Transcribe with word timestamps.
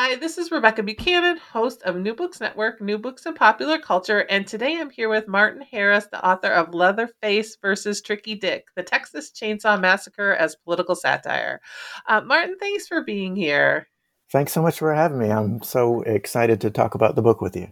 Hi, 0.00 0.14
this 0.14 0.38
is 0.38 0.52
Rebecca 0.52 0.84
Buchanan, 0.84 1.38
host 1.38 1.82
of 1.82 1.96
New 1.96 2.14
Books 2.14 2.40
Network, 2.40 2.80
New 2.80 2.98
Books 2.98 3.26
and 3.26 3.34
Popular 3.34 3.78
Culture, 3.78 4.20
and 4.30 4.46
today 4.46 4.78
I'm 4.78 4.90
here 4.90 5.08
with 5.08 5.26
Martin 5.26 5.60
Harris, 5.60 6.06
the 6.06 6.24
author 6.24 6.52
of 6.52 6.72
Leatherface 6.72 7.56
versus 7.60 8.00
Tricky 8.00 8.36
Dick, 8.36 8.68
the 8.76 8.84
Texas 8.84 9.32
Chainsaw 9.32 9.78
Massacre 9.78 10.34
as 10.34 10.54
Political 10.54 10.94
Satire. 10.94 11.60
Uh, 12.06 12.20
Martin, 12.20 12.54
thanks 12.60 12.86
for 12.86 13.02
being 13.02 13.34
here. 13.34 13.88
Thanks 14.30 14.52
so 14.52 14.62
much 14.62 14.78
for 14.78 14.94
having 14.94 15.18
me. 15.18 15.32
I'm 15.32 15.62
so 15.62 16.02
excited 16.02 16.60
to 16.60 16.70
talk 16.70 16.94
about 16.94 17.16
the 17.16 17.22
book 17.22 17.40
with 17.40 17.56
you. 17.56 17.66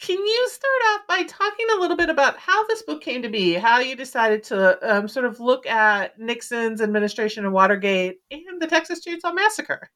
Can 0.00 0.18
you 0.18 0.48
start 0.48 0.82
off 0.94 1.06
by 1.06 1.22
talking 1.24 1.66
a 1.76 1.80
little 1.82 1.98
bit 1.98 2.08
about 2.08 2.38
how 2.38 2.66
this 2.66 2.80
book 2.80 3.02
came 3.02 3.20
to 3.20 3.28
be, 3.28 3.52
how 3.52 3.78
you 3.78 3.94
decided 3.94 4.42
to 4.44 4.78
um, 4.96 5.06
sort 5.06 5.26
of 5.26 5.38
look 5.38 5.66
at 5.66 6.18
Nixon's 6.18 6.80
administration 6.80 7.44
of 7.44 7.52
Watergate 7.52 8.20
and 8.30 8.58
the 8.58 8.66
Texas 8.66 9.04
Chainsaw 9.06 9.34
Massacre? 9.34 9.90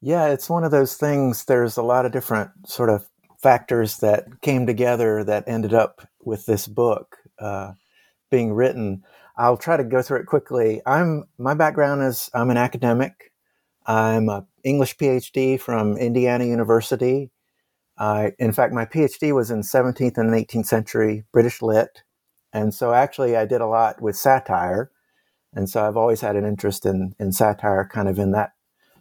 Yeah, 0.00 0.28
it's 0.28 0.48
one 0.48 0.64
of 0.64 0.70
those 0.70 0.94
things. 0.96 1.44
There's 1.44 1.76
a 1.76 1.82
lot 1.82 2.06
of 2.06 2.12
different 2.12 2.50
sort 2.66 2.88
of 2.88 3.06
factors 3.42 3.98
that 3.98 4.40
came 4.40 4.66
together 4.66 5.24
that 5.24 5.44
ended 5.46 5.74
up 5.74 6.06
with 6.24 6.46
this 6.46 6.66
book 6.66 7.16
uh, 7.38 7.72
being 8.30 8.52
written. 8.54 9.04
I'll 9.36 9.56
try 9.58 9.76
to 9.76 9.84
go 9.84 10.02
through 10.02 10.20
it 10.20 10.26
quickly. 10.26 10.82
I'm 10.86 11.24
my 11.38 11.54
background 11.54 12.02
is 12.02 12.30
I'm 12.34 12.50
an 12.50 12.56
academic. 12.56 13.32
I'm 13.86 14.28
a 14.28 14.46
English 14.64 14.96
PhD 14.98 15.60
from 15.60 15.96
Indiana 15.98 16.44
University. 16.44 17.30
I, 17.98 18.32
in 18.38 18.52
fact, 18.52 18.72
my 18.74 18.86
PhD 18.86 19.34
was 19.34 19.50
in 19.50 19.62
17th 19.62 20.18
and 20.18 20.30
18th 20.30 20.66
century 20.66 21.24
British 21.32 21.62
lit, 21.62 22.02
and 22.52 22.74
so 22.74 22.94
actually 22.94 23.36
I 23.36 23.46
did 23.46 23.60
a 23.62 23.66
lot 23.66 24.02
with 24.02 24.16
satire, 24.16 24.90
and 25.54 25.68
so 25.70 25.86
I've 25.86 25.96
always 25.96 26.20
had 26.22 26.36
an 26.36 26.46
interest 26.46 26.86
in 26.86 27.14
in 27.20 27.32
satire, 27.32 27.88
kind 27.92 28.08
of 28.08 28.18
in 28.18 28.32
that 28.32 28.52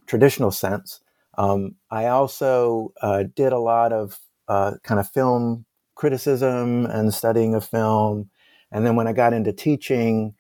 traditional 0.10 0.52
sense. 0.52 1.00
Um, 1.38 1.76
I 1.92 2.08
also 2.08 2.94
uh, 3.02 3.24
did 3.36 3.54
a 3.54 3.60
lot 3.60 3.94
of 3.94 4.20
uh, 4.50 4.74
kind 4.84 5.00
of 5.00 5.10
film 5.10 5.66
criticism 5.96 6.86
and 6.88 7.14
studying 7.14 7.56
of 7.56 7.64
film. 7.66 8.30
And 8.72 8.86
then 8.86 8.96
when 8.96 9.08
I 9.08 9.14
got 9.14 9.34
into 9.34 9.54
teaching, 9.54 10.34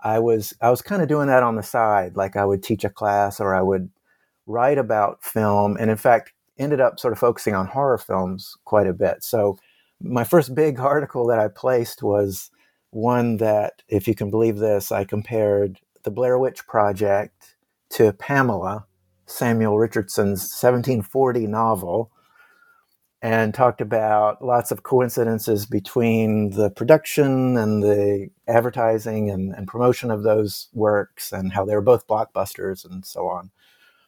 I 0.00 0.20
was 0.20 0.54
I 0.60 0.70
was 0.70 0.82
kind 0.82 1.02
of 1.02 1.08
doing 1.08 1.26
that 1.28 1.42
on 1.42 1.56
the 1.56 1.62
side. 1.62 2.16
Like 2.16 2.36
I 2.36 2.44
would 2.44 2.62
teach 2.62 2.84
a 2.84 2.90
class 2.90 3.40
or 3.40 3.54
I 3.54 3.62
would 3.62 3.90
write 4.46 4.78
about 4.78 5.22
film, 5.22 5.76
and 5.78 5.90
in 5.90 5.96
fact, 5.96 6.32
ended 6.58 6.80
up 6.80 7.00
sort 7.00 7.12
of 7.12 7.18
focusing 7.18 7.54
on 7.54 7.66
horror 7.66 7.98
films 7.98 8.56
quite 8.64 8.86
a 8.86 8.92
bit. 8.92 9.24
So 9.24 9.58
my 10.00 10.24
first 10.24 10.54
big 10.54 10.78
article 10.94 11.26
that 11.26 11.38
I 11.38 11.48
placed 11.48 12.02
was 12.02 12.50
one 12.90 13.36
that, 13.38 13.82
if 13.88 14.08
you 14.08 14.14
can 14.14 14.30
believe 14.30 14.58
this, 14.58 14.90
I 14.92 15.04
compared 15.04 15.80
the 16.04 16.10
Blair 16.10 16.38
Witch 16.38 16.66
Project 16.66 17.56
to 17.90 18.12
Pamela, 18.14 18.86
Samuel 19.28 19.78
Richardson's 19.78 20.40
1740 20.40 21.46
novel 21.46 22.10
and 23.20 23.52
talked 23.52 23.80
about 23.80 24.44
lots 24.44 24.70
of 24.70 24.84
coincidences 24.84 25.66
between 25.66 26.50
the 26.50 26.70
production 26.70 27.56
and 27.56 27.82
the 27.82 28.30
advertising 28.46 29.28
and, 29.28 29.52
and 29.54 29.66
promotion 29.66 30.10
of 30.10 30.22
those 30.22 30.68
works 30.72 31.32
and 31.32 31.52
how 31.52 31.64
they 31.64 31.74
were 31.74 31.80
both 31.80 32.06
blockbusters 32.06 32.88
and 32.88 33.04
so 33.04 33.26
on. 33.26 33.50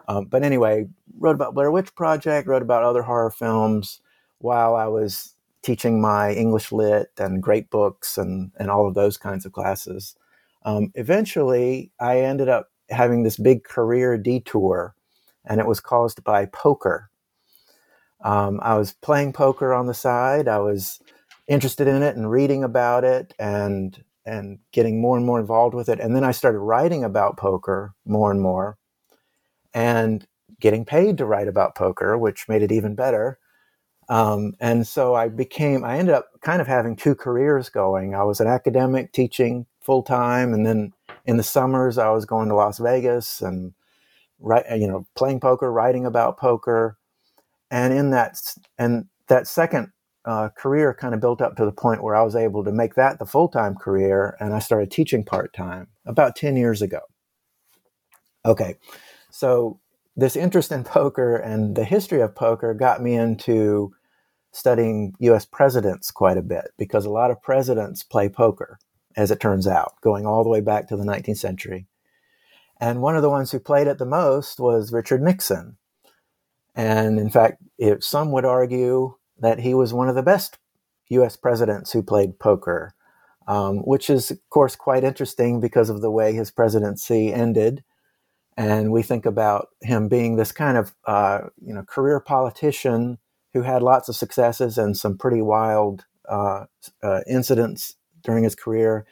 Um, 0.09 0.27
but 0.27 0.43
anyway, 0.43 0.87
wrote 1.19 1.35
about 1.35 1.55
Blair 1.55 1.71
Witch 1.71 1.95
Project, 1.95 2.47
wrote 2.47 2.63
about 2.63 2.85
other 2.85 3.03
horror 3.03 3.31
films 3.31 4.01
while 4.39 4.77
I 4.77 4.87
was 4.87 5.35
teaching 5.63 6.01
my 6.01 6.33
English 6.33 6.73
lit 6.73 7.11
and 7.19 7.43
great 7.43 7.69
books 7.69 8.17
and, 8.17 8.53
and 8.59 8.71
all 8.71 8.87
of 8.89 8.95
those 8.95 9.17
kinds 9.17 9.45
of 9.45 9.53
classes. 9.53 10.17
Um, 10.65 10.93
eventually, 10.95 11.91
I 12.01 12.21
ended 12.21 12.49
up 12.49 12.71
having 12.91 13.23
this 13.23 13.37
big 13.37 13.65
career 13.65 14.17
detour 14.17 14.95
and 15.45 15.61
it 15.61 15.67
was 15.67 15.81
caused 15.81 16.23
by 16.25 16.47
poker. 16.47 17.11
Um, 18.23 18.61
I 18.63 18.77
was 18.77 18.93
playing 18.93 19.33
poker 19.33 19.73
on 19.73 19.87
the 19.87 19.95
side. 19.95 20.49
I 20.49 20.59
was 20.59 21.01
interested 21.49 21.89
in 21.89 22.03
it 22.03 22.17
and 22.17 22.31
reading 22.31 22.65
about 22.65 23.05
it 23.05 23.35
and 23.39 24.03
and 24.27 24.59
getting 24.73 25.01
more 25.01 25.17
and 25.17 25.27
more 25.27 25.41
involved 25.41 25.75
with 25.75 25.89
it. 25.89 25.99
And 25.99 26.15
then 26.15 26.25
I 26.25 26.33
started 26.33 26.59
writing 26.59 27.03
about 27.03 27.39
poker 27.39 27.95
more 28.05 28.31
and 28.31 28.41
more, 28.41 28.77
and 29.75 30.27
getting 30.61 30.85
paid 30.85 31.19
to 31.19 31.25
write 31.25 31.49
about 31.49 31.75
poker, 31.75 32.19
which 32.19 32.49
made 32.49 32.63
it 32.63 32.73
even 32.73 32.95
better. 32.95 33.39
Um, 34.09 34.55
and 34.61 34.87
so 34.87 35.15
I 35.15 35.29
became. 35.29 35.85
I 35.85 35.99
ended 35.99 36.15
up 36.15 36.27
kind 36.43 36.61
of 36.61 36.67
having 36.67 36.97
two 36.97 37.15
careers 37.15 37.69
going. 37.69 38.15
I 38.15 38.25
was 38.25 38.41
an 38.41 38.49
academic 38.49 39.13
teaching 39.13 39.67
full 39.81 40.03
time, 40.03 40.53
and 40.53 40.67
then 40.67 40.93
in 41.27 41.37
the 41.37 41.43
summers 41.43 41.97
I 41.97 42.11
was 42.11 42.27
going 42.27 42.49
to 42.49 42.55
Las 42.55 42.79
Vegas 42.79 43.41
and 43.41 43.73
right, 44.41 44.65
you 44.79 44.89
know, 44.89 45.07
playing 45.17 45.41
poker, 45.41 45.71
writing 45.71 46.07
about 46.07 46.39
poker, 46.39 46.99
and 47.71 47.93
in 47.93 48.11
that 48.11 48.37
and 48.79 49.07
that 49.29 49.47
second 49.47 49.93
uh, 50.25 50.49
career 50.57 50.95
kind 50.95 51.15
of 51.15 51.21
built 51.21 51.41
up 51.41 51.57
to 51.57 51.65
the 51.65 51.73
point 51.73 52.03
where 52.03 52.15
I 52.15 52.23
was 52.23 52.37
able 52.37 52.65
to 52.65 52.73
make 52.73 52.95
that 52.95 53.19
the 53.19 53.27
full 53.27 53.49
time 53.49 53.75
career, 53.75 54.37
and 54.41 54.55
I 54.55 54.59
started 54.59 54.91
teaching 54.91 55.25
part 55.25 55.53
time 55.53 55.89
about 56.07 56.37
ten 56.37 56.57
years 56.57 56.83
ago. 56.83 57.01
Okay, 58.45 58.77
so 59.31 59.81
this 60.17 60.37
interest 60.37 60.73
in 60.73 60.85
poker 60.85 61.37
and 61.37 61.77
the 61.77 61.85
history 61.85 62.21
of 62.21 62.35
poker 62.35 62.75
got 62.75 63.03
me 63.03 63.15
into 63.15 63.93
studying 64.53 65.15
U.S. 65.21 65.45
presidents 65.45 66.11
quite 66.11 66.37
a 66.37 66.43
bit 66.43 66.73
because 66.77 67.05
a 67.05 67.11
lot 67.11 67.31
of 67.31 67.43
presidents 67.43 68.03
play 68.03 68.29
poker, 68.29 68.79
as 69.17 69.31
it 69.31 69.41
turns 69.41 69.67
out, 69.67 69.95
going 70.03 70.27
all 70.27 70.43
the 70.43 70.51
way 70.51 70.61
back 70.61 70.89
to 70.89 70.97
the 70.97 71.05
19th 71.05 71.39
century. 71.39 71.87
And 72.81 73.03
one 73.03 73.15
of 73.15 73.23
the 73.23 73.31
ones 73.31 73.53
who 73.53 73.61
played 73.61 73.87
it 73.87 73.99
the 73.99 74.07
most 74.07 74.59
was 74.59 74.93
Richard 74.93 75.23
Nixon. 75.23 75.77
And 76.75 77.19
in 77.19 77.29
fact, 77.29 77.63
some 78.01 78.33
would 78.33 78.47
argue 78.47 79.17
that 79.39 79.61
he 79.61 79.75
was 79.75 79.93
one 79.93 80.09
of 80.09 80.15
the 80.15 80.23
best 80.23 80.59
US 81.09 81.37
presidents 81.37 81.93
who 81.93 82.03
played 82.03 82.39
poker, 82.39 82.95
um, 83.47 83.79
which 83.79 84.09
is, 84.09 84.31
of 84.31 84.39
course, 84.49 84.77
quite 84.77 85.05
interesting 85.05 85.61
because 85.61 85.91
of 85.91 86.01
the 86.01 86.11
way 86.11 86.33
his 86.33 86.51
presidency 86.51 87.33
ended. 87.33 87.85
And 88.57 88.93
we 88.93 89.03
think 89.03 89.27
about 89.27 89.69
him 89.83 90.09
being 90.09 90.37
this 90.37 90.53
kind 90.53 90.77
of 90.77 90.95
uh, 91.07 91.41
you 91.65 91.75
know 91.75 91.83
career 91.83 92.21
politician 92.21 93.19
who 93.53 93.63
had 93.63 93.83
lots 93.83 94.09
of 94.09 94.17
successes 94.17 94.79
and 94.79 94.97
some 94.97 95.19
pretty 95.19 95.43
wild 95.43 96.05
uh, 96.29 96.67
uh, 97.03 97.21
incidents 97.27 97.97
during 98.23 98.45
his 98.45 98.55
career, 98.55 99.07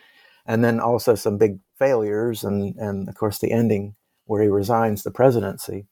and 0.47 0.63
then 0.63 0.81
also 0.81 1.15
some 1.15 1.39
big 1.39 1.59
failures 1.79 2.45
and, 2.45 2.75
and 2.77 3.09
of 3.09 3.15
course 3.15 3.39
the 3.39 3.53
ending 3.53 3.95
where 4.27 4.43
he 4.43 4.49
resigns 4.49 5.03
the 5.03 5.11
presidency. 5.11 5.87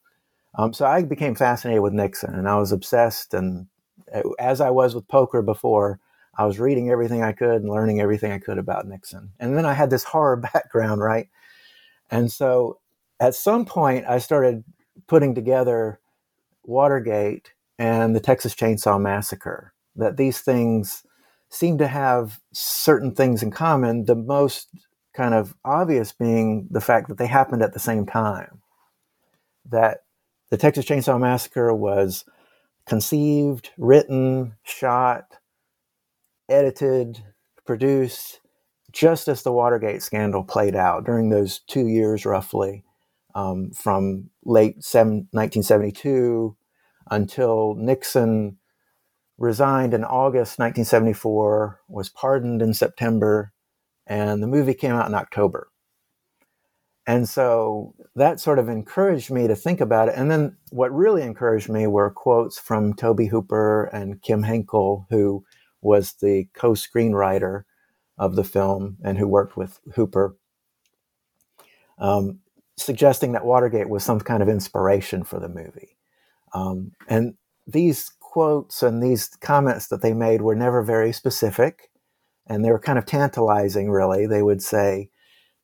Um, 0.57 0.73
so 0.73 0.85
I 0.85 1.03
became 1.03 1.35
fascinated 1.35 1.81
with 1.81 1.93
Nixon, 1.93 2.33
and 2.33 2.47
I 2.47 2.57
was 2.57 2.71
obsessed. 2.71 3.33
And 3.33 3.67
uh, 4.13 4.21
as 4.39 4.61
I 4.61 4.69
was 4.69 4.95
with 4.95 5.07
poker 5.07 5.41
before, 5.41 5.99
I 6.37 6.45
was 6.45 6.59
reading 6.59 6.89
everything 6.89 7.23
I 7.23 7.31
could 7.31 7.61
and 7.61 7.69
learning 7.69 7.99
everything 7.99 8.31
I 8.31 8.39
could 8.39 8.57
about 8.57 8.87
Nixon. 8.87 9.31
And 9.39 9.57
then 9.57 9.65
I 9.65 9.73
had 9.73 9.89
this 9.89 10.03
horror 10.03 10.35
background, 10.53 11.01
right? 11.01 11.29
And 12.09 12.31
so 12.31 12.79
at 13.19 13.35
some 13.35 13.65
point, 13.65 14.05
I 14.07 14.19
started 14.19 14.63
putting 15.07 15.35
together 15.35 15.99
Watergate 16.63 17.53
and 17.79 18.15
the 18.15 18.19
Texas 18.19 18.55
Chainsaw 18.55 19.01
Massacre. 19.01 19.73
That 19.95 20.17
these 20.17 20.39
things 20.39 21.03
seem 21.49 21.79
to 21.79 21.87
have 21.87 22.39
certain 22.53 23.15
things 23.15 23.41
in 23.41 23.49
common. 23.49 24.05
The 24.05 24.15
most 24.15 24.67
kind 25.17 25.33
of 25.33 25.55
obvious 25.65 26.13
being 26.13 26.67
the 26.71 26.81
fact 26.81 27.09
that 27.09 27.17
they 27.17 27.27
happened 27.27 27.63
at 27.63 27.73
the 27.73 27.79
same 27.79 28.05
time. 28.05 28.61
That 29.65 30.01
the 30.51 30.57
Texas 30.57 30.85
Chainsaw 30.85 31.19
Massacre 31.19 31.73
was 31.73 32.23
conceived, 32.85 33.71
written, 33.77 34.53
shot, 34.63 35.25
edited, 36.47 37.23
produced 37.65 38.39
just 38.91 39.27
as 39.27 39.43
the 39.43 39.51
Watergate 39.51 40.01
scandal 40.01 40.43
played 40.43 40.75
out 40.75 41.05
during 41.05 41.29
those 41.29 41.59
two 41.67 41.87
years 41.87 42.25
roughly, 42.25 42.85
um, 43.35 43.71
from 43.71 44.29
late 44.45 44.75
1972 44.75 46.55
until 47.09 47.75
Nixon 47.75 48.57
resigned 49.37 49.93
in 49.93 50.03
August 50.03 50.59
1974, 50.59 51.79
was 51.87 52.09
pardoned 52.09 52.61
in 52.61 52.73
September, 52.73 53.53
and 54.07 54.41
the 54.41 54.47
movie 54.47 54.73
came 54.73 54.91
out 54.91 55.07
in 55.07 55.13
October. 55.13 55.69
And 57.05 57.27
so 57.27 57.93
that 58.15 58.39
sort 58.39 58.59
of 58.59 58.67
encouraged 58.67 59.31
me 59.31 59.47
to 59.47 59.55
think 59.55 59.79
about 59.79 60.09
it. 60.09 60.15
And 60.17 60.29
then 60.29 60.57
what 60.71 60.93
really 60.93 61.21
encouraged 61.21 61.69
me 61.69 61.87
were 61.87 62.09
quotes 62.09 62.59
from 62.59 62.93
Tobe 62.93 63.27
Hooper 63.29 63.85
and 63.85 64.21
Kim 64.21 64.43
Henkel, 64.43 65.07
who 65.09 65.45
was 65.81 66.13
the 66.13 66.49
co 66.53 66.71
screenwriter 66.71 67.63
of 68.17 68.35
the 68.35 68.43
film 68.43 68.97
and 69.03 69.17
who 69.17 69.27
worked 69.27 69.55
with 69.55 69.79
Hooper, 69.95 70.35
um, 71.97 72.39
suggesting 72.75 73.31
that 73.31 73.45
Watergate 73.45 73.89
was 73.89 74.03
some 74.03 74.19
kind 74.19 74.43
of 74.43 74.49
inspiration 74.49 75.23
for 75.23 75.39
the 75.39 75.49
movie. 75.49 75.97
Um, 76.53 76.91
and 77.07 77.35
these 77.65 78.11
quotes 78.19 78.83
and 78.83 79.01
these 79.01 79.27
comments 79.41 79.87
that 79.87 80.01
they 80.01 80.13
made 80.13 80.41
were 80.41 80.55
never 80.55 80.81
very 80.81 81.13
specific, 81.13 81.89
and 82.47 82.63
they 82.63 82.71
were 82.71 82.79
kind 82.79 82.97
of 82.97 83.05
tantalizing, 83.05 83.91
really. 83.91 84.25
They 84.25 84.41
would 84.41 84.61
say 84.61 85.09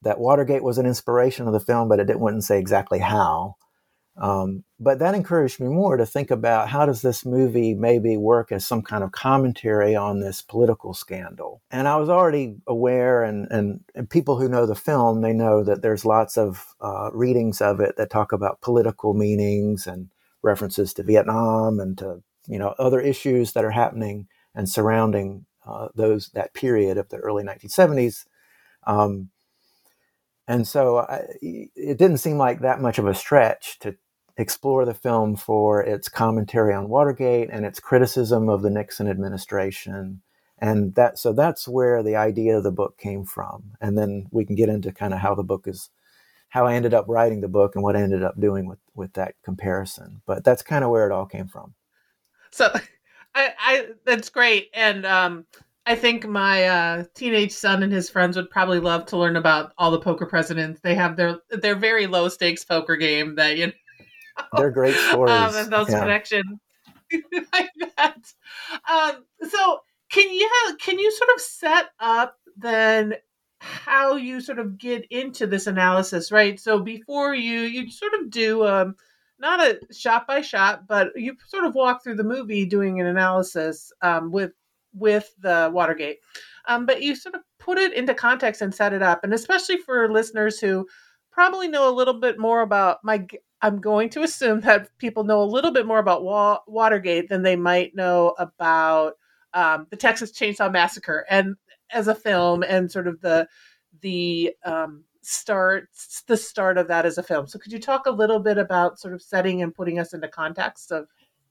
that 0.02 0.20
Watergate 0.20 0.64
was 0.64 0.78
an 0.78 0.86
inspiration 0.86 1.48
of 1.48 1.54
the 1.54 1.60
film, 1.60 1.88
but 1.88 2.00
it 2.00 2.06
didn't, 2.06 2.20
wouldn't 2.20 2.44
say 2.44 2.60
exactly 2.60 3.00
how. 3.00 3.56
Um, 4.16 4.64
but 4.80 5.00
that 5.00 5.16
encouraged 5.16 5.60
me 5.60 5.70
more 5.70 5.98
to 5.98 6.06
think 6.06 6.30
about 6.30 6.70
how 6.70 6.86
does 6.86 7.02
this 7.02 7.26
movie 7.26 7.74
maybe 7.74 8.16
work 8.16 8.52
as 8.52 8.64
some 8.64 8.84
kind 8.84 9.04
of 9.04 9.12
commentary 9.12 9.96
on 9.96 10.20
this 10.20 10.42
political 10.42 10.94
scandal. 10.94 11.64
And 11.72 11.88
I 11.88 11.96
was 11.96 12.10
already 12.10 12.58
aware, 12.68 13.24
and, 13.24 13.48
and, 13.50 13.80
and 13.96 14.08
people 14.08 14.38
who 14.38 14.50
know 14.50 14.68
the 14.68 14.76
film, 14.76 15.22
they 15.22 15.34
know 15.34 15.64
that 15.64 15.82
there's 15.82 16.06
lots 16.06 16.38
of 16.38 16.76
uh, 16.80 17.10
readings 17.12 17.60
of 17.60 17.80
it 17.80 17.98
that 17.98 18.12
talk 18.12 18.32
about 18.32 18.62
political 18.62 19.16
meanings 19.16 19.88
and 19.88 20.10
references 20.44 20.94
to 20.94 21.04
Vietnam 21.04 21.80
and 21.80 21.98
to 21.98 22.22
you 22.48 22.60
know 22.60 22.76
other 22.78 23.00
issues 23.00 23.54
that 23.54 23.66
are 23.66 23.72
happening 23.72 24.28
and 24.54 24.70
surrounding 24.70 25.46
uh, 25.68 25.90
those 25.96 26.30
that 26.30 26.54
period 26.54 26.98
of 26.98 27.10
the 27.10 27.18
early 27.18 27.44
1970s. 27.44 28.26
Um, 28.86 29.30
and 30.48 30.68
so 30.68 31.00
I, 31.00 31.24
it 31.42 31.98
didn't 31.98 32.18
seem 32.18 32.38
like 32.38 32.62
that 32.62 32.82
much 32.82 32.98
of 32.98 33.08
a 33.08 33.16
stretch 33.16 33.80
to 33.80 33.96
explore 34.38 34.84
the 34.86 34.94
film 34.94 35.36
for 35.36 35.82
its 35.82 36.10
commentary 36.10 36.74
on 36.74 36.90
Watergate 36.90 37.50
and 37.52 37.66
its 37.66 37.80
criticism 37.80 38.50
of 38.50 38.62
the 38.62 38.70
Nixon 38.70 39.08
administration. 39.08 40.22
And 40.60 40.96
that 40.96 41.18
so 41.18 41.34
that's 41.34 41.68
where 41.68 42.04
the 42.04 42.16
idea 42.16 42.58
of 42.58 42.64
the 42.64 42.72
book 42.72 42.98
came 42.98 43.26
from. 43.26 43.72
And 43.82 43.98
then 43.98 44.28
we 44.32 44.46
can 44.46 44.56
get 44.56 44.70
into 44.70 44.92
kind 44.92 45.14
of 45.14 45.20
how 45.20 45.36
the 45.36 45.44
book 45.44 45.68
is 45.68 45.90
how 46.50 46.68
I 46.68 46.76
ended 46.76 46.94
up 46.94 47.06
writing 47.08 47.42
the 47.42 47.48
book 47.48 47.76
and 47.76 47.84
what 47.84 47.96
I 47.96 48.02
ended 48.02 48.24
up 48.24 48.40
doing 48.40 48.68
with 48.68 48.80
with 48.96 49.14
that 49.14 49.36
comparison. 49.44 50.22
But 50.26 50.44
that's 50.44 50.62
kind 50.62 50.84
of 50.84 50.90
where 50.90 51.06
it 51.06 51.12
all 51.12 51.26
came 51.26 51.48
from. 51.48 51.74
So 52.52 52.72
I, 53.36 53.54
I 53.60 53.88
that's 54.06 54.30
great. 54.30 54.70
And 54.74 55.06
um 55.06 55.46
I 55.86 55.96
think 55.96 56.26
my 56.26 56.64
uh, 56.66 57.04
teenage 57.14 57.52
son 57.52 57.84
and 57.84 57.92
his 57.92 58.10
friends 58.10 58.38
would 58.38 58.50
probably 58.50 58.80
love 58.80 59.06
to 59.08 59.18
learn 59.18 59.36
about 59.36 59.74
all 59.78 59.92
the 59.92 60.00
poker 60.00 60.26
presidents. 60.26 60.80
They 60.82 60.96
have 60.96 61.18
their 61.18 61.40
their 61.50 61.76
very 61.76 62.08
low 62.08 62.30
stakes 62.30 62.64
poker 62.64 62.96
game 62.96 63.36
that 63.36 63.58
you 63.58 63.68
know. 63.68 63.74
They're 64.58 64.72
great 64.72 64.96
stories. 64.96 65.34
Um, 65.56 65.56
and 65.56 65.72
those 65.74 65.90
yeah. 65.90 66.00
connections 66.00 66.60
like 67.54 67.70
that. 67.98 68.34
Um, 68.90 69.26
so 69.48 69.80
can 70.10 70.32
you 70.34 70.50
have, 70.66 70.78
can 70.78 71.00
you 71.00 71.12
sort 71.12 71.30
of 71.36 71.42
set 71.42 71.86
up 72.00 72.38
then 72.58 73.16
how 73.60 74.16
you 74.16 74.42
sort 74.42 74.60
of 74.60 74.78
get 74.78 75.06
into 75.10 75.48
this 75.48 75.68
analysis, 75.68 76.32
right? 76.32 76.60
So 76.60 76.80
before 76.80 77.34
you 77.34 77.62
you 77.62 77.90
sort 77.90 78.14
of 78.14 78.30
do 78.30 78.66
um 78.66 78.96
not 79.44 79.60
a 79.60 79.80
shot 79.94 80.26
by 80.26 80.42
shot, 80.42 80.88
but 80.88 81.10
you 81.16 81.36
sort 81.46 81.66
of 81.66 81.76
walk 81.76 82.04
through 82.04 82.16
the 82.16 82.24
movie 82.24 82.66
doing 82.66 83.00
an 83.00 83.06
analysis 83.06 83.92
um, 84.02 84.32
with 84.32 84.54
with 84.96 85.36
the 85.40 85.70
Watergate. 85.72 86.20
Um, 86.68 86.86
but 86.86 87.02
you 87.02 87.16
sort 87.16 87.36
of 87.36 87.42
put 87.60 87.78
it 87.78 87.94
into 87.94 88.14
context 88.14 88.62
and 88.62 88.74
set 88.74 88.94
it 88.94 89.04
up, 89.04 89.24
and 89.24 89.34
especially 89.34 89.78
for 89.78 90.12
listeners 90.12 90.60
who 90.60 90.88
probably 91.30 91.68
know 91.68 91.90
a 91.90 91.94
little 91.94 92.16
bit 92.16 92.40
more 92.40 92.62
about 92.62 93.04
my. 93.04 93.28
I'm 93.62 93.80
going 93.80 94.10
to 94.10 94.24
assume 94.24 94.62
that 94.62 94.90
people 94.98 95.24
know 95.24 95.42
a 95.42 95.46
little 95.46 95.72
bit 95.72 95.86
more 95.86 96.00
about 96.00 96.24
Wa- 96.24 96.60
Watergate 96.68 97.30
than 97.30 97.44
they 97.44 97.56
might 97.56 97.96
know 97.96 98.36
about 98.38 99.14
um, 99.54 99.88
the 99.90 99.96
Texas 99.98 100.32
Chainsaw 100.32 100.72
Massacre, 100.72 101.26
and 101.30 101.56
as 101.92 102.08
a 102.08 102.16
film, 102.16 102.64
and 102.64 102.90
sort 102.90 103.08
of 103.08 103.20
the 103.20 103.48
the 104.02 104.54
um, 104.64 105.04
start 105.26 105.90
the 106.28 106.38
start 106.38 106.78
of 106.78 106.88
that 106.88 107.06
as 107.06 107.18
a 107.18 107.24
film. 107.24 107.48
So 107.48 107.60
could 107.60 107.72
you 107.72 107.80
talk 107.80 108.06
a 108.06 108.12
little 108.12 108.40
bit 108.40 108.58
about 108.58 109.00
sort 109.00 109.14
of 109.14 109.22
setting 109.22 109.62
and 109.62 109.74
putting 109.74 110.00
us 110.00 110.14
into 110.14 110.28
context 110.28 110.92
of 110.92 111.08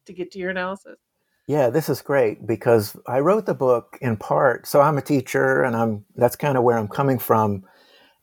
to 0.07 0.13
get 0.13 0.31
to 0.33 0.39
your 0.39 0.51
analysis? 0.51 0.99
Yeah, 1.47 1.71
this 1.71 1.89
is 1.89 2.03
great 2.03 2.47
because 2.47 2.97
I 3.07 3.19
wrote 3.19 3.47
the 3.47 3.55
book 3.55 3.99
in 4.01 4.17
part. 4.17 4.67
So 4.67 4.81
I'm 4.81 4.97
a 4.97 5.03
teacher, 5.03 5.63
and 5.63 5.77
I'm 5.77 6.05
that's 6.15 6.37
kind 6.37 6.57
of 6.57 6.63
where 6.63 6.79
I'm 6.79 6.89
coming 6.89 7.19
from, 7.19 7.65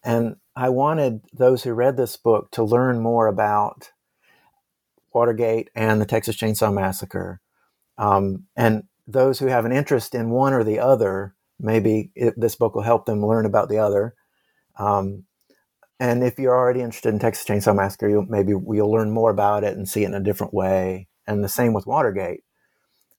and 0.03 0.37
I 0.55 0.69
wanted 0.69 1.21
those 1.33 1.63
who 1.63 1.73
read 1.73 1.97
this 1.97 2.15
book 2.15 2.51
to 2.51 2.63
learn 2.63 3.01
more 3.01 3.27
about 3.27 3.91
Watergate 5.13 5.69
and 5.75 5.99
the 5.99 6.05
Texas 6.05 6.37
Chainsaw 6.37 6.73
Massacre, 6.73 7.41
um, 7.97 8.45
and 8.55 8.83
those 9.05 9.39
who 9.39 9.47
have 9.47 9.65
an 9.65 9.71
interest 9.73 10.15
in 10.15 10.29
one 10.29 10.53
or 10.53 10.63
the 10.63 10.79
other. 10.79 11.35
Maybe 11.59 12.11
it, 12.15 12.35
this 12.37 12.55
book 12.55 12.73
will 12.73 12.83
help 12.83 13.05
them 13.05 13.25
learn 13.25 13.45
about 13.45 13.67
the 13.67 13.79
other. 13.79 14.15
Um, 14.77 15.25
and 15.99 16.23
if 16.23 16.39
you're 16.39 16.55
already 16.55 16.81
interested 16.81 17.13
in 17.13 17.19
Texas 17.19 17.45
Chainsaw 17.45 17.75
Massacre, 17.75 18.09
you'll, 18.09 18.25
maybe 18.25 18.51
you'll 18.51 18.91
learn 18.91 19.11
more 19.11 19.31
about 19.31 19.63
it 19.63 19.75
and 19.75 19.87
see 19.87 20.03
it 20.03 20.07
in 20.07 20.13
a 20.13 20.19
different 20.19 20.53
way. 20.53 21.07
And 21.27 21.43
the 21.43 21.49
same 21.49 21.73
with 21.73 21.85
Watergate. 21.85 22.43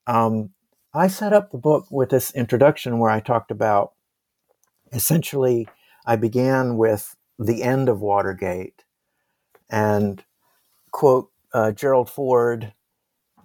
Um, 0.07 0.51
I 0.95 1.09
set 1.09 1.33
up 1.33 1.51
the 1.51 1.59
book 1.59 1.87
with 1.91 2.09
this 2.09 2.33
introduction 2.33 2.99
where 2.99 3.11
I 3.11 3.21
talked 3.21 3.51
about 3.51 3.93
essentially, 4.93 5.69
I 6.07 6.17
began 6.17 6.77
with 6.77 7.15
the 7.39 7.63
end 7.63 7.89
of 7.89 8.01
Watergate 8.01 8.85
and 9.69 10.25
quote 10.91 11.31
uh, 11.53 11.73
Gerald 11.73 12.11
Ford 12.11 12.73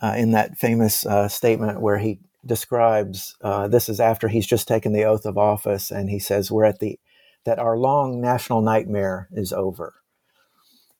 uh, 0.01 0.15
in 0.17 0.31
that 0.31 0.57
famous 0.57 1.05
uh, 1.05 1.27
statement 1.27 1.81
where 1.81 1.97
he 1.97 2.19
describes 2.45 3.35
uh, 3.41 3.67
this 3.67 3.89
is 3.89 3.99
after 3.99 4.27
he's 4.27 4.47
just 4.47 4.67
taken 4.67 4.93
the 4.93 5.03
oath 5.03 5.25
of 5.25 5.37
office 5.37 5.91
and 5.91 6.09
he 6.09 6.19
says, 6.19 6.51
We're 6.51 6.65
at 6.65 6.79
the 6.79 6.99
that 7.45 7.59
our 7.59 7.77
long 7.77 8.19
national 8.19 8.61
nightmare 8.61 9.29
is 9.31 9.53
over. 9.53 9.93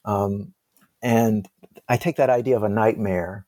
Um, 0.05 0.53
and 1.01 1.47
I 1.89 1.97
take 1.97 2.15
that 2.17 2.29
idea 2.29 2.55
of 2.55 2.63
a 2.63 2.69
nightmare, 2.69 3.45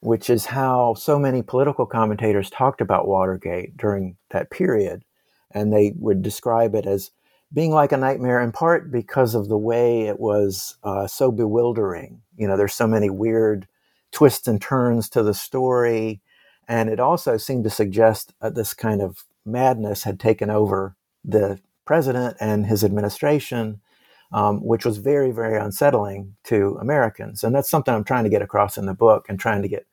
which 0.00 0.28
is 0.28 0.46
how 0.46 0.94
so 0.94 1.18
many 1.18 1.42
political 1.42 1.86
commentators 1.86 2.50
talked 2.50 2.80
about 2.80 3.08
Watergate 3.08 3.76
during 3.76 4.16
that 4.30 4.50
period. 4.50 5.04
And 5.50 5.72
they 5.72 5.94
would 5.96 6.22
describe 6.22 6.74
it 6.74 6.86
as 6.86 7.10
being 7.52 7.70
like 7.70 7.92
a 7.92 7.96
nightmare 7.96 8.40
in 8.40 8.50
part 8.50 8.90
because 8.90 9.34
of 9.34 9.48
the 9.48 9.56
way 9.58 10.02
it 10.02 10.18
was 10.18 10.76
uh, 10.82 11.06
so 11.06 11.30
bewildering. 11.30 12.20
You 12.36 12.48
know, 12.48 12.56
there's 12.56 12.74
so 12.74 12.88
many 12.88 13.08
weird 13.08 13.68
twists 14.10 14.48
and 14.48 14.60
turns 14.60 15.08
to 15.10 15.22
the 15.22 15.34
story. 15.34 16.20
And 16.66 16.88
it 16.88 16.98
also 16.98 17.36
seemed 17.36 17.64
to 17.64 17.70
suggest 17.70 18.34
uh, 18.40 18.50
this 18.50 18.74
kind 18.74 19.00
of 19.00 19.24
madness 19.44 20.02
had 20.02 20.18
taken 20.18 20.50
over 20.50 20.96
the 21.24 21.60
president 21.84 22.36
and 22.40 22.66
his 22.66 22.84
administration, 22.84 23.80
um, 24.32 24.64
which 24.64 24.84
was 24.84 24.98
very, 24.98 25.30
very 25.30 25.58
unsettling 25.58 26.36
to 26.44 26.78
Americans. 26.80 27.44
And 27.44 27.54
that's 27.54 27.70
something 27.70 27.94
I'm 27.94 28.04
trying 28.04 28.24
to 28.24 28.30
get 28.30 28.42
across 28.42 28.76
in 28.76 28.86
the 28.86 28.94
book 28.94 29.26
and 29.28 29.38
trying 29.38 29.62
to 29.62 29.68
get 29.68 29.86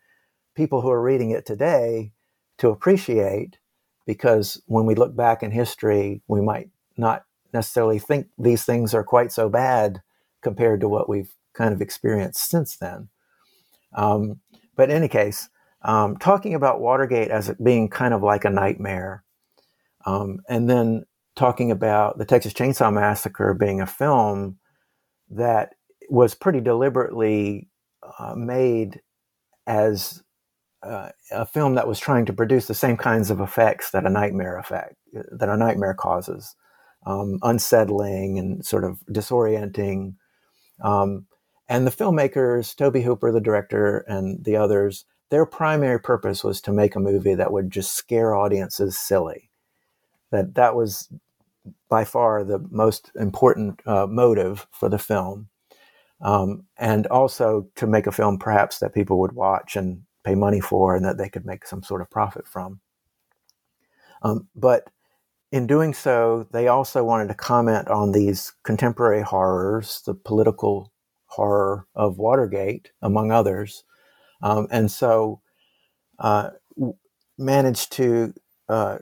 people 0.56 0.82
who 0.82 0.90
are 0.90 1.02
reading 1.02 1.32
it 1.32 1.46
today 1.46 2.12
to 2.58 2.70
appreciate 2.70 3.58
because 4.06 4.62
when 4.66 4.86
we 4.86 4.96
look 4.96 5.16
back 5.16 5.44
in 5.44 5.52
history, 5.52 6.22
we 6.28 6.42
might 6.42 6.70
not 6.98 7.24
necessarily 7.54 8.00
think 8.00 8.28
these 8.38 8.64
things 8.64 8.94
are 8.94 9.04
quite 9.04 9.32
so 9.32 9.50
bad 9.50 10.02
compared 10.42 10.82
to 10.82 10.90
what 10.90 11.10
we've 11.10 11.34
kind 11.54 11.74
of 11.74 11.82
experienced 11.82 12.50
since 12.50 12.78
then. 12.78 13.10
Um, 13.94 14.40
but 14.76 14.90
in 14.90 14.96
any 14.96 15.08
case, 15.08 15.50
um, 15.84 16.18
talking 16.18 16.54
about 16.54 16.80
Watergate 16.80 17.30
as 17.30 17.54
being 17.64 17.90
kind 17.90 18.14
of 18.14 18.24
like 18.24 18.46
a 18.46 18.50
nightmare, 18.50 19.24
um, 20.06 20.40
and 20.48 20.70
then 20.70 21.06
talking 21.42 21.72
about 21.72 22.20
the 22.20 22.26
Texas 22.26 22.54
Chainsaw 22.54 22.94
Massacre 22.94 23.56
being 23.56 23.82
a 23.82 23.88
film 23.88 24.60
that 25.32 25.74
was 26.08 26.36
pretty 26.36 26.62
deliberately 26.62 27.68
uh, 28.20 28.36
made 28.36 29.02
as 29.66 30.22
uh, 30.84 31.10
a 31.32 31.48
film 31.48 31.74
that 31.74 31.88
was 31.88 32.00
trying 32.00 32.28
to 32.28 32.34
produce 32.34 32.68
the 32.68 32.76
same 32.76 32.96
kinds 32.96 33.32
of 33.32 33.40
effects 33.40 33.90
that 33.90 34.06
a 34.06 34.10
nightmare 34.10 34.56
effect 34.60 34.96
that 35.32 35.50
a 35.50 35.58
nightmare 35.58 35.96
causes, 35.96 36.56
um, 37.08 37.40
unsettling 37.42 38.38
and 38.38 38.64
sort 38.64 38.84
of 38.84 39.00
disorienting. 39.10 40.14
Um, 40.84 41.26
and 41.68 41.88
the 41.88 41.92
filmmakers, 41.92 42.76
Tobe 42.76 43.02
Hooper, 43.02 43.32
the 43.32 43.42
director, 43.42 44.06
and 44.08 44.46
the 44.46 44.58
others, 44.58 45.06
their 45.32 45.48
primary 45.48 46.00
purpose 46.00 46.44
was 46.44 46.62
to 46.62 46.72
make 46.72 46.96
a 46.96 47.00
movie 47.00 47.34
that 47.34 47.52
would 47.52 47.72
just 47.72 47.94
scare 47.94 48.36
audiences 48.36 48.96
silly. 48.96 49.50
That 50.30 50.54
that 50.54 50.76
was 50.76 51.10
by 51.92 52.06
far 52.06 52.44
the 52.46 52.66
most 52.72 53.12
important 53.16 53.82
uh, 53.86 54.08
motive 54.08 54.66
for 54.72 54.88
the 54.88 54.98
film, 54.98 55.50
um, 56.22 56.64
and 56.78 57.06
also 57.08 57.68
to 57.76 57.86
make 57.86 58.08
a 58.08 58.14
film 58.14 58.40
perhaps 58.40 58.80
that 58.80 58.96
people 58.96 59.20
would 59.20 59.34
watch 59.34 59.76
and 59.76 60.04
pay 60.24 60.34
money 60.34 60.62
for, 60.62 60.96
and 60.96 61.06
that 61.06 61.18
they 61.18 61.28
could 61.28 61.46
make 61.46 61.68
some 61.68 61.84
sort 61.84 62.00
of 62.02 62.10
profit 62.10 62.48
from. 62.48 62.80
Um, 64.24 64.48
but 64.56 64.90
in 65.52 65.68
doing 65.68 65.94
so, 65.94 66.48
they 66.54 66.70
also 66.70 67.04
wanted 67.04 67.28
to 67.28 67.34
comment 67.34 67.90
on 67.90 68.14
these 68.14 68.54
contemporary 68.64 69.22
horrors, 69.22 70.02
the 70.06 70.14
political 70.14 70.94
horror 71.26 71.88
of 71.94 72.18
Watergate, 72.18 72.92
among 73.02 73.32
others, 73.34 73.84
um, 74.42 74.68
and 74.72 74.90
so 74.90 75.42
uh, 76.20 76.52
managed 77.38 77.92
to 77.94 78.34
uh, 78.70 79.00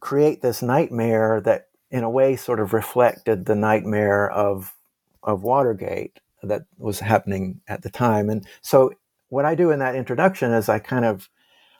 create 0.00 0.40
this 0.40 0.62
nightmare 0.62 1.42
that 1.42 1.66
in 1.90 2.04
a 2.04 2.10
way 2.10 2.36
sort 2.36 2.60
of 2.60 2.72
reflected 2.72 3.46
the 3.46 3.54
nightmare 3.54 4.30
of 4.30 4.74
of 5.22 5.42
Watergate 5.42 6.20
that 6.42 6.62
was 6.78 7.00
happening 7.00 7.60
at 7.68 7.82
the 7.82 7.90
time. 7.90 8.30
And 8.30 8.46
so 8.62 8.92
what 9.28 9.44
I 9.44 9.54
do 9.54 9.70
in 9.70 9.78
that 9.80 9.94
introduction 9.94 10.52
is 10.52 10.68
I 10.68 10.78
kind 10.78 11.04
of 11.04 11.28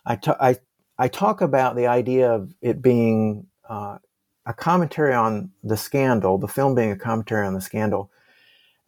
I, 0.04 0.16
t- 0.16 0.32
I, 0.40 0.56
I 0.98 1.08
talk 1.08 1.40
about 1.40 1.76
the 1.76 1.86
idea 1.86 2.30
of 2.30 2.54
it 2.60 2.82
being 2.82 3.46
uh, 3.68 3.98
a 4.46 4.54
commentary 4.54 5.14
on 5.14 5.50
the 5.62 5.76
scandal, 5.76 6.38
the 6.38 6.48
film 6.48 6.74
being 6.74 6.90
a 6.90 6.96
commentary 6.96 7.46
on 7.46 7.54
the 7.54 7.60
scandal, 7.60 8.10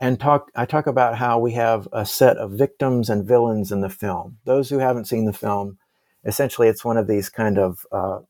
and 0.00 0.18
talk 0.18 0.50
I 0.54 0.66
talk 0.66 0.86
about 0.86 1.18
how 1.18 1.38
we 1.38 1.52
have 1.52 1.88
a 1.92 2.04
set 2.04 2.36
of 2.38 2.52
victims 2.52 3.08
and 3.08 3.24
villains 3.24 3.70
in 3.70 3.80
the 3.80 3.90
film. 3.90 4.38
Those 4.44 4.70
who 4.70 4.78
haven't 4.78 5.06
seen 5.06 5.26
the 5.26 5.32
film, 5.32 5.78
essentially, 6.24 6.68
it's 6.68 6.84
one 6.84 6.96
of 6.96 7.06
these 7.06 7.28
kind 7.28 7.58
of 7.58 7.86
uh, 7.92 8.20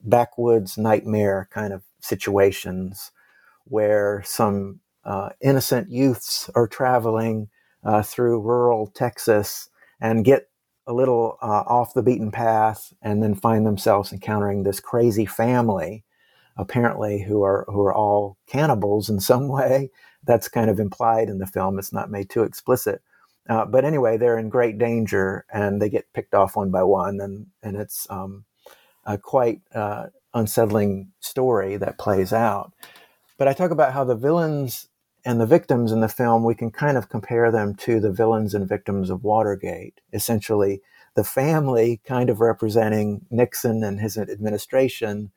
backwoods 0.00 0.78
nightmare 0.78 1.48
kind 1.50 1.72
of 1.72 1.82
situations 2.08 3.12
where 3.64 4.22
some 4.24 4.80
uh, 5.04 5.30
innocent 5.40 5.90
youths 5.90 6.50
are 6.54 6.68
traveling 6.68 7.48
uh, 7.84 8.02
through 8.02 8.40
rural 8.40 8.88
Texas 8.88 9.68
and 10.00 10.24
get 10.24 10.48
a 10.86 10.92
little 10.92 11.38
uh, 11.42 11.64
off 11.66 11.94
the 11.94 12.02
beaten 12.02 12.30
path 12.30 12.92
and 13.02 13.22
then 13.22 13.34
find 13.34 13.66
themselves 13.66 14.12
encountering 14.12 14.62
this 14.62 14.80
crazy 14.80 15.26
family 15.26 16.04
apparently 16.58 17.22
who 17.22 17.42
are 17.44 17.64
who 17.68 17.80
are 17.82 17.94
all 17.94 18.36
cannibals 18.46 19.08
in 19.08 19.20
some 19.20 19.48
way. 19.50 19.90
That's 20.24 20.48
kind 20.48 20.70
of 20.70 20.80
implied 20.80 21.28
in 21.28 21.38
the 21.38 21.46
film. 21.46 21.78
It's 21.78 21.92
not 21.92 22.10
made 22.10 22.30
too 22.30 22.42
explicit. 22.42 23.02
Uh, 23.48 23.64
but 23.64 23.84
anyway 23.84 24.18
they're 24.18 24.38
in 24.38 24.50
great 24.50 24.78
danger 24.78 25.46
and 25.52 25.80
they 25.80 25.88
get 25.88 26.12
picked 26.12 26.34
off 26.34 26.56
one 26.56 26.70
by 26.70 26.82
one 26.82 27.20
and 27.20 27.46
and 27.62 27.76
it's 27.76 28.06
um, 28.10 28.44
quite 29.22 29.60
uh, 29.74 30.06
unsettling 30.34 31.12
story 31.20 31.76
that 31.76 31.98
plays 31.98 32.32
out. 32.32 32.72
But 33.38 33.48
I 33.48 33.52
talk 33.52 33.70
about 33.70 33.92
how 33.92 34.04
the 34.04 34.16
villains 34.16 34.88
and 35.24 35.40
the 35.40 35.46
victims 35.46 35.92
in 35.92 36.00
the 36.00 36.08
film, 36.08 36.44
we 36.44 36.54
can 36.54 36.70
kind 36.70 36.96
of 36.96 37.08
compare 37.08 37.50
them 37.50 37.74
to 37.74 38.00
the 38.00 38.12
villains 38.12 38.54
and 38.54 38.68
victims 38.68 39.10
of 39.10 39.24
Watergate. 39.24 40.00
Essentially, 40.12 40.80
the 41.14 41.24
family 41.24 42.00
kind 42.06 42.30
of 42.30 42.40
representing 42.40 43.26
Nixon 43.30 43.82
and 43.82 44.00
his 44.00 44.16
administration, 44.16 45.32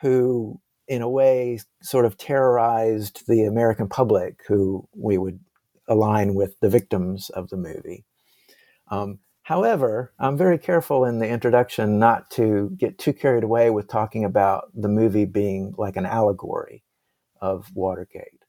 who, 0.00 0.60
in 0.86 1.02
a 1.02 1.08
way, 1.08 1.60
sort 1.80 2.04
of 2.04 2.18
terrorized 2.18 3.26
the 3.28 3.44
American 3.44 3.88
public, 3.88 4.42
who 4.48 4.88
we 4.94 5.16
would 5.18 5.40
align 5.86 6.34
with 6.34 6.58
the 6.60 6.68
victims 6.68 7.30
of 7.30 7.48
the 7.48 7.56
movie. 7.56 8.04
Um, 8.90 9.20
However, 9.48 10.12
I'm 10.18 10.36
very 10.36 10.58
careful 10.58 11.06
in 11.06 11.20
the 11.20 11.26
introduction 11.26 11.98
not 11.98 12.28
to 12.32 12.70
get 12.76 12.98
too 12.98 13.14
carried 13.14 13.44
away 13.44 13.70
with 13.70 13.88
talking 13.88 14.22
about 14.22 14.68
the 14.74 14.90
movie 14.90 15.24
being 15.24 15.72
like 15.78 15.96
an 15.96 16.04
allegory 16.04 16.84
of 17.40 17.74
Watergate. 17.74 18.44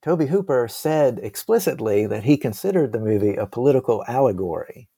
Tobe 0.00 0.28
Hooper 0.28 0.68
said 0.68 1.20
explicitly 1.22 2.06
that 2.06 2.24
he 2.24 2.38
considered 2.38 2.92
the 2.92 2.98
movie 2.98 3.34
a 3.34 3.44
political 3.44 4.02
allegory. 4.08 4.88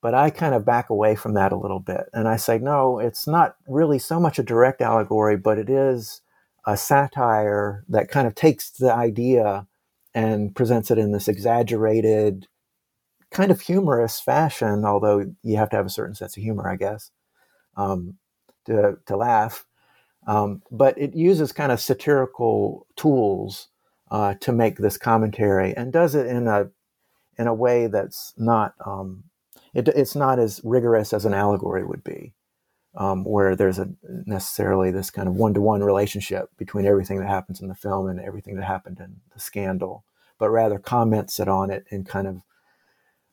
But 0.00 0.14
I 0.14 0.30
kind 0.30 0.54
of 0.54 0.64
back 0.64 0.88
away 0.88 1.14
from 1.14 1.34
that 1.34 1.52
a 1.52 1.58
little 1.58 1.80
bit. 1.80 2.04
And 2.14 2.26
I 2.26 2.36
say, 2.36 2.58
no, 2.58 3.00
it's 3.00 3.26
not 3.26 3.56
really 3.68 3.98
so 3.98 4.18
much 4.18 4.38
a 4.38 4.42
direct 4.42 4.80
allegory, 4.80 5.36
but 5.36 5.58
it 5.58 5.68
is 5.68 6.22
a 6.66 6.78
satire 6.78 7.84
that 7.86 8.08
kind 8.08 8.26
of 8.26 8.34
takes 8.34 8.70
the 8.70 8.94
idea 8.94 9.66
and 10.14 10.56
presents 10.56 10.90
it 10.90 10.96
in 10.96 11.12
this 11.12 11.28
exaggerated, 11.28 12.48
kind 13.32 13.50
of 13.50 13.60
humorous 13.60 14.20
fashion, 14.20 14.84
although 14.84 15.32
you 15.42 15.56
have 15.56 15.70
to 15.70 15.76
have 15.76 15.86
a 15.86 15.90
certain 15.90 16.14
sense 16.14 16.36
of 16.36 16.42
humor, 16.42 16.68
I 16.68 16.76
guess, 16.76 17.10
um, 17.76 18.18
to, 18.66 18.98
to 19.06 19.16
laugh. 19.16 19.66
Um, 20.26 20.62
but 20.70 20.96
it 20.98 21.14
uses 21.14 21.52
kind 21.52 21.72
of 21.72 21.80
satirical 21.80 22.86
tools 22.96 23.68
uh, 24.10 24.34
to 24.40 24.52
make 24.52 24.76
this 24.76 24.96
commentary 24.96 25.74
and 25.76 25.92
does 25.92 26.14
it 26.14 26.26
in 26.26 26.46
a 26.46 26.70
in 27.38 27.46
a 27.46 27.54
way 27.54 27.86
that's 27.86 28.34
not 28.36 28.74
um, 28.84 29.24
it, 29.74 29.88
it's 29.88 30.14
not 30.14 30.38
as 30.38 30.60
rigorous 30.64 31.12
as 31.12 31.24
an 31.24 31.34
allegory 31.34 31.84
would 31.84 32.04
be, 32.04 32.34
um, 32.94 33.24
where 33.24 33.56
there's 33.56 33.78
a 33.78 33.88
necessarily 34.26 34.90
this 34.90 35.10
kind 35.10 35.28
of 35.28 35.34
one 35.34 35.54
to 35.54 35.60
one 35.60 35.82
relationship 35.82 36.50
between 36.58 36.86
everything 36.86 37.18
that 37.18 37.28
happens 37.28 37.60
in 37.60 37.68
the 37.68 37.74
film 37.74 38.08
and 38.08 38.20
everything 38.20 38.56
that 38.56 38.64
happened 38.64 39.00
in 39.00 39.16
the 39.32 39.40
scandal, 39.40 40.04
but 40.38 40.50
rather 40.50 40.78
comments 40.78 41.40
it 41.40 41.48
on 41.48 41.70
it 41.70 41.86
in 41.90 42.04
kind 42.04 42.26
of 42.26 42.42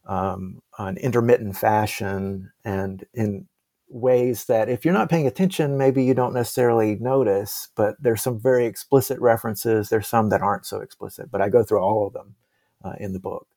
um, 0.09 0.59
intermittent 0.97 1.55
fashion 1.55 2.51
and 2.65 3.05
in 3.13 3.47
ways 3.89 4.45
that 4.45 4.67
if 4.67 4.83
you're 4.83 4.93
not 4.93 5.09
paying 5.09 5.27
attention, 5.27 5.77
maybe 5.77 6.03
you 6.03 6.15
don't 6.15 6.33
necessarily 6.33 6.95
notice, 6.95 7.69
but 7.75 7.95
there's 7.99 8.21
some 8.21 8.39
very 8.39 8.65
explicit 8.65 9.19
references. 9.19 9.89
There's 9.89 10.07
some 10.07 10.29
that 10.29 10.41
aren't 10.41 10.65
so 10.65 10.81
explicit, 10.81 11.29
but 11.31 11.41
I 11.41 11.49
go 11.49 11.63
through 11.63 11.81
all 11.81 12.07
of 12.07 12.13
them 12.13 12.35
uh, 12.83 12.93
in 12.99 13.13
the 13.13 13.19
book. 13.19 13.47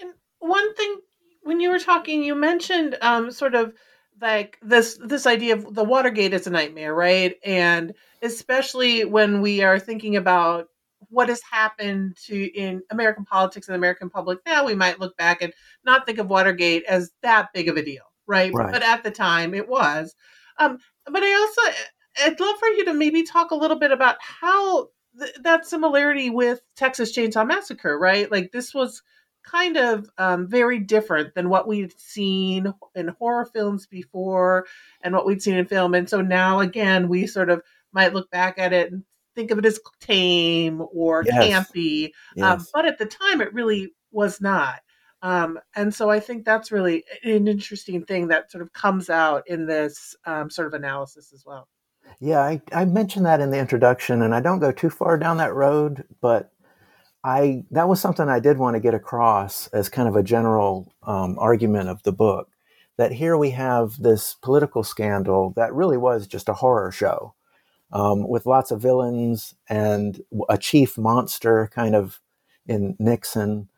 And 0.00 0.14
one 0.40 0.74
thing, 0.74 0.96
when 1.42 1.60
you 1.60 1.70
were 1.70 1.78
talking, 1.78 2.24
you 2.24 2.34
mentioned 2.34 2.96
um, 3.00 3.30
sort 3.30 3.54
of 3.54 3.72
like 4.20 4.58
this 4.62 4.98
this 5.00 5.26
idea 5.26 5.54
of 5.54 5.74
the 5.74 5.84
Watergate 5.84 6.34
is 6.34 6.48
a 6.48 6.50
nightmare, 6.50 6.92
right? 6.92 7.36
And 7.44 7.94
especially 8.20 9.04
when 9.04 9.42
we 9.42 9.62
are 9.62 9.78
thinking 9.78 10.16
about 10.16 10.68
what 11.10 11.28
has 11.28 11.40
happened 11.42 12.16
to 12.26 12.44
in 12.58 12.82
American 12.90 13.24
politics 13.24 13.68
and 13.68 13.76
American 13.76 14.10
public 14.10 14.38
now, 14.46 14.64
we 14.64 14.74
might 14.74 15.00
look 15.00 15.16
back 15.16 15.42
and 15.42 15.52
not 15.84 16.06
think 16.06 16.18
of 16.18 16.28
Watergate 16.28 16.84
as 16.84 17.10
that 17.22 17.48
big 17.54 17.68
of 17.68 17.76
a 17.76 17.82
deal, 17.82 18.02
right? 18.26 18.52
right. 18.52 18.72
But 18.72 18.82
at 18.82 19.04
the 19.04 19.10
time, 19.10 19.54
it 19.54 19.68
was. 19.68 20.14
Um, 20.58 20.78
but 21.06 21.22
I 21.22 21.34
also, 21.34 21.78
I'd 22.24 22.40
love 22.40 22.58
for 22.58 22.68
you 22.68 22.84
to 22.86 22.94
maybe 22.94 23.22
talk 23.22 23.50
a 23.50 23.56
little 23.56 23.78
bit 23.78 23.92
about 23.92 24.16
how 24.20 24.88
th- 25.18 25.36
that 25.42 25.66
similarity 25.66 26.30
with 26.30 26.60
Texas 26.76 27.16
Chainsaw 27.16 27.46
Massacre, 27.46 27.98
right? 27.98 28.30
Like 28.30 28.52
this 28.52 28.74
was 28.74 29.02
kind 29.44 29.76
of 29.76 30.10
um, 30.18 30.46
very 30.46 30.78
different 30.78 31.34
than 31.34 31.48
what 31.48 31.66
we'd 31.66 31.98
seen 31.98 32.72
in 32.94 33.08
horror 33.08 33.46
films 33.46 33.86
before 33.86 34.66
and 35.02 35.14
what 35.14 35.24
we'd 35.24 35.42
seen 35.42 35.56
in 35.56 35.64
film. 35.64 35.94
And 35.94 36.08
so 36.08 36.20
now, 36.20 36.60
again, 36.60 37.08
we 37.08 37.26
sort 37.26 37.48
of 37.48 37.62
might 37.92 38.12
look 38.12 38.30
back 38.30 38.58
at 38.58 38.72
it 38.72 38.92
and 38.92 39.04
think 39.38 39.52
of 39.52 39.58
it 39.58 39.66
as 39.66 39.78
tame 40.00 40.82
or 40.92 41.22
yes. 41.24 41.44
campy. 41.44 42.06
Um, 42.06 42.10
yes. 42.36 42.60
Um, 42.60 42.66
but 42.74 42.86
at 42.86 42.98
the 42.98 43.06
time, 43.06 43.40
it 43.40 43.54
really 43.54 43.92
was 44.10 44.40
not. 44.40 44.80
Um, 45.22 45.60
and 45.76 45.94
so 45.94 46.10
I 46.10 46.18
think 46.18 46.44
that's 46.44 46.72
really 46.72 47.04
an 47.22 47.46
interesting 47.46 48.04
thing 48.04 48.28
that 48.28 48.50
sort 48.50 48.62
of 48.62 48.72
comes 48.72 49.08
out 49.08 49.44
in 49.46 49.66
this 49.66 50.16
um, 50.26 50.50
sort 50.50 50.66
of 50.66 50.74
analysis 50.74 51.32
as 51.32 51.44
well. 51.46 51.68
Yeah, 52.20 52.40
I, 52.40 52.60
I, 52.72 52.84
mentioned 52.84 53.26
that 53.26 53.40
in 53.40 53.50
the 53.50 53.58
introduction, 53.58 54.22
and 54.22 54.34
I 54.34 54.40
don't 54.40 54.60
go 54.60 54.72
too 54.72 54.90
far 54.90 55.18
down 55.18 55.36
that 55.36 55.54
road, 55.54 56.04
but 56.20 56.50
I 57.22 57.64
that 57.72 57.88
was 57.88 58.00
something 58.00 58.28
I 58.28 58.40
did 58.40 58.58
want 58.58 58.74
to 58.74 58.80
get 58.80 58.94
across 58.94 59.66
as 59.68 59.88
kind 59.88 60.08
of 60.08 60.16
a 60.16 60.22
general 60.22 60.92
um, 61.02 61.36
argument 61.38 61.90
of 61.90 62.02
the 62.04 62.12
book. 62.12 62.48
That 62.96 63.12
here 63.12 63.36
we 63.36 63.50
have 63.50 64.00
this 64.00 64.34
political 64.42 64.82
scandal 64.82 65.52
that 65.54 65.74
really 65.74 65.98
was 65.98 66.26
just 66.26 66.48
a 66.48 66.54
horror 66.54 66.90
show 66.90 67.34
um, 67.92 68.28
with 68.28 68.46
lots 68.46 68.70
of 68.70 68.80
villains 68.80 69.54
and 69.68 70.22
a 70.48 70.58
chief 70.58 70.98
monster 70.98 71.70
kind 71.74 71.94
of 71.94 72.20
in 72.66 72.96
Nixon. 72.98 73.68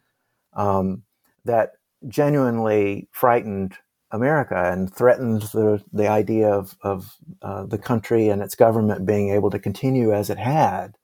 um, 0.55 1.03
that 1.45 1.73
genuinely 2.09 3.09
frightened 3.13 3.75
America 4.11 4.73
and 4.73 4.93
threatened 4.93 5.43
the, 5.43 5.83
the 5.93 6.09
idea 6.09 6.49
of, 6.51 6.77
of 6.83 7.17
uh, 7.43 7.65
the 7.65 7.79
country 7.79 8.29
and 8.29 8.43
its 8.43 8.55
government 8.55 9.07
being 9.07 9.31
able 9.31 9.51
to 9.51 9.59
continue 9.59 10.13
as 10.13 10.31
it 10.31 10.39
had. 10.39 10.97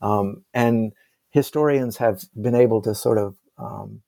Um, 0.00 0.44
and 0.54 0.92
historians 1.30 1.98
have 1.98 2.22
been 2.40 2.54
able 2.54 2.80
to 2.82 2.94
sort 2.94 3.18
of, 3.18 3.36
um, 3.58 4.02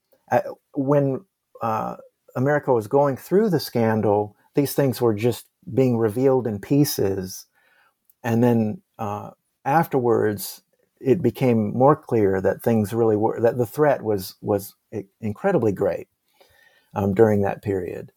when 0.74 1.24
uh, 1.60 1.96
America 2.36 2.72
was 2.72 2.86
going 2.86 3.16
through 3.16 3.50
the 3.50 3.60
scandal, 3.60 4.36
these 4.54 4.72
things 4.72 5.00
were 5.00 5.14
just 5.14 5.46
being 5.74 5.98
revealed 5.98 6.46
in 6.46 6.58
pieces. 6.58 7.46
And 8.28 8.44
then 8.44 8.82
uh, 8.98 9.30
afterwards, 9.64 10.60
it 11.00 11.22
became 11.22 11.72
more 11.72 11.96
clear 11.96 12.42
that 12.42 12.62
things 12.62 12.92
really 12.92 13.16
were, 13.16 13.40
that 13.40 13.56
the 13.56 13.64
threat 13.64 14.02
was, 14.02 14.34
was 14.42 14.74
incredibly 15.22 15.72
great 15.72 16.08
um, 16.94 17.14
during 17.14 17.40
that 17.40 17.62
period. 17.62 18.12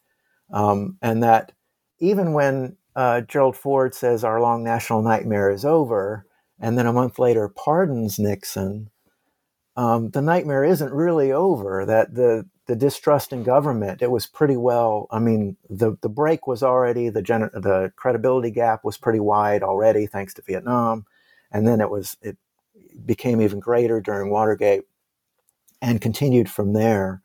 Um, 0.51 0.98
and 1.01 1.24
that 1.24 1.53
even 2.00 2.34
when 2.34 2.75
uh, 2.94 3.22
Gerald 3.22 3.56
Ford 3.56 3.96
says 3.96 4.25
our 4.25 4.41
long 4.41 4.65
national 4.65 5.01
nightmare 5.01 5.50
is 5.50 5.63
over, 5.63 6.25
and 6.60 6.77
then 6.77 6.88
a 6.88 6.94
month 6.94 7.18
later 7.18 7.48
pardons 7.48 8.20
Nixon, 8.20 8.89
um, 9.77 10.10
the 10.10 10.22
nightmare 10.22 10.65
isn't 10.65 10.91
really 10.91 11.32
over. 11.32 11.86
That 11.86 12.15
the 12.15 12.50
the 12.68 12.75
distrust 12.75 13.34
in 13.34 13.44
government, 13.44 14.01
it 14.01 14.12
was 14.12 14.27
pretty 14.27 14.58
well. 14.58 15.08
I 15.12 15.20
mean, 15.20 15.58
the 15.70 15.98
the 16.01 16.10
break 16.10 16.48
was 16.48 16.63
already 16.63 17.10
the 17.10 17.22
gener- 17.24 17.51
the 17.51 17.91
credibility 17.96 18.51
gap 18.51 18.84
was 18.84 18.98
pretty 18.98 19.20
wide 19.20 19.63
already, 19.63 20.06
thanks 20.08 20.34
to 20.36 20.41
Vietnam, 20.41 21.06
and 21.51 21.68
then 21.68 21.82
it 21.82 21.89
was 21.89 22.18
it 22.22 22.38
became 23.06 23.41
even 23.41 23.60
greater 23.60 24.00
during 24.00 24.30
Watergate, 24.30 24.84
and 25.82 26.01
continued 26.01 26.50
from 26.50 26.74
there. 26.74 27.22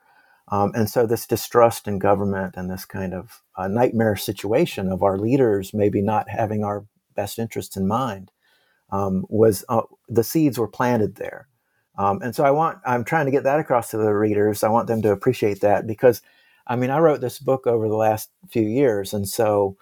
Um, 0.49 0.73
and 0.75 0.89
so, 0.89 1.07
this 1.07 1.27
distrust 1.27 1.89
in 1.89 1.99
government 1.99 2.55
and 2.57 2.71
this 2.71 2.85
kind 2.85 3.13
of 3.13 3.43
uh, 3.57 3.69
nightmare 3.69 4.17
situation 4.17 4.91
of 4.93 5.03
our 5.03 5.19
leaders 5.19 5.75
maybe 5.75 6.01
not 6.01 6.29
having 6.29 6.65
our 6.65 6.87
best 7.15 7.39
interests 7.39 7.77
in 7.77 7.87
mind 7.87 8.31
um, 8.91 9.25
was 9.29 9.65
uh, 9.69 9.83
the 10.09 10.25
seeds 10.25 10.59
were 10.59 10.69
planted 10.69 11.17
there. 11.17 11.49
Um, 11.99 12.21
and 12.23 12.35
so, 12.35 12.45
I 12.45 12.51
want 12.51 12.79
I'm 12.87 13.05
trying 13.05 13.27
to 13.27 13.33
get 13.33 13.45
that 13.45 13.61
across 13.61 13.91
to 13.91 13.97
the 13.97 14.13
readers. 14.13 14.63
I 14.63 14.69
want 14.69 14.87
them 14.89 15.03
to 15.03 15.13
appreciate 15.13 15.61
that 15.63 15.87
because, 15.87 16.23
I 16.67 16.77
mean, 16.77 16.91
I 16.91 16.99
wrote 16.99 17.21
this 17.21 17.39
book 17.39 17.67
over 17.67 17.89
the 17.89 17.97
last 17.97 18.31
few 18.51 18.63
years, 18.63 19.15
and 19.15 19.29
so, 19.29 19.77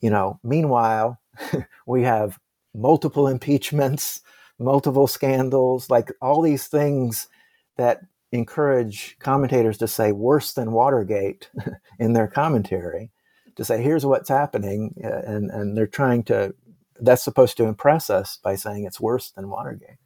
you 0.00 0.10
know, 0.10 0.38
meanwhile, 0.42 1.20
we 1.86 2.02
have 2.02 2.38
multiple 2.74 3.28
impeachments, 3.28 4.20
multiple 4.58 5.06
scandals, 5.06 5.90
like 5.90 6.12
all 6.20 6.42
these 6.42 6.66
things 6.66 7.28
that 7.76 8.00
encourage 8.32 9.16
commentators 9.20 9.78
to 9.78 9.88
say 9.88 10.12
worse 10.12 10.52
than 10.54 10.72
Watergate 10.72 11.48
in 11.98 12.12
their 12.12 12.26
commentary, 12.26 13.10
to 13.56 13.64
say 13.64 13.82
here's 13.82 14.04
what's 14.04 14.28
happening, 14.28 14.94
and 15.02 15.50
and 15.50 15.76
they're 15.76 15.86
trying 15.86 16.22
to. 16.24 16.54
That's 17.00 17.24
supposed 17.24 17.56
to 17.56 17.64
impress 17.64 18.08
us 18.08 18.38
by 18.42 18.54
saying 18.54 18.84
it's 18.84 19.00
worse 19.00 19.30
than 19.30 19.50
Watergate. 19.50 19.98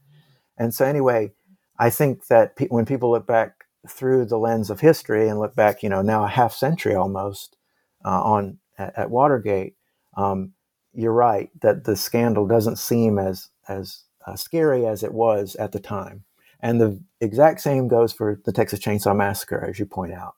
And 0.58 0.74
so 0.74 0.84
anyway, 0.84 1.32
I 1.78 1.90
think 1.90 2.26
that 2.26 2.56
pe- 2.56 2.68
when 2.68 2.84
people 2.84 3.10
look 3.10 3.26
back 3.26 3.64
through 3.88 4.26
the 4.26 4.38
lens 4.38 4.70
of 4.70 4.80
history 4.80 5.28
and 5.28 5.38
look 5.38 5.54
back, 5.54 5.82
you 5.82 5.88
know, 5.88 6.02
now 6.02 6.24
a 6.24 6.28
half 6.28 6.52
century 6.52 6.94
almost 6.94 7.56
uh, 8.04 8.22
on 8.22 8.58
at, 8.76 8.98
at 8.98 9.10
Watergate, 9.10 9.76
um, 10.16 10.52
you're 10.92 11.12
right 11.12 11.50
that 11.62 11.84
the 11.84 11.96
scandal 11.96 12.46
doesn't 12.46 12.78
seem 12.78 13.18
as 13.18 13.50
as 13.68 14.04
uh, 14.26 14.34
scary 14.34 14.86
as 14.86 15.02
it 15.02 15.14
was 15.14 15.54
at 15.56 15.72
the 15.72 15.80
time. 15.80 16.24
And 16.60 16.80
the 16.80 17.00
exact 17.20 17.60
same 17.60 17.86
goes 17.86 18.12
for 18.12 18.40
the 18.44 18.52
Texas 18.52 18.80
Chainsaw 18.80 19.16
Massacre, 19.16 19.64
as 19.64 19.78
you 19.78 19.86
point 19.86 20.12
out. 20.12 20.34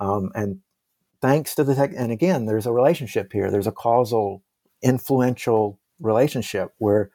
Um, 0.00 0.32
and 0.34 0.60
thanks 1.20 1.54
to 1.54 1.64
the 1.64 1.74
tech, 1.74 1.92
and 1.96 2.10
again, 2.10 2.46
there's 2.46 2.66
a 2.66 2.72
relationship 2.72 3.32
here. 3.32 3.50
There's 3.50 3.66
a 3.68 3.72
causal, 3.72 4.42
influential 4.82 5.78
relationship 6.00 6.72
where 6.78 7.10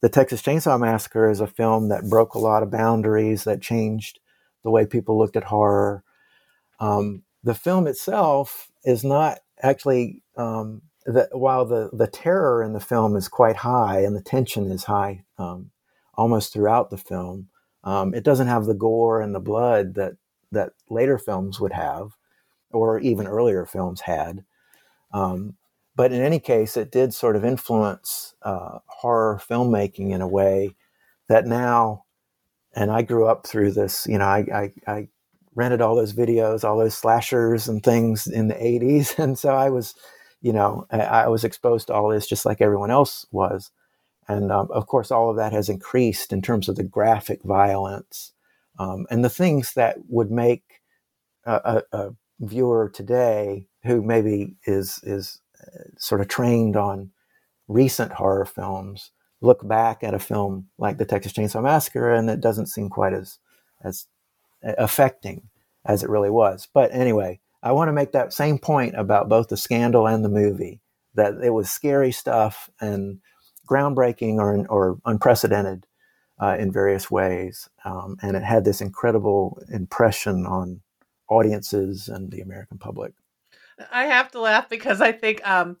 the 0.00 0.08
Texas 0.08 0.42
Chainsaw 0.42 0.78
Massacre 0.78 1.30
is 1.30 1.40
a 1.40 1.46
film 1.46 1.88
that 1.88 2.08
broke 2.08 2.34
a 2.34 2.38
lot 2.38 2.62
of 2.62 2.70
boundaries, 2.70 3.44
that 3.44 3.60
changed 3.60 4.20
the 4.62 4.70
way 4.70 4.86
people 4.86 5.18
looked 5.18 5.36
at 5.36 5.44
horror. 5.44 6.04
Um, 6.80 7.22
the 7.42 7.54
film 7.54 7.86
itself 7.86 8.70
is 8.84 9.04
not 9.04 9.38
actually 9.62 10.22
um, 10.36 10.82
that 11.06 11.30
while 11.32 11.64
the 11.64 11.90
the 11.92 12.06
terror 12.06 12.62
in 12.62 12.72
the 12.72 12.80
film 12.80 13.16
is 13.16 13.28
quite 13.28 13.56
high 13.56 14.00
and 14.00 14.14
the 14.14 14.22
tension 14.22 14.70
is 14.70 14.84
high 14.84 15.24
um, 15.38 15.70
almost 16.14 16.52
throughout 16.52 16.90
the 16.90 16.98
film. 16.98 17.48
Um, 17.84 18.14
it 18.14 18.24
doesn't 18.24 18.48
have 18.48 18.66
the 18.66 18.74
gore 18.74 19.20
and 19.20 19.34
the 19.34 19.40
blood 19.40 19.94
that 19.94 20.14
that 20.52 20.72
later 20.88 21.18
films 21.18 21.60
would 21.60 21.72
have, 21.72 22.16
or 22.70 23.00
even 23.00 23.26
earlier 23.26 23.66
films 23.66 24.02
had. 24.02 24.44
But 25.98 26.12
in 26.12 26.22
any 26.22 26.38
case, 26.38 26.76
it 26.76 26.92
did 26.92 27.12
sort 27.12 27.34
of 27.34 27.44
influence 27.44 28.36
uh, 28.42 28.78
horror 28.86 29.40
filmmaking 29.44 30.12
in 30.12 30.20
a 30.20 30.28
way 30.28 30.76
that 31.28 31.44
now, 31.44 32.04
and 32.72 32.92
I 32.92 33.02
grew 33.02 33.26
up 33.26 33.44
through 33.44 33.72
this. 33.72 34.06
You 34.06 34.18
know, 34.18 34.24
I, 34.24 34.46
I, 34.54 34.72
I 34.86 35.08
rented 35.56 35.80
all 35.80 35.96
those 35.96 36.12
videos, 36.12 36.62
all 36.62 36.78
those 36.78 36.96
slashers 36.96 37.66
and 37.66 37.82
things 37.82 38.28
in 38.28 38.46
the 38.46 38.54
'80s, 38.54 39.18
and 39.22 39.36
so 39.36 39.56
I 39.56 39.70
was, 39.70 39.96
you 40.40 40.52
know, 40.52 40.86
I, 40.92 41.00
I 41.00 41.26
was 41.26 41.42
exposed 41.42 41.88
to 41.88 41.94
all 41.94 42.10
this 42.10 42.28
just 42.28 42.46
like 42.46 42.60
everyone 42.60 42.92
else 42.92 43.26
was. 43.32 43.72
And 44.28 44.52
um, 44.52 44.68
of 44.70 44.86
course, 44.86 45.10
all 45.10 45.30
of 45.30 45.36
that 45.38 45.52
has 45.52 45.68
increased 45.68 46.32
in 46.32 46.42
terms 46.42 46.68
of 46.68 46.76
the 46.76 46.84
graphic 46.84 47.42
violence 47.42 48.34
um, 48.78 49.04
and 49.10 49.24
the 49.24 49.30
things 49.30 49.72
that 49.72 49.96
would 50.08 50.30
make 50.30 50.80
a, 51.44 51.82
a, 51.92 51.98
a, 51.98 52.10
viewer 52.40 52.88
today 52.88 53.66
who 53.82 54.00
maybe 54.00 54.54
is 54.64 55.00
is 55.02 55.40
sort 55.96 56.20
of 56.20 56.28
trained 56.28 56.76
on 56.76 57.10
recent 57.66 58.12
horror 58.12 58.44
films 58.44 59.10
look 59.40 59.66
back 59.66 60.02
at 60.02 60.14
a 60.14 60.18
film 60.18 60.68
like 60.78 60.98
the 60.98 61.04
Texas 61.04 61.32
Chainsaw 61.32 61.62
Massacre 61.62 62.12
and 62.12 62.28
it 62.28 62.40
doesn't 62.40 62.66
seem 62.66 62.88
quite 62.88 63.12
as 63.12 63.38
as 63.82 64.06
affecting 64.62 65.48
as 65.84 66.02
it 66.02 66.10
really 66.10 66.30
was. 66.30 66.66
But 66.72 66.92
anyway, 66.92 67.40
I 67.62 67.72
want 67.72 67.88
to 67.88 67.92
make 67.92 68.12
that 68.12 68.32
same 68.32 68.58
point 68.58 68.94
about 68.96 69.28
both 69.28 69.48
the 69.48 69.56
scandal 69.56 70.06
and 70.06 70.24
the 70.24 70.28
movie 70.28 70.80
that 71.14 71.34
it 71.42 71.50
was 71.50 71.70
scary 71.70 72.12
stuff 72.12 72.70
and 72.80 73.20
groundbreaking 73.68 74.36
or, 74.36 74.66
or 74.68 74.98
unprecedented 75.04 75.86
uh, 76.40 76.56
in 76.58 76.72
various 76.72 77.10
ways. 77.10 77.68
Um, 77.84 78.16
and 78.22 78.36
it 78.36 78.42
had 78.42 78.64
this 78.64 78.80
incredible 78.80 79.60
impression 79.68 80.46
on 80.46 80.82
audiences 81.28 82.08
and 82.08 82.30
the 82.30 82.40
American 82.40 82.78
public. 82.78 83.12
I 83.92 84.04
have 84.04 84.30
to 84.32 84.40
laugh 84.40 84.68
because 84.68 85.00
I 85.00 85.12
think, 85.12 85.46
um, 85.48 85.76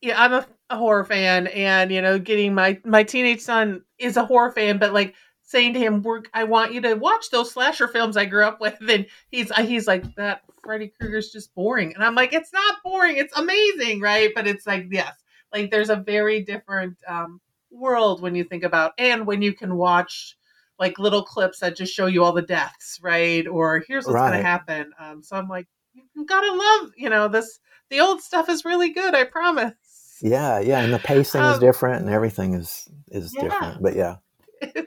yeah, 0.00 0.22
I'm 0.22 0.32
a, 0.32 0.46
a 0.70 0.76
horror 0.76 1.04
fan, 1.04 1.46
and 1.48 1.90
you 1.90 2.02
know, 2.02 2.18
getting 2.18 2.54
my 2.54 2.78
my 2.84 3.02
teenage 3.02 3.40
son 3.40 3.82
is 3.98 4.16
a 4.16 4.24
horror 4.24 4.52
fan, 4.52 4.78
but 4.78 4.92
like 4.92 5.14
saying 5.42 5.74
to 5.74 5.80
him, 5.80 6.02
"We're 6.02 6.22
I 6.34 6.44
want 6.44 6.72
you 6.72 6.80
to 6.82 6.94
watch 6.94 7.30
those 7.30 7.52
slasher 7.52 7.88
films 7.88 8.16
I 8.16 8.24
grew 8.26 8.44
up 8.44 8.60
with," 8.60 8.76
and 8.88 9.06
he's 9.30 9.50
uh, 9.50 9.62
he's 9.62 9.86
like, 9.86 10.14
"That 10.16 10.42
Freddy 10.62 10.92
Krueger's 11.00 11.32
just 11.32 11.54
boring," 11.54 11.94
and 11.94 12.04
I'm 12.04 12.14
like, 12.14 12.32
"It's 12.32 12.52
not 12.52 12.82
boring, 12.82 13.16
it's 13.16 13.36
amazing, 13.38 14.00
right?" 14.00 14.30
But 14.34 14.46
it's 14.46 14.66
like, 14.66 14.86
yes, 14.90 15.14
like 15.52 15.70
there's 15.70 15.90
a 15.90 15.96
very 15.96 16.42
different 16.42 16.96
um, 17.08 17.40
world 17.70 18.20
when 18.20 18.34
you 18.34 18.44
think 18.44 18.64
about, 18.64 18.92
and 18.98 19.26
when 19.26 19.42
you 19.42 19.54
can 19.54 19.76
watch 19.76 20.36
like 20.78 20.98
little 20.98 21.22
clips 21.22 21.60
that 21.60 21.76
just 21.76 21.94
show 21.94 22.06
you 22.06 22.24
all 22.24 22.32
the 22.32 22.42
deaths, 22.42 22.98
right? 23.02 23.46
Or 23.46 23.84
here's 23.86 24.06
what's 24.06 24.16
right. 24.16 24.30
going 24.30 24.42
to 24.42 24.46
happen. 24.48 24.92
Um, 24.98 25.22
so 25.22 25.36
I'm 25.36 25.48
like, 25.48 25.68
you 26.14 26.24
gotta 26.26 26.52
love, 26.52 26.92
you 26.96 27.10
know, 27.10 27.28
this. 27.28 27.60
The 27.90 28.00
old 28.00 28.22
stuff 28.22 28.48
is 28.48 28.64
really 28.64 28.90
good. 28.90 29.14
I 29.14 29.24
promise. 29.24 29.74
Yeah, 30.22 30.58
yeah, 30.58 30.80
and 30.80 30.92
the 30.92 30.98
pacing 30.98 31.42
um, 31.42 31.52
is 31.52 31.58
different, 31.58 32.02
and 32.02 32.10
everything 32.10 32.54
is 32.54 32.88
is 33.08 33.34
yeah. 33.34 33.42
different. 33.42 33.82
But 33.82 33.94
yeah. 33.94 34.16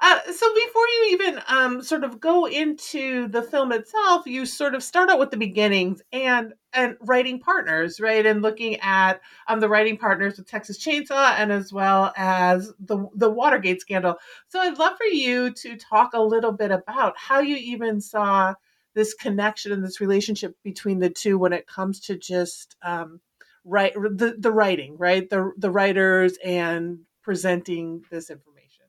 Uh, 0.00 0.20
so 0.30 0.54
before 0.54 0.86
you 0.86 1.08
even 1.10 1.42
um, 1.48 1.82
sort 1.82 2.04
of 2.04 2.20
go 2.20 2.46
into 2.46 3.26
the 3.28 3.42
film 3.42 3.72
itself, 3.72 4.26
you 4.26 4.46
sort 4.46 4.74
of 4.74 4.82
start 4.82 5.10
out 5.10 5.18
with 5.18 5.30
the 5.30 5.36
beginnings 5.36 6.02
and 6.12 6.52
and 6.72 6.96
writing 7.00 7.40
partners, 7.40 7.98
right? 7.98 8.24
And 8.24 8.42
looking 8.42 8.76
at 8.80 9.20
um, 9.48 9.58
the 9.58 9.68
writing 9.68 9.96
partners 9.96 10.36
with 10.36 10.46
Texas 10.46 10.78
Chainsaw 10.78 11.34
and 11.38 11.50
as 11.50 11.72
well 11.72 12.12
as 12.16 12.72
the 12.78 13.08
the 13.14 13.30
Watergate 13.30 13.80
scandal. 13.80 14.16
So 14.48 14.60
I'd 14.60 14.78
love 14.78 14.96
for 14.96 15.06
you 15.06 15.50
to 15.54 15.76
talk 15.76 16.10
a 16.12 16.22
little 16.22 16.52
bit 16.52 16.70
about 16.70 17.14
how 17.16 17.40
you 17.40 17.56
even 17.56 18.00
saw 18.00 18.54
this 18.98 19.14
connection 19.14 19.70
and 19.70 19.84
this 19.84 20.00
relationship 20.00 20.56
between 20.64 20.98
the 20.98 21.08
two 21.08 21.38
when 21.38 21.52
it 21.52 21.68
comes 21.68 22.00
to 22.00 22.18
just 22.18 22.74
um, 22.82 23.20
the 23.64 24.34
the 24.36 24.50
writing, 24.50 24.96
right? 24.98 25.30
The 25.30 25.52
the 25.56 25.70
writers 25.70 26.36
and 26.44 27.00
presenting 27.22 28.02
this 28.10 28.28
information. 28.28 28.86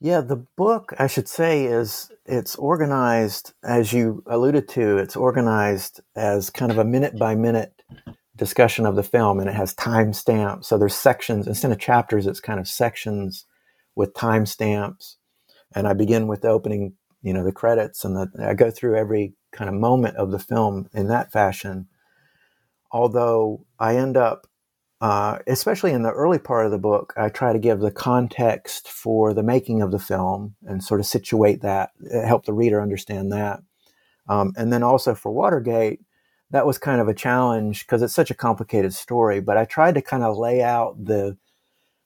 Yeah, 0.00 0.22
the 0.22 0.46
book, 0.56 0.94
I 0.98 1.06
should 1.06 1.28
say, 1.28 1.66
is 1.66 2.10
it's 2.24 2.56
organized 2.56 3.52
as 3.62 3.92
you 3.92 4.22
alluded 4.26 4.66
to. 4.70 4.96
It's 4.96 5.16
organized 5.16 6.00
as 6.16 6.48
kind 6.48 6.72
of 6.72 6.78
a 6.78 6.84
minute 6.84 7.18
by 7.18 7.34
minute 7.34 7.82
discussion 8.36 8.86
of 8.86 8.96
the 8.96 9.02
film, 9.02 9.38
and 9.38 9.50
it 9.50 9.54
has 9.54 9.74
timestamps. 9.74 10.64
So 10.64 10.78
there's 10.78 10.94
sections 10.94 11.46
instead 11.46 11.72
of 11.72 11.78
chapters. 11.78 12.26
It's 12.26 12.40
kind 12.40 12.58
of 12.58 12.66
sections 12.66 13.44
with 13.94 14.14
timestamps. 14.14 15.16
And 15.74 15.86
I 15.86 15.92
begin 15.92 16.26
with 16.26 16.40
the 16.40 16.48
opening 16.48 16.94
you 17.22 17.32
know 17.32 17.44
the 17.44 17.52
credits 17.52 18.04
and 18.04 18.16
the, 18.16 18.30
I 18.40 18.54
go 18.54 18.70
through 18.70 18.96
every 18.96 19.34
kind 19.52 19.68
of 19.68 19.74
moment 19.74 20.16
of 20.16 20.30
the 20.30 20.38
film 20.38 20.88
in 20.92 21.08
that 21.08 21.32
fashion. 21.32 21.88
Although 22.92 23.64
I 23.78 23.96
end 23.96 24.16
up, 24.16 24.46
uh, 25.00 25.38
especially 25.46 25.92
in 25.92 26.02
the 26.02 26.12
early 26.12 26.38
part 26.38 26.66
of 26.66 26.72
the 26.72 26.78
book, 26.78 27.14
I 27.16 27.28
try 27.28 27.52
to 27.52 27.58
give 27.58 27.80
the 27.80 27.90
context 27.90 28.88
for 28.88 29.32
the 29.32 29.42
making 29.42 29.82
of 29.82 29.92
the 29.92 29.98
film 29.98 30.56
and 30.66 30.82
sort 30.82 31.00
of 31.00 31.06
situate 31.06 31.62
that, 31.62 31.90
help 32.24 32.46
the 32.46 32.52
reader 32.52 32.80
understand 32.82 33.32
that. 33.32 33.60
Um, 34.28 34.52
and 34.56 34.72
then 34.72 34.82
also 34.82 35.14
for 35.14 35.32
Watergate, 35.32 36.00
that 36.50 36.66
was 36.66 36.78
kind 36.78 37.00
of 37.00 37.08
a 37.08 37.14
challenge 37.14 37.86
because 37.86 38.02
it's 38.02 38.14
such 38.14 38.30
a 38.30 38.34
complicated 38.34 38.92
story. 38.92 39.40
But 39.40 39.56
I 39.56 39.64
tried 39.64 39.94
to 39.94 40.02
kind 40.02 40.22
of 40.22 40.36
lay 40.36 40.62
out 40.62 41.04
the 41.04 41.36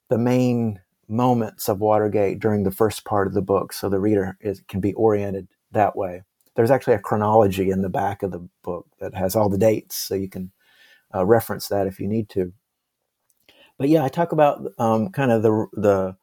the 0.09 0.17
main 0.19 0.79
moments 1.07 1.69
of 1.69 1.79
Watergate 1.79 2.39
during 2.39 2.63
the 2.63 2.71
first 2.71 3.05
part 3.05 3.27
of 3.27 3.33
the 3.33 3.41
book, 3.41 3.73
so 3.73 3.89
the 3.89 3.99
reader 3.99 4.37
is, 4.41 4.61
can 4.67 4.79
be 4.79 4.93
oriented 4.93 5.47
that 5.71 5.95
way. 5.95 6.23
There's 6.55 6.71
actually 6.71 6.93
a 6.93 6.99
chronology 6.99 7.69
in 7.69 7.81
the 7.81 7.89
back 7.89 8.23
of 8.23 8.31
the 8.31 8.47
book 8.63 8.87
that 8.99 9.13
has 9.13 9.35
all 9.35 9.49
the 9.49 9.57
dates, 9.57 9.95
so 9.95 10.15
you 10.15 10.29
can 10.29 10.51
uh, 11.13 11.25
reference 11.25 11.67
that 11.67 11.87
if 11.87 11.99
you 11.99 12.07
need 12.07 12.29
to. 12.29 12.53
But 13.77 13.89
yeah, 13.89 14.03
I 14.03 14.07
talk 14.07 14.31
about 14.31 14.61
um, 14.77 15.09
kind 15.09 15.31
of 15.31 15.41
the 15.43 15.67
the 15.73 16.15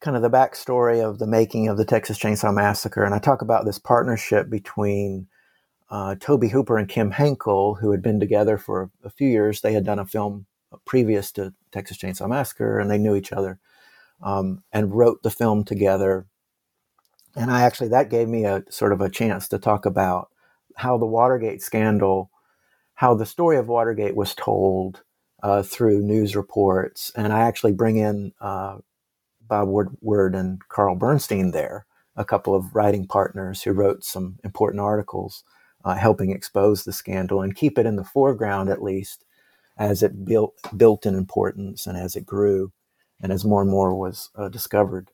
kind 0.00 0.16
of 0.16 0.22
the 0.22 0.30
backstory 0.30 1.04
of 1.06 1.18
the 1.18 1.26
making 1.26 1.68
of 1.68 1.76
the 1.76 1.84
Texas 1.84 2.18
Chainsaw 2.18 2.54
Massacre, 2.54 3.04
and 3.04 3.14
I 3.14 3.18
talk 3.18 3.42
about 3.42 3.66
this 3.66 3.78
partnership 3.78 4.48
between 4.48 5.28
uh, 5.90 6.14
Tobe 6.18 6.44
Hooper 6.44 6.78
and 6.78 6.88
Kim 6.88 7.10
Henkel, 7.10 7.74
who 7.74 7.90
had 7.90 8.00
been 8.00 8.18
together 8.18 8.56
for 8.56 8.90
a 9.04 9.10
few 9.10 9.28
years. 9.28 9.60
They 9.60 9.74
had 9.74 9.84
done 9.84 9.98
a 9.98 10.06
film 10.06 10.46
previous 10.86 11.32
to 11.32 11.52
Texas 11.72 11.98
Chainsaw 11.98 12.28
Massacre, 12.28 12.78
and 12.78 12.90
they 12.90 12.98
knew 12.98 13.14
each 13.14 13.32
other, 13.32 13.58
um, 14.22 14.62
and 14.72 14.94
wrote 14.94 15.22
the 15.22 15.30
film 15.30 15.64
together. 15.64 16.26
And 17.36 17.50
I 17.50 17.62
actually 17.62 17.88
that 17.88 18.10
gave 18.10 18.28
me 18.28 18.44
a 18.44 18.64
sort 18.70 18.92
of 18.92 19.00
a 19.00 19.10
chance 19.10 19.48
to 19.48 19.58
talk 19.58 19.86
about 19.86 20.28
how 20.76 20.98
the 20.98 21.06
Watergate 21.06 21.62
scandal, 21.62 22.30
how 22.94 23.14
the 23.14 23.26
story 23.26 23.56
of 23.56 23.68
Watergate 23.68 24.16
was 24.16 24.34
told 24.34 25.02
uh, 25.42 25.62
through 25.62 26.02
news 26.02 26.36
reports, 26.36 27.12
and 27.16 27.32
I 27.32 27.40
actually 27.40 27.72
bring 27.72 27.96
in 27.96 28.32
uh, 28.40 28.78
Bob 29.40 29.68
Woodward 29.68 30.34
and 30.34 30.60
Carl 30.68 30.96
Bernstein 30.96 31.50
there, 31.52 31.86
a 32.16 32.24
couple 32.24 32.54
of 32.54 32.74
writing 32.74 33.06
partners 33.06 33.62
who 33.62 33.72
wrote 33.72 34.04
some 34.04 34.38
important 34.44 34.80
articles 34.80 35.44
uh, 35.84 35.94
helping 35.94 36.30
expose 36.30 36.84
the 36.84 36.92
scandal 36.92 37.40
and 37.40 37.56
keep 37.56 37.78
it 37.78 37.86
in 37.86 37.96
the 37.96 38.04
foreground 38.04 38.68
at 38.68 38.82
least 38.82 39.24
as 39.78 40.02
it 40.02 40.24
built 40.24 40.54
built 40.76 41.06
in 41.06 41.14
importance 41.14 41.86
and 41.86 41.96
as 41.96 42.16
it 42.16 42.26
grew 42.26 42.72
and 43.22 43.32
as 43.32 43.44
more 43.44 43.62
and 43.62 43.70
more 43.70 43.94
was 43.94 44.30
uh, 44.36 44.48
discovered. 44.48 45.10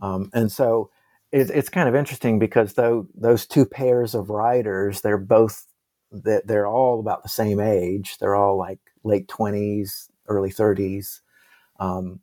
Um, 0.00 0.30
and 0.32 0.50
so 0.50 0.90
it, 1.32 1.50
it's 1.50 1.68
kind 1.68 1.88
of 1.88 1.94
interesting 1.94 2.38
because 2.38 2.74
though 2.74 3.06
those 3.14 3.46
two 3.46 3.66
pairs 3.66 4.14
of 4.14 4.30
writers, 4.30 5.00
they're 5.00 5.18
both 5.18 5.66
they're 6.10 6.66
all 6.66 7.00
about 7.00 7.22
the 7.22 7.28
same 7.28 7.60
age. 7.60 8.16
They're 8.18 8.36
all 8.36 8.56
like 8.56 8.80
late 9.04 9.28
twenties, 9.28 10.08
early 10.26 10.50
thirties, 10.50 11.20
um, 11.78 12.20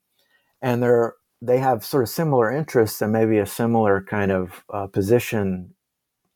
and 0.61 0.81
they're 0.81 1.15
they 1.41 1.59
have 1.59 1.85
sort 1.85 2.03
of 2.03 2.09
similar 2.09 2.51
interests 2.51 3.01
and 3.01 3.11
maybe 3.11 3.37
a 3.37 3.45
similar 3.45 4.01
kind 4.01 4.31
of 4.31 4.63
uh, 4.73 4.87
position 4.87 5.75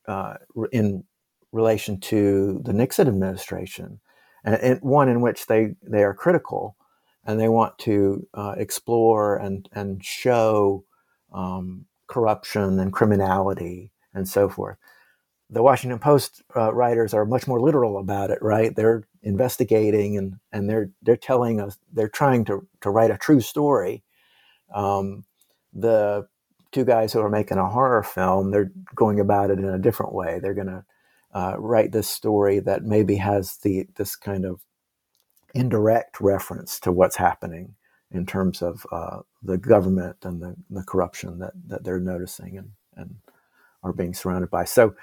uh, 0.07 0.35
in 0.71 1.03
relation 1.51 1.99
to 1.99 2.61
the 2.63 2.73
Nixon 2.73 3.07
administration, 3.07 3.99
and, 4.43 4.55
and, 4.55 4.81
one 4.81 5.09
in 5.09 5.21
which 5.21 5.47
they 5.47 5.75
they 5.81 6.03
are 6.03 6.13
critical 6.13 6.75
and 7.29 7.39
they 7.39 7.47
want 7.47 7.77
to 7.77 8.27
uh, 8.33 8.55
explore 8.57 9.37
and 9.37 9.69
and 9.73 10.03
show 10.03 10.83
um, 11.31 11.85
corruption 12.07 12.79
and 12.79 12.91
criminality 12.91 13.91
and 14.15 14.27
so 14.27 14.49
forth. 14.49 14.77
The 15.51 15.61
Washington 15.61 15.99
Post 15.99 16.41
uh, 16.55 16.73
writers 16.73 17.13
are 17.13 17.25
much 17.25 17.45
more 17.47 17.61
literal 17.61 17.99
about 17.99 18.31
it, 18.31 18.39
right? 18.41 18.75
They're 18.75 19.03
investigating 19.21 20.17
and 20.17 20.37
and 20.51 20.67
they're 20.67 20.89
they're 21.03 21.17
telling 21.17 21.61
us 21.61 21.77
they're 21.93 22.09
trying 22.09 22.45
to 22.45 22.67
to 22.81 22.89
write 22.89 23.11
a 23.11 23.17
true 23.17 23.41
story. 23.41 24.03
Um, 24.73 25.23
the 25.71 26.27
two 26.71 26.83
guys 26.83 27.13
who 27.13 27.19
are 27.21 27.29
making 27.29 27.59
a 27.59 27.69
horror 27.69 28.01
film, 28.01 28.49
they're 28.49 28.71
going 28.95 29.19
about 29.19 29.51
it 29.51 29.59
in 29.59 29.69
a 29.69 29.77
different 29.77 30.13
way. 30.13 30.39
They're 30.39 30.55
going 30.55 30.67
to 30.67 30.83
uh, 31.33 31.55
write 31.59 31.91
this 31.91 32.09
story 32.09 32.59
that 32.61 32.85
maybe 32.85 33.17
has 33.17 33.57
the 33.57 33.85
this 33.97 34.15
kind 34.15 34.45
of 34.45 34.61
indirect 35.53 36.21
reference 36.21 36.79
to 36.81 36.91
what's 36.91 37.15
happening 37.15 37.75
in 38.11 38.25
terms 38.25 38.61
of 38.61 38.85
uh, 38.91 39.19
the 39.43 39.57
government 39.57 40.17
and 40.23 40.41
the, 40.41 40.55
the 40.69 40.83
corruption 40.83 41.39
that, 41.39 41.53
that 41.67 41.83
they're 41.83 41.99
noticing 41.99 42.57
and, 42.57 42.71
and 42.95 43.15
are 43.83 43.93
being 43.93 44.13
surrounded 44.13 44.49
by. 44.49 44.65
So 44.65 44.95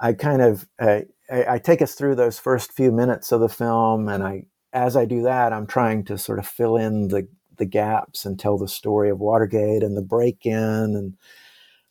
I 0.00 0.12
kind 0.12 0.42
of 0.42 0.66
uh, 0.80 1.00
I, 1.30 1.54
I, 1.54 1.58
take 1.58 1.80
us 1.80 1.94
through 1.94 2.16
those 2.16 2.38
first 2.38 2.72
few 2.72 2.90
minutes 2.90 3.32
of 3.32 3.40
the 3.40 3.48
film, 3.48 4.08
and 4.08 4.22
I 4.22 4.46
as 4.72 4.96
I 4.96 5.04
do 5.04 5.22
that, 5.22 5.52
I'm 5.52 5.66
trying 5.66 6.04
to 6.04 6.18
sort 6.18 6.38
of 6.38 6.46
fill 6.46 6.76
in 6.76 7.08
the 7.08 7.28
the 7.56 7.64
gaps 7.64 8.24
and 8.24 8.38
tell 8.38 8.58
the 8.58 8.68
story 8.68 9.10
of 9.10 9.20
Watergate 9.20 9.82
and 9.84 9.96
the 9.96 10.02
break 10.02 10.44
in 10.44 10.54
and 10.54 11.16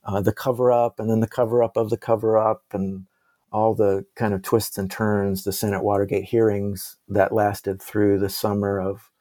uh, 0.03 0.21
the 0.21 0.33
cover 0.33 0.71
up, 0.71 0.99
and 0.99 1.09
then 1.09 1.21
the 1.21 1.27
cover 1.27 1.63
up 1.63 1.77
of 1.77 1.89
the 1.89 1.97
cover 1.97 2.37
up, 2.37 2.63
and 2.73 3.05
all 3.53 3.75
the 3.75 4.03
kind 4.15 4.33
of 4.33 4.41
twists 4.41 4.77
and 4.79 4.89
turns, 4.89 5.43
the 5.43 5.53
Senate 5.53 5.83
Watergate 5.83 6.25
hearings 6.25 6.97
that 7.07 7.31
lasted 7.31 7.79
through 7.81 8.17
the 8.17 8.29
summer 8.29 8.79
of 8.79 9.11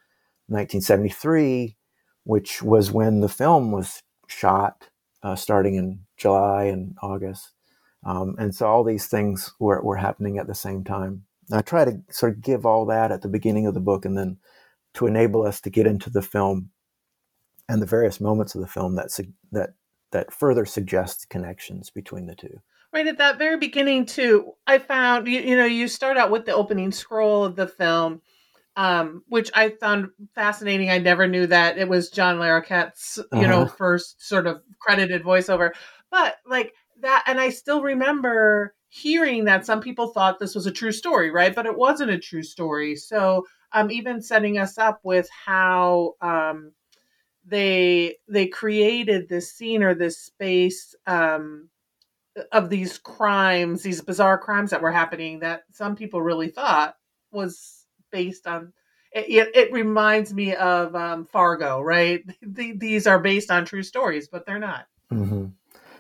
1973, 0.49 1.77
which 2.25 2.63
was 2.63 2.91
when 2.91 3.21
the 3.21 3.29
film 3.29 3.71
was 3.71 4.03
shot, 4.27 4.89
uh, 5.23 5.37
starting 5.37 5.75
in 5.75 6.01
July 6.17 6.65
and 6.65 6.97
August. 7.03 7.53
Um, 8.05 8.35
and 8.39 8.55
so 8.55 8.67
all 8.67 8.83
these 8.83 9.07
things 9.07 9.53
were, 9.61 9.83
were 9.83 9.97
happening 9.97 10.39
at 10.39 10.47
the 10.47 10.55
same 10.55 10.83
time. 10.83 11.25
I 11.53 11.61
try 11.61 11.85
to 11.85 12.01
sort 12.11 12.33
of 12.33 12.41
give 12.41 12.65
all 12.65 12.87
that 12.87 13.13
at 13.13 13.21
the 13.21 13.29
beginning 13.29 13.67
of 13.67 13.75
the 13.75 13.81
book 13.81 14.07
and 14.07 14.17
then 14.17 14.39
to 14.95 15.07
enable 15.07 15.47
us 15.47 15.61
to 15.61 15.71
get 15.71 15.87
into 15.87 16.09
the 16.09 16.23
film 16.23 16.71
and 17.69 17.83
the 17.83 17.87
various 17.87 18.21
moments 18.21 18.55
of 18.55 18.63
the 18.63 18.67
film 18.67 18.97
that, 18.97 19.09
that, 19.53 19.75
that 20.11 20.33
further 20.33 20.65
suggest 20.65 21.29
connections 21.29 21.91
between 21.91 22.27
the 22.27 22.35
two 22.35 22.61
right 22.93 23.07
at 23.07 23.19
that 23.19 23.39
very 23.39 23.57
beginning 23.57 24.07
too 24.07 24.53
i 24.67 24.79
found 24.79 25.27
you, 25.27 25.41
you 25.41 25.57
know 25.57 25.65
you 25.65 25.89
start 25.89 26.17
out 26.17 26.31
with 26.31 26.45
the 26.45 26.55
opening 26.55 26.93
scroll 26.93 27.45
of 27.45 27.57
the 27.57 27.67
film 27.67 28.21
um, 28.75 29.23
which 29.29 29.51
i 29.55 29.69
found 29.69 30.09
fascinating. 30.35 30.89
I 30.91 30.97
never 30.97 31.27
knew 31.27 31.47
that 31.47 31.77
it 31.77 31.89
was 31.89 32.11
john 32.11 32.39
larroquette's 32.39 33.19
you 33.33 33.41
uh-huh. 33.41 33.47
know 33.47 33.67
first 33.67 34.27
sort 34.27 34.47
of 34.47 34.63
credited 34.79 35.23
voiceover. 35.23 35.73
But 36.11 36.37
like 36.47 36.73
that 37.01 37.25
and 37.27 37.41
i 37.41 37.51
still 37.51 37.83
remember 37.83 38.75
hearing 38.89 39.45
that 39.47 39.65
some 39.65 39.81
people 39.81 40.09
thought 40.09 40.39
this 40.39 40.55
was 40.55 40.67
a 40.67 40.71
true 40.71 40.93
story 40.93 41.31
right? 41.31 41.55
But 41.55 41.65
it 41.65 41.77
wasn't 41.77 42.11
a 42.11 42.19
true 42.19 42.43
story. 42.43 42.95
So 42.95 43.47
um, 43.73 43.91
even 43.91 44.21
setting 44.21 44.59
us 44.59 44.77
up 44.77 45.01
with 45.03 45.29
how 45.31 46.15
um, 46.21 46.73
they 47.47 48.17
they 48.29 48.47
created 48.47 49.29
this 49.29 49.51
scene 49.51 49.83
or 49.83 49.95
this 49.95 50.19
space 50.19 50.95
um, 51.07 51.71
of 52.51 52.71
these 52.71 52.99
crimes, 52.99 53.83
these 53.83 54.01
bizarre 54.01 54.39
crimes 54.39 54.71
that 54.71 54.83
were 54.83 54.93
happening 54.93 55.41
that 55.41 55.65
some 55.73 55.97
people 55.97 56.23
really 56.23 56.49
thought 56.49 56.97
was 57.31 57.87
based 58.11 58.47
on. 58.47 58.73
It, 59.13 59.51
it 59.55 59.73
reminds 59.73 60.33
me 60.33 60.55
of 60.55 60.95
um, 60.95 61.27
Fargo, 61.27 61.81
right? 61.81 62.23
these 62.43 63.07
are 63.07 63.19
based 63.19 63.51
on 63.51 63.67
true 63.67 63.83
stories, 63.83 64.29
but 64.29 64.47
they're 64.47 64.59
not. 64.59 64.87
Mm-hmm. 65.13 65.47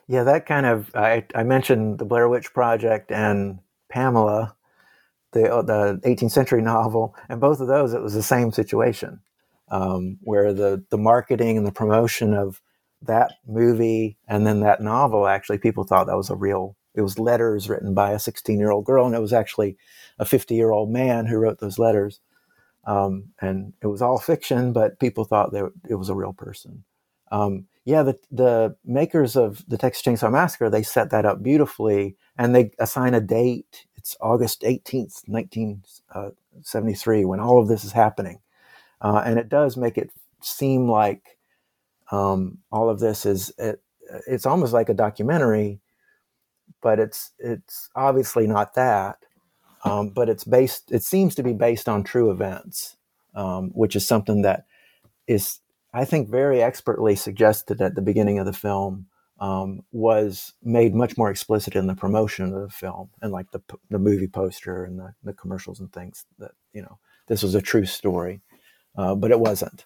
Yeah, 0.08 0.24
that 0.24 0.46
kind 0.46 0.66
of. 0.66 0.94
I, 0.94 1.24
I 1.34 1.42
mentioned 1.42 1.98
the 1.98 2.04
Blair 2.04 2.28
Witch 2.28 2.52
Project 2.54 3.12
and 3.12 3.58
Pamela, 3.88 4.56
the 5.32 5.52
uh, 5.52 5.62
the 5.62 6.00
18th 6.04 6.30
century 6.30 6.62
novel, 6.62 7.14
and 7.28 7.40
both 7.40 7.60
of 7.60 7.68
those 7.68 7.92
it 7.92 8.02
was 8.02 8.14
the 8.14 8.22
same 8.22 8.50
situation, 8.50 9.20
um, 9.70 10.18
where 10.22 10.52
the 10.52 10.84
the 10.90 10.98
marketing 10.98 11.58
and 11.58 11.66
the 11.66 11.72
promotion 11.72 12.34
of 12.34 12.62
that 13.06 13.32
movie 13.46 14.16
and 14.28 14.46
then 14.46 14.60
that 14.60 14.80
novel 14.80 15.26
actually 15.26 15.58
people 15.58 15.84
thought 15.84 16.06
that 16.06 16.16
was 16.16 16.30
a 16.30 16.36
real 16.36 16.76
it 16.94 17.02
was 17.02 17.18
letters 17.18 17.68
written 17.68 17.94
by 17.94 18.12
a 18.12 18.18
16 18.18 18.58
year 18.58 18.70
old 18.70 18.84
girl 18.84 19.06
and 19.06 19.14
it 19.14 19.20
was 19.20 19.32
actually 19.32 19.76
a 20.18 20.24
50 20.24 20.54
year 20.54 20.70
old 20.70 20.90
man 20.90 21.26
who 21.26 21.38
wrote 21.38 21.58
those 21.58 21.78
letters. 21.78 22.20
Um, 22.84 23.26
and 23.40 23.72
it 23.80 23.86
was 23.86 24.02
all 24.02 24.18
fiction 24.18 24.72
but 24.72 24.98
people 24.98 25.24
thought 25.24 25.52
that 25.52 25.70
it 25.88 25.94
was 25.94 26.08
a 26.08 26.14
real 26.14 26.32
person. 26.32 26.84
Um, 27.30 27.66
yeah 27.84 28.02
the, 28.02 28.18
the 28.30 28.76
makers 28.84 29.36
of 29.36 29.64
the 29.66 29.78
texas 29.78 30.04
chainsaw 30.04 30.30
massacre 30.30 30.70
they 30.70 30.82
set 30.82 31.10
that 31.10 31.24
up 31.24 31.42
beautifully 31.42 32.16
and 32.36 32.54
they 32.54 32.70
assign 32.78 33.14
a 33.14 33.20
date. 33.20 33.86
It's 33.96 34.16
august 34.20 34.62
18th 34.62 35.22
1973 35.26 37.24
uh, 37.24 37.28
when 37.28 37.40
all 37.40 37.60
of 37.60 37.68
this 37.68 37.84
is 37.84 37.92
happening. 37.92 38.40
Uh, 39.00 39.22
and 39.24 39.38
it 39.38 39.48
does 39.48 39.76
make 39.76 39.96
it 39.98 40.10
seem 40.40 40.88
like 40.88 41.38
um, 42.12 42.58
all 42.70 42.88
of 42.88 43.00
this 43.00 43.26
is 43.26 43.52
it, 43.58 43.82
it's 44.28 44.46
almost 44.46 44.72
like 44.72 44.88
a 44.88 44.94
documentary, 44.94 45.80
but 46.80 47.00
it's 47.00 47.32
it's 47.38 47.90
obviously 47.96 48.46
not 48.46 48.74
that. 48.74 49.18
Um, 49.84 50.10
but 50.10 50.28
it's 50.28 50.44
based. 50.44 50.92
It 50.92 51.02
seems 51.02 51.34
to 51.34 51.42
be 51.42 51.54
based 51.54 51.88
on 51.88 52.04
true 52.04 52.30
events, 52.30 52.96
um, 53.34 53.70
which 53.74 53.96
is 53.96 54.06
something 54.06 54.42
that 54.42 54.66
is, 55.26 55.58
I 55.92 56.04
think, 56.04 56.30
very 56.30 56.62
expertly 56.62 57.16
suggested 57.16 57.80
at 57.80 57.96
the 57.96 58.02
beginning 58.02 58.38
of 58.38 58.46
the 58.46 58.52
film 58.52 59.06
um, 59.40 59.80
was 59.90 60.52
made 60.62 60.94
much 60.94 61.18
more 61.18 61.30
explicit 61.30 61.74
in 61.74 61.88
the 61.88 61.96
promotion 61.96 62.44
of 62.44 62.62
the 62.62 62.68
film 62.68 63.10
and 63.20 63.32
like 63.32 63.50
the, 63.50 63.60
the 63.90 63.98
movie 63.98 64.28
poster 64.28 64.84
and 64.84 65.00
the, 65.00 65.14
the 65.24 65.32
commercials 65.32 65.80
and 65.80 65.92
things 65.92 66.24
that, 66.38 66.52
you 66.72 66.80
know, 66.80 66.98
this 67.26 67.42
was 67.42 67.56
a 67.56 67.60
true 67.60 67.84
story, 67.84 68.40
uh, 68.96 69.16
but 69.16 69.32
it 69.32 69.40
wasn't. 69.40 69.84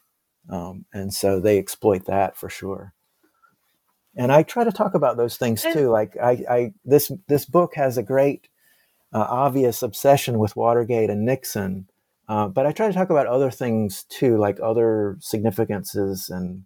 Um, 0.48 0.84
and 0.92 1.12
so 1.12 1.40
they 1.40 1.58
exploit 1.58 2.06
that 2.06 2.36
for 2.36 2.48
sure. 2.48 2.94
And 4.16 4.32
I 4.32 4.42
try 4.42 4.64
to 4.64 4.72
talk 4.72 4.94
about 4.94 5.16
those 5.16 5.36
things 5.36 5.62
too. 5.62 5.90
Like 5.90 6.16
I, 6.16 6.44
I 6.48 6.72
this 6.84 7.12
this 7.28 7.44
book 7.44 7.74
has 7.74 7.98
a 7.98 8.02
great 8.02 8.48
uh, 9.12 9.26
obvious 9.28 9.82
obsession 9.82 10.38
with 10.38 10.56
Watergate 10.56 11.10
and 11.10 11.24
Nixon, 11.24 11.88
uh, 12.28 12.48
but 12.48 12.66
I 12.66 12.72
try 12.72 12.88
to 12.88 12.94
talk 12.94 13.10
about 13.10 13.26
other 13.26 13.50
things 13.50 14.04
too, 14.04 14.38
like 14.38 14.58
other 14.62 15.16
significances 15.20 16.30
and 16.30 16.64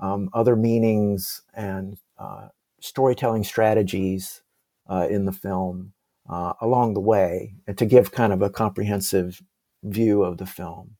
um, 0.00 0.28
other 0.34 0.56
meanings 0.56 1.42
and 1.54 1.96
uh, 2.18 2.48
storytelling 2.80 3.44
strategies 3.44 4.42
uh, 4.88 5.06
in 5.08 5.24
the 5.24 5.32
film 5.32 5.94
uh, 6.28 6.52
along 6.60 6.94
the 6.94 7.00
way, 7.00 7.54
and 7.66 7.78
to 7.78 7.86
give 7.86 8.12
kind 8.12 8.32
of 8.32 8.42
a 8.42 8.50
comprehensive 8.50 9.42
view 9.82 10.22
of 10.22 10.38
the 10.38 10.46
film. 10.46 10.96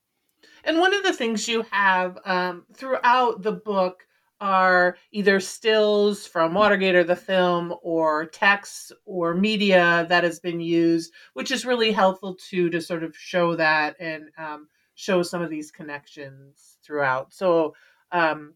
And 0.65 0.79
one 0.79 0.93
of 0.93 1.03
the 1.03 1.13
things 1.13 1.47
you 1.47 1.63
have 1.71 2.17
um, 2.25 2.65
throughout 2.73 3.43
the 3.43 3.51
book 3.51 4.07
are 4.41 4.97
either 5.11 5.39
stills 5.39 6.27
from 6.27 6.53
Watergate 6.53 6.95
or 6.95 7.03
the 7.03 7.15
film 7.15 7.73
or 7.81 8.25
text 8.25 8.91
or 9.05 9.33
media 9.33 10.05
that 10.09 10.23
has 10.23 10.39
been 10.39 10.59
used, 10.59 11.13
which 11.33 11.51
is 11.51 11.65
really 11.65 11.91
helpful 11.91 12.35
too 12.35 12.69
to 12.71 12.81
sort 12.81 13.03
of 13.03 13.15
show 13.15 13.55
that 13.55 13.95
and 13.99 14.25
um, 14.37 14.67
show 14.95 15.21
some 15.23 15.41
of 15.41 15.49
these 15.49 15.71
connections 15.71 16.77
throughout. 16.83 17.33
So 17.33 17.75
um, 18.11 18.55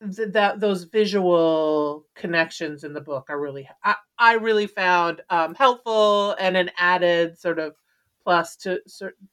th- 0.00 0.32
that 0.32 0.60
those 0.60 0.84
visual 0.84 2.06
connections 2.14 2.84
in 2.84 2.92
the 2.92 3.00
book 3.00 3.26
are 3.28 3.40
really 3.40 3.68
I, 3.84 3.96
I 4.18 4.34
really 4.34 4.66
found 4.66 5.22
um, 5.28 5.54
helpful 5.54 6.36
and 6.38 6.56
an 6.56 6.70
added 6.78 7.38
sort 7.38 7.58
of 7.58 7.74
plus 8.22 8.56
to 8.56 8.80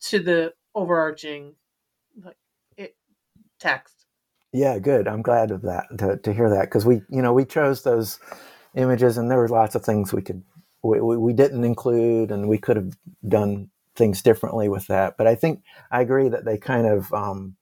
to 0.02 0.20
the 0.20 0.54
overarching 0.76 1.56
text. 3.60 4.06
Yeah, 4.52 4.80
good. 4.80 5.08
I'm 5.08 5.22
glad 5.22 5.52
of 5.52 5.62
that 5.64 5.86
to, 6.00 6.18
to 6.18 6.34
hear 6.34 6.50
that 6.50 6.64
because 6.64 6.86
we, 6.86 7.02
you 7.10 7.22
know, 7.22 7.34
we 7.34 7.46
chose 7.46 7.84
those 7.84 8.20
images 8.76 9.18
and 9.18 9.30
there 9.30 9.38
were 9.38 9.48
lots 9.48 9.76
of 9.76 9.84
things 9.84 10.14
we 10.14 10.22
could 10.22 10.44
we, 10.82 11.00
we, 11.02 11.18
we 11.18 11.34
didn't 11.34 11.64
include 11.64 12.32
and 12.32 12.48
we 12.48 12.58
could 12.58 12.78
have 12.78 12.94
done 13.28 13.70
things 13.96 14.22
differently 14.22 14.70
with 14.70 14.88
that. 14.88 15.18
But 15.18 15.28
I 15.28 15.36
think 15.36 15.62
I 15.92 16.02
agree 16.02 16.30
that 16.30 16.46
they 16.46 16.58
kind 16.58 16.88
of 16.88 17.14
um, 17.14 17.58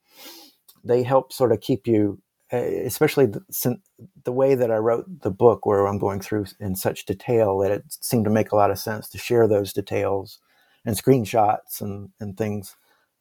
they 0.83 1.03
help 1.03 1.33
sort 1.33 1.51
of 1.51 1.59
keep 1.59 1.87
you, 1.87 2.21
especially 2.51 3.25
the, 3.25 3.79
the 4.23 4.31
way 4.31 4.55
that 4.55 4.71
I 4.71 4.77
wrote 4.77 5.21
the 5.21 5.31
book, 5.31 5.65
where 5.65 5.87
I'm 5.87 5.99
going 5.99 6.21
through 6.21 6.45
in 6.59 6.75
such 6.75 7.05
detail 7.05 7.57
that 7.59 7.71
it 7.71 7.83
seemed 7.89 8.25
to 8.25 8.31
make 8.31 8.51
a 8.51 8.55
lot 8.55 8.71
of 8.71 8.79
sense 8.79 9.09
to 9.09 9.17
share 9.17 9.47
those 9.47 9.73
details 9.73 10.39
and 10.85 10.95
screenshots 10.95 11.81
and, 11.81 12.09
and 12.19 12.37
things 12.37 12.75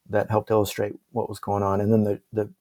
that 0.09 0.31
helped 0.31 0.51
illustrate 0.51 0.93
what 1.11 1.29
was 1.29 1.41
going 1.41 1.65
on. 1.65 1.81
And 1.81 1.93
then 1.93 2.05
the, 2.05 2.21
the 2.33 2.53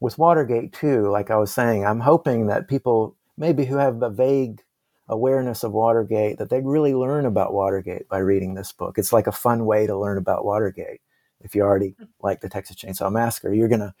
with 0.00 0.18
Watergate 0.18 0.72
too, 0.72 1.08
like 1.08 1.30
I 1.30 1.36
was 1.36 1.52
saying, 1.52 1.84
I'm 1.84 2.00
hoping 2.00 2.46
that 2.46 2.68
people 2.68 3.16
maybe 3.36 3.64
who 3.64 3.76
have 3.76 4.02
a 4.02 4.10
vague 4.10 4.62
awareness 5.08 5.62
of 5.62 5.72
Watergate 5.72 6.38
that 6.38 6.50
they 6.50 6.60
really 6.60 6.94
learn 6.94 7.26
about 7.26 7.52
Watergate 7.52 8.08
by 8.08 8.18
reading 8.18 8.54
this 8.54 8.72
book. 8.72 8.98
It's 8.98 9.12
like 9.12 9.26
a 9.26 9.32
fun 9.32 9.64
way 9.64 9.86
to 9.86 9.98
learn 9.98 10.18
about 10.18 10.44
Watergate. 10.44 11.00
If 11.40 11.54
you 11.54 11.62
already 11.62 11.94
like 12.20 12.40
the 12.40 12.48
Texas 12.48 12.76
Chainsaw 12.76 13.12
Massacre, 13.12 13.52
you're 13.52 13.68
going 13.68 13.80
to 13.80 13.94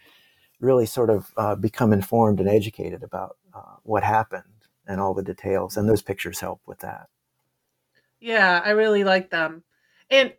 really 0.60 0.86
sort 0.86 1.10
of 1.10 1.32
uh, 1.36 1.54
become 1.54 1.92
informed 1.92 2.40
and 2.40 2.48
educated 2.48 3.02
about 3.02 3.36
uh, 3.54 3.76
what 3.82 4.02
happened 4.02 4.42
and 4.86 5.00
all 5.00 5.14
the 5.14 5.22
details. 5.22 5.76
And 5.76 5.88
those 5.88 6.02
pictures 6.02 6.40
help 6.40 6.60
with 6.66 6.80
that. 6.80 7.08
Yeah, 8.20 8.60
I 8.64 8.70
really 8.70 9.04
like 9.04 9.30
them. 9.30 9.62
And 10.10 10.32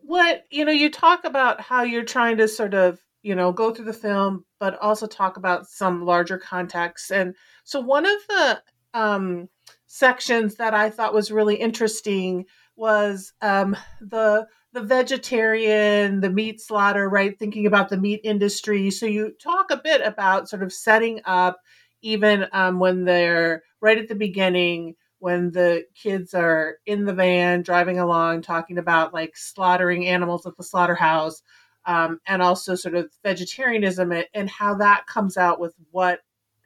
what, 0.00 0.44
you 0.50 0.64
know, 0.64 0.72
you 0.72 0.90
talk 0.90 1.24
about 1.24 1.60
how 1.60 1.82
you're 1.82 2.04
trying 2.04 2.38
to 2.38 2.48
sort 2.48 2.74
of 2.74 2.98
you 3.22 3.34
know, 3.34 3.52
go 3.52 3.72
through 3.72 3.84
the 3.84 3.92
film, 3.92 4.44
but 4.58 4.78
also 4.80 5.06
talk 5.06 5.36
about 5.36 5.68
some 5.68 6.04
larger 6.04 6.38
context. 6.38 7.10
And 7.10 7.34
so 7.64 7.80
one 7.80 8.06
of 8.06 8.18
the 8.28 8.62
um, 8.94 9.48
sections 9.86 10.56
that 10.56 10.74
I 10.74 10.90
thought 10.90 11.14
was 11.14 11.30
really 11.30 11.56
interesting 11.56 12.46
was 12.76 13.32
um, 13.40 13.76
the 14.00 14.46
the 14.72 14.80
vegetarian, 14.82 16.20
the 16.20 16.30
meat 16.30 16.58
slaughter, 16.58 17.06
right? 17.06 17.38
Thinking 17.38 17.66
about 17.66 17.90
the 17.90 17.98
meat 17.98 18.20
industry. 18.24 18.90
So 18.90 19.04
you 19.04 19.32
talk 19.32 19.70
a 19.70 19.76
bit 19.76 20.00
about 20.00 20.48
sort 20.48 20.62
of 20.62 20.72
setting 20.72 21.20
up, 21.26 21.60
even 22.00 22.46
um, 22.52 22.78
when 22.78 23.04
they're 23.04 23.62
right 23.82 23.98
at 23.98 24.08
the 24.08 24.14
beginning, 24.14 24.94
when 25.18 25.50
the 25.50 25.84
kids 25.94 26.32
are 26.32 26.78
in 26.86 27.04
the 27.04 27.12
van 27.12 27.60
driving 27.60 27.98
along, 27.98 28.42
talking 28.42 28.78
about 28.78 29.12
like 29.12 29.36
slaughtering 29.36 30.06
animals 30.06 30.46
at 30.46 30.56
the 30.56 30.64
slaughterhouse 30.64 31.42
um, 31.86 32.20
and 32.26 32.42
also 32.42 32.74
sort 32.74 32.94
of 32.94 33.10
vegetarianism 33.22 34.12
and 34.34 34.48
how 34.48 34.74
that 34.74 35.06
comes 35.06 35.36
out 35.36 35.60
with 35.60 35.74
what 35.90 36.20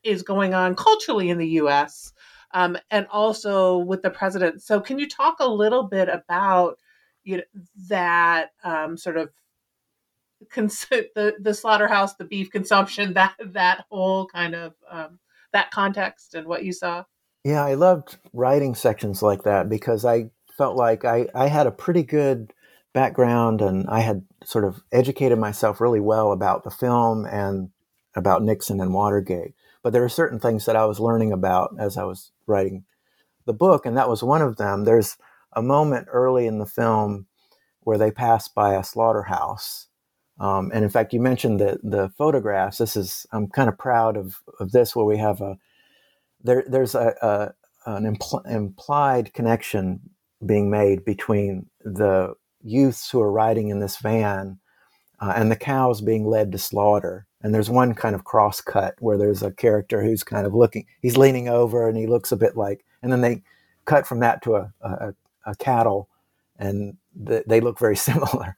is 0.04 0.22
going 0.22 0.54
on 0.54 0.74
culturally 0.74 1.30
in 1.30 1.38
the 1.38 1.48
U.S. 1.48 2.12
Um, 2.52 2.78
and 2.90 3.06
also 3.10 3.78
with 3.78 4.02
the 4.02 4.10
president. 4.10 4.62
So, 4.62 4.80
can 4.80 4.98
you 4.98 5.08
talk 5.08 5.36
a 5.40 5.48
little 5.48 5.82
bit 5.82 6.08
about 6.08 6.78
you 7.26 7.38
know, 7.38 7.42
that 7.88 8.52
um, 8.64 8.96
sort 8.96 9.18
of 9.18 9.30
cons- 10.50 10.86
the 10.90 11.34
the 11.38 11.52
slaughterhouse, 11.52 12.14
the 12.14 12.24
beef 12.24 12.50
consumption, 12.50 13.12
that 13.14 13.34
that 13.40 13.84
whole 13.90 14.26
kind 14.26 14.54
of 14.54 14.74
um, 14.90 15.18
that 15.52 15.70
context 15.70 16.34
and 16.34 16.46
what 16.46 16.64
you 16.64 16.72
saw? 16.72 17.04
Yeah, 17.44 17.64
I 17.64 17.74
loved 17.74 18.16
writing 18.32 18.74
sections 18.74 19.22
like 19.22 19.42
that 19.44 19.68
because 19.68 20.04
I 20.04 20.30
felt 20.56 20.76
like 20.76 21.04
I, 21.04 21.28
I 21.34 21.46
had 21.46 21.66
a 21.66 21.70
pretty 21.70 22.02
good 22.02 22.52
background 22.96 23.60
and 23.60 23.86
I 23.90 24.00
had 24.00 24.22
sort 24.42 24.64
of 24.64 24.82
educated 24.90 25.38
myself 25.38 25.82
really 25.82 26.00
well 26.00 26.32
about 26.32 26.64
the 26.64 26.70
film 26.70 27.26
and 27.26 27.68
about 28.14 28.42
Nixon 28.42 28.80
and 28.80 28.94
Watergate. 28.94 29.52
But 29.82 29.92
there 29.92 30.02
are 30.02 30.08
certain 30.08 30.40
things 30.40 30.64
that 30.64 30.76
I 30.76 30.86
was 30.86 30.98
learning 30.98 31.30
about 31.30 31.76
as 31.78 31.98
I 31.98 32.04
was 32.04 32.32
writing 32.46 32.84
the 33.44 33.52
book, 33.52 33.84
and 33.84 33.98
that 33.98 34.08
was 34.08 34.22
one 34.22 34.40
of 34.40 34.56
them. 34.56 34.84
There's 34.84 35.18
a 35.52 35.60
moment 35.60 36.08
early 36.10 36.46
in 36.46 36.58
the 36.58 36.64
film 36.64 37.26
where 37.80 37.98
they 37.98 38.10
pass 38.10 38.48
by 38.48 38.74
a 38.74 38.82
slaughterhouse. 38.82 39.88
Um, 40.40 40.70
and 40.72 40.82
in 40.82 40.88
fact, 40.88 41.12
you 41.12 41.20
mentioned 41.20 41.60
the 41.60 41.78
the 41.82 42.08
photographs. 42.16 42.78
This 42.78 42.96
is 42.96 43.26
I'm 43.30 43.48
kind 43.48 43.68
of 43.68 43.76
proud 43.76 44.16
of 44.16 44.40
of 44.58 44.72
this, 44.72 44.96
where 44.96 45.04
we 45.04 45.18
have 45.18 45.42
a 45.42 45.58
there. 46.42 46.64
There's 46.66 46.94
a, 46.94 47.14
a 47.20 47.54
an 47.84 48.16
impl- 48.16 48.46
implied 48.50 49.34
connection 49.34 50.00
being 50.44 50.70
made 50.70 51.04
between 51.04 51.66
the 51.84 52.34
youths 52.62 53.10
who 53.10 53.20
are 53.20 53.30
riding 53.30 53.68
in 53.68 53.80
this 53.80 53.98
van 53.98 54.58
uh, 55.20 55.32
and 55.36 55.50
the 55.50 55.56
cows 55.56 56.00
being 56.00 56.26
led 56.26 56.52
to 56.52 56.58
slaughter. 56.58 57.26
And 57.42 57.54
there's 57.54 57.70
one 57.70 57.94
kind 57.94 58.14
of 58.14 58.24
cross 58.24 58.60
cut 58.60 58.94
where 58.98 59.16
there's 59.16 59.42
a 59.42 59.52
character 59.52 60.02
who's 60.02 60.24
kind 60.24 60.46
of 60.46 60.54
looking, 60.54 60.86
he's 61.00 61.16
leaning 61.16 61.48
over 61.48 61.88
and 61.88 61.96
he 61.96 62.06
looks 62.06 62.32
a 62.32 62.36
bit 62.36 62.56
like, 62.56 62.84
and 63.02 63.12
then 63.12 63.20
they 63.20 63.42
cut 63.84 64.06
from 64.06 64.20
that 64.20 64.42
to 64.42 64.56
a, 64.56 64.72
a, 64.82 65.14
a 65.46 65.54
cattle 65.56 66.08
and 66.58 66.96
th- 67.26 67.44
they 67.46 67.60
look 67.60 67.78
very 67.78 67.96
similar. 68.08 68.56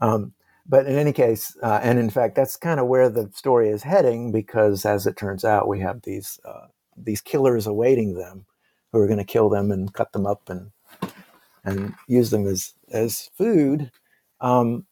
Um, 0.00 0.32
but 0.66 0.86
in 0.86 0.96
any 0.96 1.12
case, 1.12 1.56
uh, 1.62 1.80
and 1.82 1.98
in 1.98 2.10
fact, 2.10 2.34
that's 2.34 2.56
kind 2.56 2.78
of 2.78 2.86
where 2.86 3.08
the 3.08 3.30
story 3.34 3.70
is 3.70 3.82
heading 3.82 4.30
because 4.30 4.84
as 4.84 5.06
it 5.06 5.16
turns 5.16 5.44
out, 5.44 5.66
we 5.66 5.80
have 5.80 6.02
these, 6.02 6.38
uh, 6.44 6.66
these 6.96 7.22
killers 7.22 7.66
awaiting 7.66 8.14
them 8.14 8.44
who 8.92 8.98
are 8.98 9.06
going 9.06 9.18
to 9.18 9.24
kill 9.24 9.48
them 9.48 9.70
and 9.70 9.92
cut 9.94 10.12
them 10.12 10.26
up 10.26 10.48
and 10.48 10.70
and 11.64 11.94
use 12.06 12.30
them 12.30 12.46
as 12.46 12.74
as 12.92 13.30
food. 13.36 13.90
Um, 14.40 14.86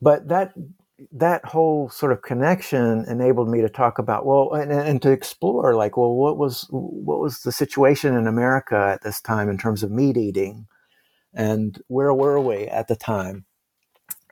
but 0.00 0.28
that 0.28 0.54
that 1.12 1.44
whole 1.44 1.88
sort 1.88 2.12
of 2.12 2.22
connection 2.22 3.04
enabled 3.08 3.48
me 3.48 3.60
to 3.60 3.68
talk 3.68 3.98
about 3.98 4.26
well 4.26 4.52
and, 4.52 4.70
and 4.72 5.02
to 5.02 5.10
explore 5.10 5.74
like 5.74 5.96
well 5.96 6.14
what 6.14 6.38
was 6.38 6.66
what 6.70 7.20
was 7.20 7.40
the 7.40 7.52
situation 7.52 8.14
in 8.14 8.26
America 8.26 8.92
at 8.94 9.02
this 9.02 9.20
time 9.20 9.48
in 9.48 9.58
terms 9.58 9.82
of 9.82 9.90
meat 9.90 10.16
eating? 10.16 10.66
And 11.34 11.82
where 11.88 12.14
were 12.14 12.40
we 12.40 12.66
at 12.68 12.88
the 12.88 12.96
time? 12.96 13.44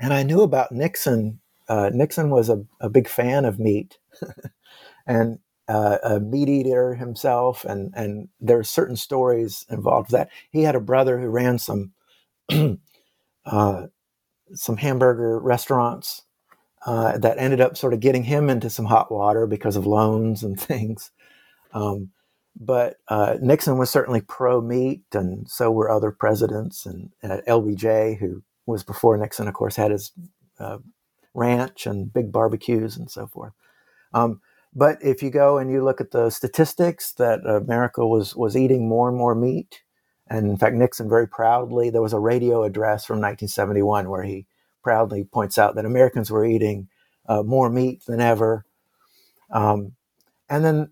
And 0.00 0.12
I 0.14 0.22
knew 0.22 0.42
about 0.42 0.72
Nixon 0.72 1.40
uh, 1.68 1.90
Nixon 1.92 2.30
was 2.30 2.48
a, 2.48 2.64
a 2.80 2.90
big 2.90 3.08
fan 3.08 3.44
of 3.44 3.58
meat. 3.58 3.98
And 5.06 5.38
uh, 5.68 5.98
a 6.02 6.20
meat 6.20 6.48
eater 6.48 6.94
himself, 6.94 7.64
and 7.64 7.92
and 7.94 8.28
there 8.40 8.58
are 8.58 8.64
certain 8.64 8.96
stories 8.96 9.64
involved 9.70 10.10
with 10.10 10.18
that. 10.18 10.30
He 10.50 10.62
had 10.62 10.74
a 10.74 10.80
brother 10.80 11.18
who 11.20 11.28
ran 11.28 11.58
some 11.58 11.92
uh, 13.44 13.86
some 14.54 14.76
hamburger 14.76 15.38
restaurants 15.38 16.22
uh, 16.84 17.18
that 17.18 17.38
ended 17.38 17.60
up 17.60 17.76
sort 17.76 17.94
of 17.94 18.00
getting 18.00 18.24
him 18.24 18.50
into 18.50 18.68
some 18.68 18.86
hot 18.86 19.10
water 19.10 19.46
because 19.46 19.76
of 19.76 19.86
loans 19.86 20.42
and 20.42 20.60
things. 20.60 21.10
Um, 21.72 22.10
but 22.54 22.96
uh, 23.08 23.36
Nixon 23.40 23.78
was 23.78 23.88
certainly 23.88 24.20
pro 24.20 24.60
meat, 24.60 25.02
and 25.14 25.48
so 25.48 25.70
were 25.70 25.90
other 25.90 26.10
presidents. 26.10 26.84
And 26.84 27.10
uh, 27.22 27.38
LBJ, 27.48 28.18
who 28.18 28.42
was 28.66 28.82
before 28.82 29.16
Nixon, 29.16 29.48
of 29.48 29.54
course, 29.54 29.76
had 29.76 29.90
his 29.90 30.12
uh, 30.58 30.78
ranch 31.34 31.86
and 31.86 32.12
big 32.12 32.30
barbecues 32.30 32.96
and 32.96 33.10
so 33.10 33.26
forth. 33.26 33.52
Um, 34.12 34.40
but 34.74 34.98
if 35.02 35.22
you 35.22 35.30
go 35.30 35.58
and 35.58 35.70
you 35.70 35.84
look 35.84 36.00
at 36.00 36.12
the 36.12 36.30
statistics 36.30 37.12
that 37.14 37.46
America 37.46 38.06
was 38.06 38.34
was 38.36 38.56
eating 38.56 38.88
more 38.88 39.08
and 39.08 39.16
more 39.16 39.34
meat, 39.34 39.82
and 40.28 40.50
in 40.50 40.56
fact 40.56 40.76
Nixon 40.76 41.08
very 41.08 41.28
proudly 41.28 41.90
there 41.90 42.02
was 42.02 42.12
a 42.12 42.18
radio 42.18 42.64
address 42.64 43.04
from 43.04 43.16
1971 43.16 44.08
where 44.08 44.22
he 44.22 44.46
proudly 44.82 45.24
points 45.24 45.58
out 45.58 45.74
that 45.74 45.84
Americans 45.84 46.30
were 46.30 46.44
eating 46.44 46.88
uh, 47.28 47.42
more 47.42 47.70
meat 47.70 48.04
than 48.06 48.20
ever. 48.20 48.64
Um, 49.50 49.92
and 50.48 50.64
then, 50.64 50.90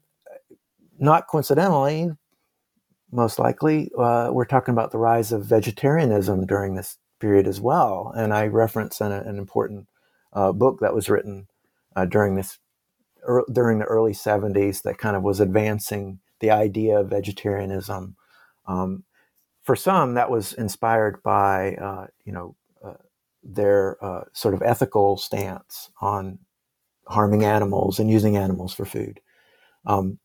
not 0.98 1.26
coincidentally, 1.26 2.10
most 3.10 3.38
likely, 3.38 3.90
uh, 3.98 4.30
we're 4.32 4.44
talking 4.44 4.72
about 4.72 4.92
the 4.92 4.98
rise 4.98 5.32
of 5.32 5.44
vegetarianism 5.44 6.46
during 6.46 6.74
this 6.74 6.98
period 7.18 7.46
as 7.46 7.60
well. 7.60 8.12
And 8.16 8.32
I 8.32 8.46
reference 8.46 9.00
an, 9.00 9.12
an 9.12 9.38
important 9.38 9.88
uh, 10.32 10.52
book 10.52 10.78
that 10.80 10.94
was 10.94 11.10
written 11.10 11.48
uh, 11.96 12.04
during 12.04 12.36
this 12.36 12.58
er, 13.28 13.44
during 13.52 13.78
the 13.78 13.84
early 13.84 14.12
70s 14.12 14.82
that 14.82 14.98
kind 14.98 15.16
of 15.16 15.22
was 15.22 15.40
advancing 15.40 16.20
the 16.40 16.50
idea 16.50 16.98
of 16.98 17.10
vegetarianism. 17.10 18.16
Um, 18.66 19.04
for 19.62 19.76
some, 19.76 20.14
that 20.14 20.30
was 20.30 20.52
inspired 20.54 21.22
by 21.22 21.74
uh, 21.74 22.06
you 22.24 22.32
know 22.32 22.56
uh, 22.84 22.94
their 23.42 24.02
uh, 24.04 24.24
sort 24.32 24.54
of 24.54 24.62
ethical 24.62 25.16
stance 25.16 25.90
on 26.00 26.38
harming 27.06 27.44
animals 27.44 27.98
and 27.98 28.10
using 28.10 28.36
animals 28.36 28.72
for 28.72 28.84
food. 28.84 29.20
Um, 29.86 30.18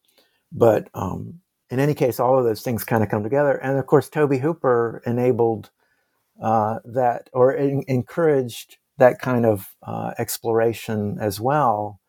but 0.51 0.89
um, 0.93 1.41
in 1.69 1.79
any 1.79 1.93
case, 1.93 2.19
all 2.19 2.37
of 2.37 2.45
those 2.45 2.61
things 2.61 2.83
kind 2.83 3.03
of 3.03 3.09
come 3.09 3.23
together. 3.23 3.53
And 3.57 3.77
of 3.77 3.87
course, 3.87 4.09
Tobe 4.09 4.39
Hooper 4.39 5.01
enabled 5.05 5.71
uh, 6.41 6.79
that 6.85 7.29
or 7.33 7.53
in- 7.53 7.83
encouraged 7.87 8.77
that 8.97 9.19
kind 9.19 9.45
of 9.45 9.75
uh, 9.83 10.13
exploration 10.17 11.17
as 11.19 11.39
well. 11.39 11.99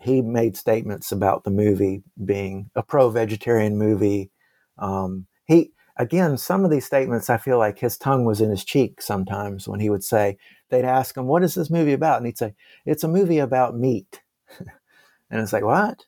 He 0.00 0.22
made 0.22 0.56
statements 0.56 1.12
about 1.12 1.44
the 1.44 1.50
movie 1.50 2.02
being 2.24 2.70
a 2.74 2.82
pro-vegetarian 2.82 3.76
movie. 3.76 4.30
Um, 4.78 5.26
he 5.44 5.72
again, 5.96 6.38
some 6.38 6.64
of 6.64 6.70
these 6.70 6.86
statements, 6.86 7.28
I 7.28 7.36
feel 7.36 7.58
like 7.58 7.78
his 7.78 7.98
tongue 7.98 8.24
was 8.24 8.40
in 8.40 8.50
his 8.50 8.64
cheek 8.64 9.02
sometimes 9.02 9.68
when 9.68 9.80
he 9.80 9.90
would 9.90 10.02
say, 10.02 10.38
they'd 10.70 10.84
ask 10.84 11.16
him, 11.16 11.26
What 11.26 11.42
is 11.42 11.54
this 11.54 11.70
movie 11.70 11.92
about? 11.92 12.16
And 12.16 12.26
he'd 12.26 12.38
say, 12.38 12.54
It's 12.86 13.04
a 13.04 13.08
movie 13.08 13.38
about 13.38 13.76
meat. 13.76 14.22
and 14.58 15.40
it's 15.40 15.52
like, 15.52 15.64
What? 15.64 16.04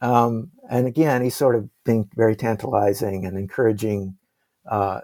Um, 0.00 0.50
and 0.70 0.86
again, 0.86 1.22
he's 1.22 1.36
sort 1.36 1.54
of 1.54 1.68
being 1.84 2.08
very 2.16 2.34
tantalizing 2.34 3.26
and 3.26 3.36
encouraging 3.36 4.16
uh, 4.68 5.00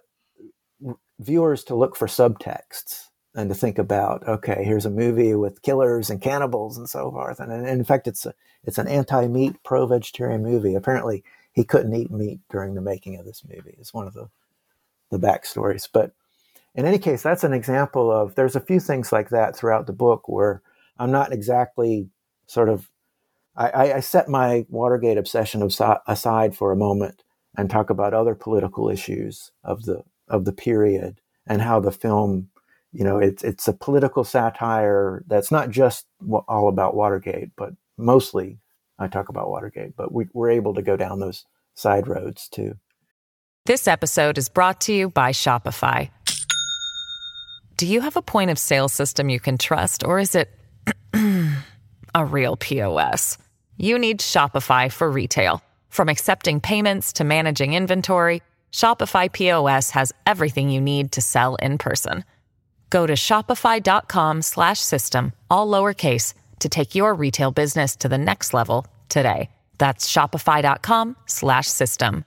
viewers 1.21 1.65
to 1.65 1.75
look 1.75 1.95
for 1.95 2.07
subtexts 2.07 3.09
and 3.35 3.49
to 3.49 3.55
think 3.55 3.79
about, 3.79 4.27
okay, 4.29 4.63
here's 4.65 4.87
a 4.87 4.91
movie 4.91 5.35
with 5.35 5.63
killers 5.63 6.11
and 6.11 6.21
cannibals 6.21 6.77
and 6.77 6.89
so 6.89 7.11
forth. 7.11 7.41
And, 7.41 7.51
and 7.51 7.67
in 7.67 7.85
fact, 7.85 8.07
it's 8.07 8.27
a, 8.27 8.35
it's 8.65 8.79
an 8.79 8.89
anti-meat, 8.89 9.63
pro-vegetarian 9.65 10.43
movie. 10.43 10.75
Apparently, 10.75 11.25
he 11.53 11.65
couldn't 11.65 11.95
eat 11.95 12.11
meat 12.11 12.41
during 12.51 12.75
the 12.75 12.81
making 12.81 13.19
of 13.19 13.25
this 13.25 13.43
movie. 13.49 13.77
It's 13.79 13.95
one 13.95 14.07
of 14.07 14.15
the 14.15 14.29
the 15.11 15.19
backstories. 15.19 15.89
But 15.93 16.13
in 16.75 16.87
any 16.87 16.99
case, 16.99 17.23
that's 17.23 17.45
an 17.45 17.53
example 17.53 18.11
of 18.11 18.35
there's 18.35 18.57
a 18.57 18.61
few 18.61 18.81
things 18.81 19.13
like 19.13 19.29
that 19.29 19.55
throughout 19.55 19.87
the 19.87 19.93
book 19.93 20.27
where 20.27 20.63
I'm 20.99 21.11
not 21.11 21.33
exactly 21.33 22.09
sort 22.47 22.69
of 22.71 22.91
I, 23.55 23.93
I 23.95 24.01
set 24.01 24.29
my 24.29 24.65
Watergate 24.71 25.19
obsession 25.19 25.63
aside 26.07 26.57
for 26.57 26.73
a 26.73 26.77
moment 26.77 27.23
and 27.57 27.69
talk 27.69 27.91
about 27.91 28.15
other 28.15 28.35
political 28.35 28.89
issues 28.89 29.53
of 29.63 29.85
the 29.85 30.05
of 30.29 30.47
the 30.47 30.53
period 30.53 31.21
and 31.47 31.61
how 31.61 31.81
the 31.81 31.93
film, 31.93 32.49
you 32.93 33.05
know, 33.05 33.19
it's 33.19 33.43
it's 33.43 33.67
a 33.69 33.73
political 33.73 34.23
satire 34.23 35.25
that's 35.27 35.51
not 35.51 35.71
just 35.71 36.07
all 36.49 36.69
about 36.69 36.95
Watergate, 36.95 37.51
but 37.57 37.73
mostly 37.97 38.59
I 38.99 39.09
talk 39.09 39.29
about 39.29 39.49
Watergate. 39.49 39.97
But 39.97 40.13
we, 40.13 40.27
we're 40.33 40.51
able 40.51 40.75
to 40.75 40.83
go 40.83 40.97
down 40.97 41.19
those 41.19 41.47
side 41.75 42.07
roads 42.07 42.49
too. 42.49 42.75
This 43.65 43.89
episode 43.89 44.39
is 44.39 44.49
brought 44.49 44.81
to 44.83 44.93
you 44.93 45.09
by 45.09 45.33
Shopify. 45.33 46.11
Do 47.77 47.87
you 47.87 48.01
have 48.03 48.17
a 48.17 48.23
point 48.23 48.51
of 48.51 48.59
sale 48.59 48.89
system 48.89 49.29
you 49.29 49.41
can 49.41 49.57
trust, 49.57 50.05
or 50.05 50.19
is 50.19 50.35
it 50.35 50.51
a 52.15 52.25
real 52.25 52.57
POS? 52.57 53.39
You 53.79 53.99
need 53.99 54.21
Shopify 54.21 54.93
for 54.93 55.11
retail. 55.11 55.63
From 55.89 56.09
accepting 56.09 56.61
payments 56.61 57.13
to 57.15 57.25
managing 57.25 57.73
inventory, 57.75 58.43
Shopify 58.73 59.33
POS 59.33 59.91
has 59.91 60.13
everything 60.27 60.71
you 60.71 60.81
need 60.81 61.13
to 61.13 61.21
sell 61.21 61.57
in 61.57 61.79
person. 61.79 62.25
Go 62.93 63.07
to 63.07 63.15
shopify.com 63.15 64.43
slash 64.43 64.79
system, 64.79 65.33
all 65.51 65.67
lowercase 65.67 66.35
to 66.61 66.69
take 66.69 66.95
your 66.95 67.15
retail 67.15 67.51
business 67.51 67.97
to 67.97 68.09
the 68.09 68.19
next 68.19 68.53
level 68.53 68.87
today. 69.09 69.49
That's 69.79 70.13
shopify.com 70.13 71.17
slash 71.27 71.69
system. 71.69 72.27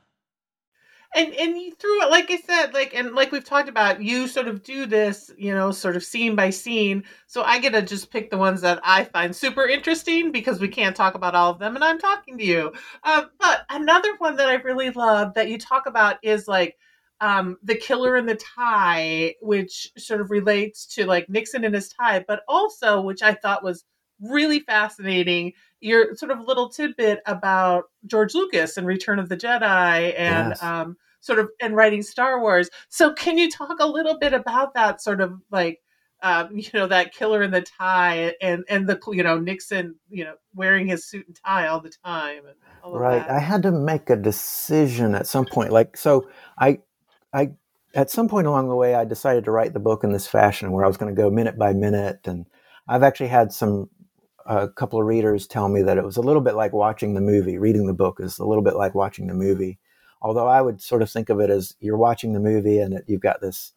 and 1.16 1.34
and 1.36 1.58
you 1.58 1.74
threw 1.76 2.02
it 2.02 2.10
like 2.10 2.30
i 2.30 2.38
said 2.38 2.74
like 2.74 2.94
and 2.94 3.14
like 3.14 3.32
we've 3.32 3.46
talked 3.46 3.70
about 3.70 4.02
you 4.02 4.28
sort 4.28 4.48
of 4.48 4.64
do 4.64 4.86
this 4.86 5.32
you 5.38 5.54
know 5.54 5.72
sort 5.72 5.96
of 5.96 6.04
scene 6.04 6.36
by 6.36 6.50
scene 6.50 7.04
so 7.28 7.44
i 7.44 7.58
get 7.58 7.72
to 7.74 7.82
just 7.82 8.12
pick 8.12 8.30
the 8.30 8.38
ones 8.38 8.62
that 8.62 8.80
i 8.84 9.04
find 9.04 9.36
super 9.36 9.66
interesting 9.66 10.32
because 10.32 10.60
we 10.60 10.68
can't 10.68 10.96
talk 10.96 11.16
about 11.16 11.36
all 11.36 11.52
of 11.52 11.60
them 11.60 11.76
and 11.76 11.84
i'm 11.84 12.00
talking 12.00 12.38
to 12.38 12.44
you 12.44 12.74
um, 13.04 13.30
but 13.40 13.66
another 13.70 14.16
one 14.18 14.36
that 14.36 14.50
i 14.50 14.56
really 14.56 14.90
love 14.92 15.34
that 15.36 15.48
you 15.48 15.58
talk 15.58 15.86
about 15.86 16.18
is 16.22 16.48
like 16.48 16.78
um, 17.22 17.58
the 17.64 17.76
killer 17.76 18.16
in 18.16 18.26
the 18.26 18.36
tie 18.36 19.34
which 19.42 19.92
sort 19.98 20.22
of 20.22 20.32
relates 20.32 20.86
to 20.86 21.06
like 21.06 21.30
nixon 21.30 21.64
and 21.64 21.76
his 21.76 21.90
tie 21.90 22.24
but 22.28 22.42
also 22.48 23.02
which 23.02 23.24
i 23.24 23.34
thought 23.34 23.64
was 23.64 23.86
really 24.22 24.60
fascinating 24.60 25.54
your 25.82 26.16
sort 26.16 26.32
of 26.32 26.40
little 26.40 26.70
tidbit 26.70 27.22
about 27.26 27.86
George 28.06 28.34
Lucas 28.34 28.78
and 28.78 28.88
Return 28.88 29.20
of 29.20 29.30
the 29.30 29.38
Jedi 29.38 30.14
and 30.18 30.50
yes. 30.50 30.64
um, 30.64 30.98
sort 31.20 31.40
of 31.40 31.50
and 31.62 31.76
writing 31.76 32.02
Star 32.02 32.42
Wars. 32.42 32.70
So 32.90 33.14
can 33.14 33.38
you 33.38 33.52
talk 33.52 33.78
a 33.80 33.88
little 33.88 34.18
bit 34.18 34.34
about 34.34 34.74
that 34.74 35.02
sort 35.02 35.22
of 35.22 35.40
like 35.52 35.82
um, 36.24 36.50
you 36.54 36.70
know 36.74 36.88
that 36.88 37.14
killer 37.14 37.44
in 37.44 37.52
the 37.52 37.62
tie 37.62 38.34
and 38.42 38.64
and 38.70 38.88
the 38.88 39.00
you 39.12 39.24
know 39.24 39.38
Nixon 39.38 39.96
you 40.10 40.24
know 40.24 40.36
wearing 40.54 40.88
his 40.88 41.06
suit 41.06 41.28
and 41.28 41.38
tie 41.46 41.68
all 41.68 41.82
the 41.82 41.94
time 42.04 42.44
all 42.86 43.00
right. 43.00 43.28
I 43.28 43.40
had 43.40 43.64
to 43.64 43.72
make 43.72 44.12
a 44.12 44.16
decision 44.16 45.16
at 45.16 45.26
some 45.26 45.46
point. 45.46 45.72
Like 45.72 45.98
so, 45.98 46.30
I 46.60 46.80
I 47.36 47.52
at 47.94 48.10
some 48.10 48.28
point 48.28 48.48
along 48.48 48.70
the 48.70 48.76
way 48.76 48.96
I 48.96 49.06
decided 49.06 49.46
to 49.46 49.52
write 49.52 49.74
the 49.74 49.80
book 49.80 50.04
in 50.04 50.12
this 50.12 50.28
fashion 50.28 50.72
where 50.72 50.86
I 50.86 50.88
was 50.88 50.98
going 50.98 51.14
to 51.14 51.22
go 51.22 51.30
minute 51.30 51.58
by 51.58 51.74
minute 51.74 52.22
and 52.26 52.46
I've 52.88 53.04
actually 53.04 53.30
had 53.30 53.52
some 53.52 53.90
a 54.48 54.70
couple 54.70 55.00
of 55.00 55.08
readers 55.08 55.48
tell 55.48 55.70
me 55.70 55.82
that 55.82 55.98
it 55.98 56.04
was 56.04 56.18
a 56.18 56.22
little 56.22 56.42
bit 56.42 56.54
like 56.54 56.72
watching 56.72 57.16
the 57.16 57.22
movie. 57.22 57.58
Reading 57.58 57.88
the 57.88 57.94
book 57.94 58.20
is 58.20 58.38
a 58.38 58.46
little 58.46 58.64
bit 58.64 58.76
like 58.76 58.94
watching 58.96 59.28
the 59.28 59.34
movie 59.34 59.80
although 60.26 60.48
I 60.48 60.60
would 60.60 60.82
sort 60.82 61.04
of 61.04 61.12
think 61.12 61.30
of 61.30 61.40
it 61.40 61.52
as 61.52 61.76
you're 61.80 61.98
watching 61.98 62.34
the 62.34 62.40
movie 62.40 62.80
and 62.80 63.00
you've 63.06 63.22
got 63.22 63.42
this 63.42 63.74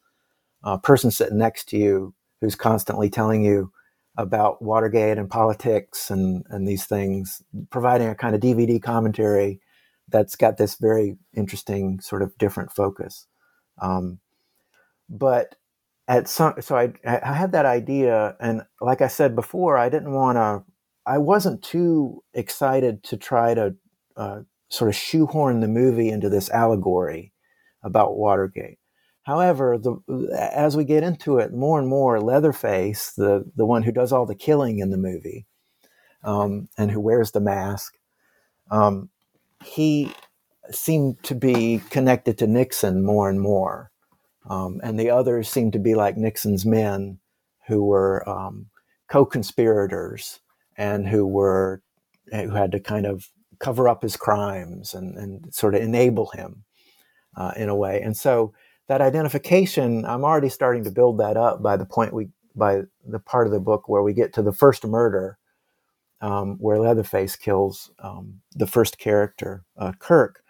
uh, 0.63 0.77
person 0.77 1.11
sitting 1.11 1.37
next 1.37 1.69
to 1.69 1.77
you 1.77 2.15
who's 2.41 2.55
constantly 2.55 3.07
telling 3.07 3.43
you 3.43 3.71
about 4.17 4.59
Watergate 4.59 5.19
and 5.19 5.29
politics 5.29 6.09
and, 6.09 6.43
and 6.49 6.67
these 6.67 6.85
things, 6.85 7.43
providing 7.69 8.07
a 8.07 8.15
kind 8.15 8.33
of 8.33 8.41
DVD 8.41 8.81
commentary 8.81 9.61
that's 10.07 10.35
got 10.35 10.57
this 10.57 10.75
very 10.75 11.17
interesting 11.35 11.99
sort 11.99 12.23
of 12.23 12.35
different 12.39 12.71
focus. 12.71 13.27
Um, 13.81 14.19
but 15.09 15.55
at 16.07 16.27
some, 16.27 16.55
so 16.61 16.75
I, 16.75 16.93
I 17.05 17.33
had 17.33 17.51
that 17.51 17.65
idea, 17.65 18.35
and 18.39 18.63
like 18.81 19.01
I 19.01 19.07
said 19.07 19.35
before, 19.35 19.77
I 19.77 19.89
didn't 19.89 20.13
want 20.13 20.37
to. 20.37 20.63
I 21.05 21.17
wasn't 21.17 21.63
too 21.63 22.23
excited 22.33 23.03
to 23.05 23.17
try 23.17 23.53
to 23.53 23.75
uh, 24.15 24.41
sort 24.69 24.89
of 24.89 24.95
shoehorn 24.95 25.59
the 25.59 25.67
movie 25.67 26.09
into 26.09 26.29
this 26.29 26.49
allegory 26.49 27.33
about 27.83 28.17
Watergate. 28.17 28.77
However, 29.23 29.77
the, 29.77 29.97
as 30.35 30.75
we 30.75 30.83
get 30.83 31.03
into 31.03 31.37
it 31.37 31.53
more 31.53 31.79
and 31.79 31.87
more, 31.87 32.21
Leatherface, 32.21 33.13
the, 33.15 33.45
the 33.55 33.65
one 33.65 33.83
who 33.83 33.91
does 33.91 34.11
all 34.11 34.25
the 34.25 34.35
killing 34.35 34.79
in 34.79 34.89
the 34.89 34.97
movie 34.97 35.45
um, 36.23 36.67
and 36.77 36.89
who 36.89 36.99
wears 36.99 37.31
the 37.31 37.39
mask, 37.39 37.93
um, 38.71 39.09
he 39.63 40.11
seemed 40.75 41.21
to 41.23 41.35
be 41.35 41.81
connected 41.89 42.37
to 42.37 42.47
Nixon 42.47 43.03
more 43.03 43.29
and 43.29 43.41
more. 43.41 43.91
Um, 44.49 44.79
and 44.83 44.99
the 44.99 45.09
others 45.09 45.49
seemed 45.49 45.73
to 45.73 45.79
be 45.79 45.95
like 45.95 46.17
Nixon's 46.17 46.65
men 46.65 47.19
who 47.67 47.83
were 47.83 48.27
um, 48.27 48.67
co 49.09 49.25
conspirators 49.25 50.39
and 50.77 51.07
who 51.07 51.27
were 51.27 51.81
who 52.31 52.51
had 52.51 52.71
to 52.71 52.79
kind 52.79 53.05
of 53.05 53.29
cover 53.59 53.89
up 53.89 54.01
his 54.01 54.15
crimes 54.15 54.93
and, 54.93 55.17
and 55.17 55.53
sort 55.53 55.75
of 55.75 55.81
enable 55.81 56.27
him 56.27 56.63
uh, 57.35 57.51
in 57.55 57.69
a 57.69 57.75
way. 57.75 58.01
And 58.01 58.15
so 58.15 58.53
that 58.87 59.01
identification, 59.01 60.05
I'm 60.05 60.23
already 60.23 60.49
starting 60.49 60.83
to 60.85 60.91
build 60.91 61.19
that 61.19 61.37
up 61.37 61.61
by 61.61 61.77
the 61.77 61.85
point 61.85 62.13
we, 62.13 62.29
by 62.55 62.81
the 63.05 63.19
part 63.19 63.47
of 63.47 63.53
the 63.53 63.59
book 63.59 63.87
where 63.87 64.01
we 64.01 64.13
get 64.13 64.33
to 64.33 64.41
the 64.41 64.51
first 64.53 64.85
murder, 64.85 65.37
um, 66.21 66.57
where 66.59 66.79
Leatherface 66.79 67.35
kills 67.35 67.91
um, 67.99 68.41
the 68.55 68.67
first 68.67 68.97
character, 68.97 69.63
uh, 69.77 69.91
Kirk. 69.99 70.43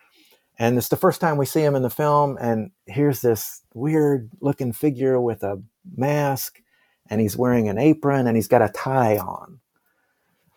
And 0.60 0.78
it's 0.78 0.90
the 0.90 0.98
first 0.98 1.22
time 1.22 1.38
we 1.38 1.46
see 1.46 1.64
him 1.64 1.76
in 1.76 1.84
the 1.84 1.90
film. 1.90 2.38
And 2.40 2.72
here's 2.86 3.22
this 3.22 3.62
weird 3.74 4.30
looking 4.42 4.74
figure 4.74 5.20
with 5.20 5.42
a 5.42 5.62
mask, 5.96 6.62
and 7.10 7.22
he's 7.22 7.38
wearing 7.38 7.70
an 7.70 7.78
apron 7.78 8.28
and 8.28 8.36
he's 8.36 8.50
got 8.50 8.62
a 8.62 8.70
tie 8.70 9.18
on. 9.18 9.62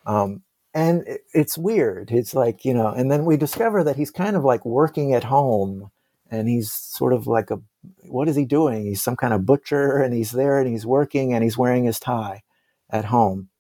Um, 0.05 0.43
and 0.75 1.07
it, 1.07 1.21
it's 1.33 1.57
weird. 1.57 2.11
It's 2.11 2.35
like 2.35 2.65
you 2.65 2.75
know, 2.75 2.89
and 2.89 3.13
then 3.13 3.25
we 3.25 3.37
discover 3.37 3.85
that 3.85 3.97
he's 3.97 4.11
kind 4.11 4.37
of 4.37 4.45
like 4.45 4.65
working 4.65 5.15
at 5.15 5.25
home, 5.25 5.91
and 6.31 6.49
he's 6.49 6.73
sort 6.73 7.13
of 7.13 7.29
like 7.29 7.53
a 7.53 7.61
what 8.09 8.29
is 8.29 8.35
he 8.35 8.45
doing? 8.45 8.85
He's 8.85 9.03
some 9.03 9.17
kind 9.17 9.33
of 9.33 9.47
butcher, 9.47 9.99
and 9.99 10.13
he's 10.13 10.33
there 10.33 10.59
and 10.59 10.69
he's 10.69 10.85
working 10.85 11.33
and 11.33 11.45
he's 11.45 11.59
wearing 11.59 11.85
his 11.85 12.01
tie 12.01 12.43
at 12.91 13.05
home. 13.07 13.51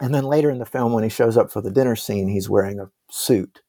And 0.00 0.14
then 0.14 0.24
later 0.24 0.50
in 0.50 0.58
the 0.58 0.66
film, 0.66 0.92
when 0.92 1.04
he 1.04 1.10
shows 1.10 1.36
up 1.36 1.50
for 1.50 1.60
the 1.60 1.70
dinner 1.70 1.96
scene, 1.96 2.28
he's 2.28 2.48
wearing 2.48 2.78
a 2.78 2.90
suit 3.10 3.63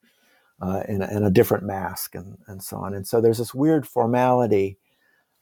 uh, 0.62 0.84
and, 0.88 1.04
and, 1.04 1.26
a 1.26 1.32
different 1.32 1.64
mask 1.64 2.16
and, 2.16 2.38
and 2.48 2.64
so 2.64 2.78
on. 2.78 2.94
And 2.94 3.06
so 3.06 3.20
there's 3.20 3.40
this 3.40 3.54
weird 3.54 3.88
formality 3.88 4.78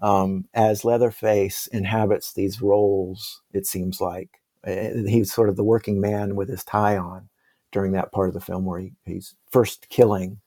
um, 0.01 0.45
as 0.53 0.83
Leatherface 0.83 1.67
inhabits 1.67 2.33
these 2.33 2.61
roles, 2.61 3.41
it 3.53 3.65
seems 3.65 4.01
like. 4.01 4.41
Uh, 4.65 5.05
he's 5.07 5.31
sort 5.31 5.49
of 5.49 5.55
the 5.55 5.63
working 5.63 6.01
man 6.01 6.35
with 6.35 6.49
his 6.49 6.63
tie 6.63 6.97
on 6.97 7.29
during 7.71 7.91
that 7.93 8.11
part 8.11 8.27
of 8.27 8.33
the 8.33 8.41
film 8.41 8.65
where 8.65 8.79
he, 8.79 8.93
he's 9.05 9.35
first 9.49 9.87
killing. 9.89 10.39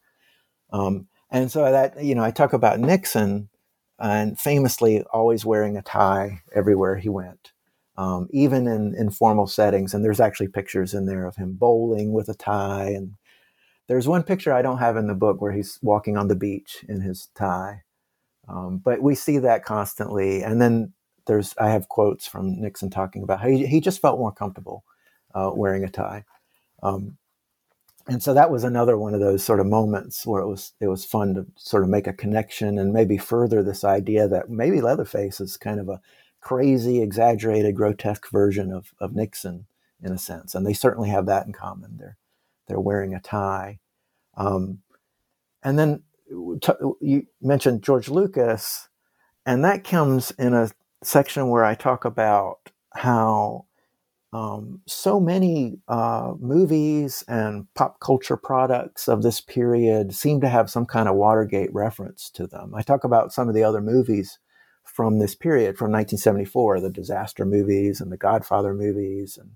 Um, 0.73 1.07
and 1.31 1.51
so 1.51 1.71
that, 1.71 2.03
you 2.03 2.15
know, 2.15 2.23
I 2.23 2.31
talk 2.31 2.53
about 2.53 2.81
Nixon 2.81 3.49
and 3.99 4.39
famously 4.39 5.03
always 5.05 5.45
wearing 5.45 5.77
a 5.77 5.83
tie 5.83 6.43
everywhere 6.55 6.97
he 6.97 7.09
went. 7.09 7.53
Um, 7.99 8.29
even 8.31 8.67
in 8.67 8.95
informal 8.95 9.47
settings, 9.47 9.95
and 9.95 10.05
there's 10.05 10.21
actually 10.21 10.49
pictures 10.49 10.93
in 10.93 11.07
there 11.07 11.25
of 11.25 11.37
him 11.37 11.55
bowling 11.55 12.13
with 12.13 12.29
a 12.29 12.35
tie 12.35 12.91
and 12.91 13.15
there's 13.89 14.09
one 14.09 14.23
picture 14.23 14.53
I 14.53 14.63
don't 14.63 14.79
have 14.79 14.97
in 14.97 15.07
the 15.07 15.15
book 15.15 15.41
where 15.41 15.53
he's 15.53 15.79
walking 15.83 16.17
on 16.17 16.29
the 16.29 16.37
beach 16.37 16.85
in 16.89 17.01
his 17.01 17.29
tie, 17.35 17.83
um, 18.49 18.79
but 18.85 19.03
we 19.03 19.15
see 19.15 19.39
that 19.39 19.65
constantly. 19.65 20.43
And 20.43 20.61
then 20.61 20.93
there's 21.27 21.55
I 21.59 21.71
have 21.71 21.89
quotes 21.89 22.27
from 22.27 22.61
Nixon 22.61 22.91
talking 22.91 23.23
about 23.23 23.41
how 23.41 23.49
he, 23.49 23.67
he 23.67 23.81
just 23.81 24.01
felt 24.01 24.19
more 24.19 24.33
comfortable 24.33 24.85
uh, 25.35 25.51
wearing 25.55 25.85
a 25.85 25.89
tie, 25.89 26.25
um, 26.83 27.17
and 28.09 28.23
so 28.23 28.35
that 28.35 28.51
was 28.51 28.65
another 28.65 28.97
one 28.97 29.15
of 29.15 29.21
those 29.21 29.45
sort 29.45 29.61
of 29.61 29.67
moments 29.67 30.27
where 30.27 30.41
it 30.43 30.49
was 30.49 30.73
it 30.81 30.89
was 30.89 31.05
fun 31.05 31.35
to 31.35 31.47
sort 31.57 31.83
of 31.83 31.89
make 31.91 32.07
a 32.07 32.13
connection 32.13 32.79
and 32.79 32.93
maybe 32.93 33.19
further 33.19 33.63
this 33.63 33.85
idea 33.85 34.29
that 34.29 34.49
maybe 34.51 34.81
Leatherface 34.81 35.41
is 35.41 35.57
kind 35.57 35.81
of 35.81 35.89
a 35.89 36.01
crazy, 36.41 37.03
exaggerated, 37.03 37.75
grotesque 37.77 38.31
version 38.31 38.73
of 38.73 38.93
of 39.01 39.15
Nixon 39.15 39.67
in 40.03 40.13
a 40.13 40.19
sense, 40.19 40.55
and 40.55 40.67
they 40.67 40.73
certainly 40.73 41.09
have 41.09 41.27
that 41.27 41.47
in 41.47 41.53
common. 41.53 41.97
They're 41.99 42.17
they're 42.67 42.81
wearing 42.81 43.15
a 43.15 43.21
tie. 43.21 43.79
Um, 44.37 44.81
and 45.63 45.79
then 45.79 46.03
t- 46.61 46.73
you 47.01 47.27
mentioned 47.41 47.83
George 47.83 48.09
Lucas, 48.09 48.89
and 49.45 49.65
that 49.65 49.85
comes 49.85 50.31
in 50.33 50.55
a 50.55 50.71
section 51.03 51.49
where 51.49 51.65
I 51.65 51.75
talk 51.75 52.05
about 52.05 52.71
how 52.95 53.67
um, 54.33 54.83
so 54.87 55.21
many 55.21 55.79
uh, 55.89 56.35
movies 56.39 57.25
and 57.29 57.73
pop 57.75 58.01
culture 58.01 58.37
products 58.37 59.09
of 59.09 59.23
this 59.23 59.41
period 59.41 60.15
seem 60.15 60.41
to 60.41 60.49
have 60.49 60.69
some 60.69 60.85
kind 60.85 61.09
of 61.09 61.15
Watergate 61.15 61.73
reference 61.73 62.29
to 62.31 62.47
them. 62.47 62.75
I 62.75 62.83
talk 62.83 63.05
about 63.05 63.33
some 63.33 63.49
of 63.49 63.55
the 63.55 63.63
other 63.63 63.81
movies 63.81 64.39
from 64.85 65.19
this 65.19 65.35
period, 65.35 65.79
from 65.79 65.91
1974, 65.91 66.81
the 66.81 66.91
disaster 66.91 67.45
movies 67.45 68.01
and 68.01 68.11
the 68.11 68.17
Godfather 68.17 68.75
movies, 68.75 69.39
and 69.39 69.53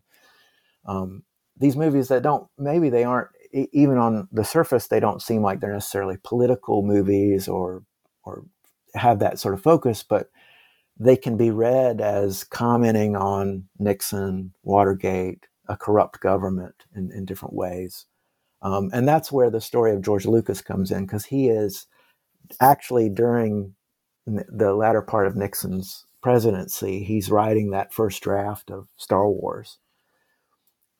um, 0.86 1.24
these 1.61 1.76
movies 1.76 2.08
that 2.08 2.22
don't 2.22 2.48
maybe 2.58 2.90
they 2.90 3.04
aren't 3.04 3.28
even 3.52 3.98
on 3.98 4.28
the 4.32 4.44
surface 4.44 4.88
they 4.88 5.00
don't 5.00 5.22
seem 5.22 5.42
like 5.42 5.61
they're 5.61 5.72
necessarily 5.72 6.16
political 6.24 6.82
movies 6.82 7.48
or 7.48 7.82
or 8.24 8.44
have 8.94 9.18
that 9.20 9.38
sort 9.38 9.54
of 9.54 9.62
focus 9.62 10.02
but 10.02 10.30
they 11.00 11.16
can 11.16 11.38
be 11.38 11.50
read 11.50 12.02
as 12.02 12.44
commenting 12.44 13.16
on 13.16 13.64
Nixon, 13.78 14.52
Watergate, 14.62 15.46
a 15.66 15.74
corrupt 15.76 16.20
government 16.20 16.74
in, 16.94 17.11
in 17.11 17.24
different 17.24 17.54
ways. 17.54 18.04
Um, 18.61 18.90
and 18.92 19.08
that's 19.08 19.32
where 19.32 19.50
the 19.50 19.62
story 19.62 19.92
of 19.92 20.02
George 20.02 20.26
Lucas 20.26 20.61
comes 20.61 20.90
in 20.90 21.06
because 21.06 21.24
he 21.24 21.48
is 21.48 21.86
actually 22.61 23.08
during 23.08 23.74
the 24.26 24.74
latter 24.74 25.00
part 25.00 25.26
of 25.26 25.36
Nixon's 25.36 26.04
presidency, 26.22 27.02
he's 27.02 27.30
writing 27.30 27.70
that 27.70 27.94
first 27.94 28.22
draft 28.22 28.70
of 28.70 28.88
Star 28.98 29.26
Wars. 29.26 29.78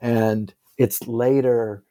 And 0.01 0.53
it's 0.78 1.07
later 1.07 1.84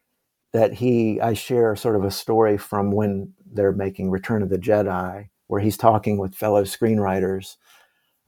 that 0.54 0.74
he, 0.74 1.22
I 1.22 1.34
share 1.34 1.76
sort 1.76 1.96
of 1.96 2.04
a 2.04 2.12
story 2.12 2.58
from 2.58 2.92
when 2.92 3.34
they're 3.52 3.72
making 3.72 4.10
Return 4.10 4.42
of 4.42 4.50
the 4.50 4.58
Jedi, 4.58 5.30
where 5.48 5.62
he's 5.62 5.78
talking 5.78 6.18
with 6.18 6.36
fellow 6.36 6.64
screenwriters, 6.64 7.58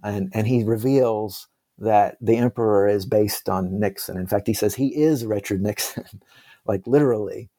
and, 0.04 0.32
and 0.34 0.48
he 0.48 0.64
reveals 0.64 1.48
that 1.78 2.18
the 2.22 2.38
Emperor 2.38 2.88
is 2.88 3.06
based 3.06 3.50
on 3.50 3.80
Nixon. 3.80 4.18
In 4.18 4.28
fact, 4.28 4.48
he 4.48 4.54
says 4.54 4.76
he 4.76 4.96
is 4.96 5.26
Richard 5.26 5.62
Nixon, 5.62 6.06
like 6.66 6.86
literally, 6.86 7.50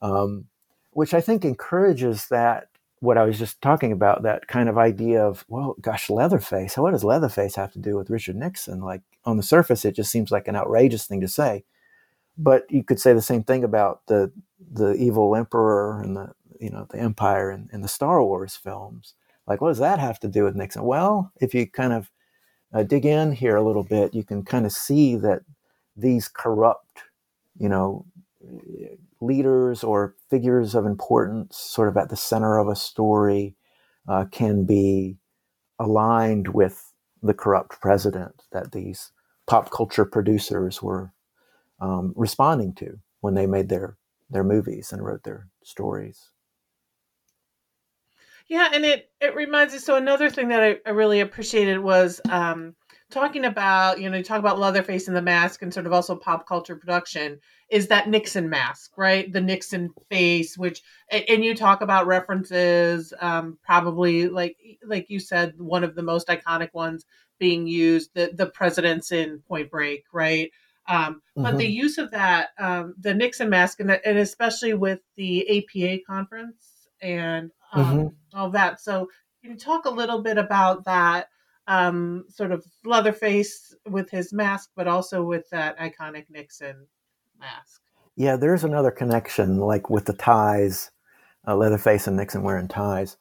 um, 0.00 0.46
which 0.92 1.12
I 1.12 1.20
think 1.20 1.44
encourages 1.44 2.28
that 2.28 2.68
what 3.00 3.18
I 3.18 3.24
was 3.24 3.38
just 3.38 3.60
talking 3.60 3.92
about, 3.92 4.22
that 4.22 4.46
kind 4.46 4.68
of 4.68 4.78
idea 4.78 5.24
of, 5.24 5.44
well, 5.48 5.76
gosh, 5.80 6.08
Leatherface, 6.08 6.76
what 6.78 6.92
does 6.92 7.04
Leatherface 7.04 7.56
have 7.56 7.72
to 7.72 7.78
do 7.78 7.96
with 7.96 8.10
Richard 8.10 8.36
Nixon? 8.36 8.80
Like 8.80 9.02
on 9.26 9.36
the 9.36 9.42
surface, 9.42 9.84
it 9.84 9.96
just 9.96 10.10
seems 10.10 10.30
like 10.30 10.48
an 10.48 10.56
outrageous 10.56 11.06
thing 11.06 11.20
to 11.20 11.28
say. 11.28 11.64
But 12.36 12.64
you 12.70 12.84
could 12.84 13.00
say 13.00 13.12
the 13.12 13.22
same 13.22 13.44
thing 13.44 13.64
about 13.64 14.02
the 14.06 14.32
the 14.72 14.94
evil 14.94 15.36
emperor 15.36 16.00
and 16.00 16.16
the 16.16 16.32
you 16.60 16.70
know 16.70 16.86
the 16.90 16.98
empire 16.98 17.50
in, 17.50 17.68
in 17.72 17.82
the 17.82 17.88
Star 17.88 18.22
Wars 18.22 18.56
films. 18.56 19.14
Like, 19.46 19.60
what 19.60 19.68
does 19.68 19.78
that 19.78 19.98
have 19.98 20.18
to 20.20 20.28
do 20.28 20.44
with 20.44 20.56
Nixon? 20.56 20.84
Well, 20.84 21.32
if 21.40 21.54
you 21.54 21.66
kind 21.70 21.92
of 21.92 22.10
uh, 22.72 22.82
dig 22.82 23.06
in 23.06 23.32
here 23.32 23.56
a 23.56 23.62
little 23.64 23.84
bit, 23.84 24.14
you 24.14 24.24
can 24.24 24.44
kind 24.44 24.66
of 24.66 24.72
see 24.72 25.16
that 25.16 25.42
these 25.96 26.28
corrupt, 26.28 27.02
you 27.58 27.68
know, 27.68 28.06
leaders 29.20 29.84
or 29.84 30.14
figures 30.30 30.74
of 30.74 30.86
importance, 30.86 31.56
sort 31.56 31.88
of 31.88 31.96
at 31.96 32.08
the 32.10 32.16
center 32.16 32.58
of 32.58 32.68
a 32.68 32.76
story, 32.76 33.54
uh, 34.08 34.24
can 34.30 34.64
be 34.64 35.16
aligned 35.78 36.48
with 36.48 36.92
the 37.22 37.34
corrupt 37.34 37.80
president 37.80 38.42
that 38.52 38.72
these 38.72 39.12
pop 39.46 39.70
culture 39.70 40.04
producers 40.04 40.82
were 40.82 41.12
um, 41.80 42.12
responding 42.16 42.74
to 42.74 42.98
when 43.20 43.34
they 43.34 43.46
made 43.46 43.68
their 43.68 43.96
their 44.30 44.44
movies 44.44 44.92
and 44.92 45.04
wrote 45.04 45.22
their 45.22 45.48
stories. 45.62 46.30
Yeah, 48.48 48.68
and 48.72 48.84
it 48.84 49.10
it 49.20 49.34
reminds 49.34 49.72
me. 49.72 49.80
So 49.80 49.96
another 49.96 50.30
thing 50.30 50.48
that 50.48 50.62
I, 50.62 50.76
I 50.86 50.90
really 50.90 51.20
appreciated 51.20 51.78
was 51.78 52.20
um, 52.28 52.74
talking 53.14 53.44
about 53.44 54.00
you 54.00 54.10
know 54.10 54.18
you 54.18 54.24
talk 54.24 54.40
about 54.40 54.58
Leatherface 54.58 55.06
and 55.06 55.16
the 55.16 55.22
mask 55.22 55.62
and 55.62 55.72
sort 55.72 55.86
of 55.86 55.92
also 55.92 56.16
pop 56.16 56.46
culture 56.46 56.76
production 56.76 57.38
is 57.70 57.88
that 57.88 58.08
Nixon 58.08 58.50
mask, 58.50 58.92
right? 58.96 59.32
The 59.32 59.40
Nixon 59.40 59.90
face, 60.10 60.58
which 60.58 60.82
and 61.10 61.44
you 61.44 61.54
talk 61.54 61.80
about 61.80 62.06
references, 62.06 63.14
um, 63.20 63.56
probably 63.62 64.28
like 64.28 64.56
like 64.84 65.08
you 65.08 65.20
said, 65.20 65.54
one 65.58 65.84
of 65.84 65.94
the 65.94 66.02
most 66.02 66.26
iconic 66.28 66.74
ones 66.74 67.06
being 67.38 67.66
used, 67.66 68.10
the 68.14 68.32
the 68.34 68.46
presidents 68.46 69.12
in 69.12 69.38
Point 69.48 69.70
Break, 69.70 70.04
right? 70.12 70.50
Um, 70.86 71.22
but 71.34 71.42
mm-hmm. 71.42 71.56
the 71.58 71.66
use 71.66 71.96
of 71.96 72.10
that, 72.10 72.48
um, 72.58 72.94
the 73.00 73.14
Nixon 73.14 73.48
mask, 73.48 73.80
and, 73.80 73.90
and 73.90 74.18
especially 74.18 74.74
with 74.74 75.00
the 75.16 75.58
APA 75.58 76.02
conference 76.06 76.88
and 77.00 77.50
um, 77.72 77.84
mm-hmm. 77.84 78.38
all 78.38 78.50
that. 78.50 78.80
So, 78.80 79.08
can 79.40 79.52
you 79.52 79.56
talk 79.56 79.86
a 79.86 79.90
little 79.90 80.20
bit 80.20 80.36
about 80.36 80.84
that 80.84 81.28
um, 81.66 82.24
sort 82.28 82.52
of 82.52 82.64
Leatherface 82.84 83.74
with 83.88 84.10
his 84.10 84.32
mask, 84.32 84.70
but 84.76 84.88
also 84.88 85.22
with 85.22 85.48
that 85.50 85.78
iconic 85.78 86.26
Nixon 86.30 86.86
mask? 87.38 87.80
Yeah, 88.16 88.36
there's 88.36 88.64
another 88.64 88.90
connection, 88.90 89.58
like 89.58 89.90
with 89.90 90.04
the 90.04 90.12
ties, 90.12 90.90
uh, 91.46 91.56
Leatherface 91.56 92.06
and 92.06 92.16
Nixon 92.16 92.42
wearing 92.42 92.68
ties. 92.68 93.16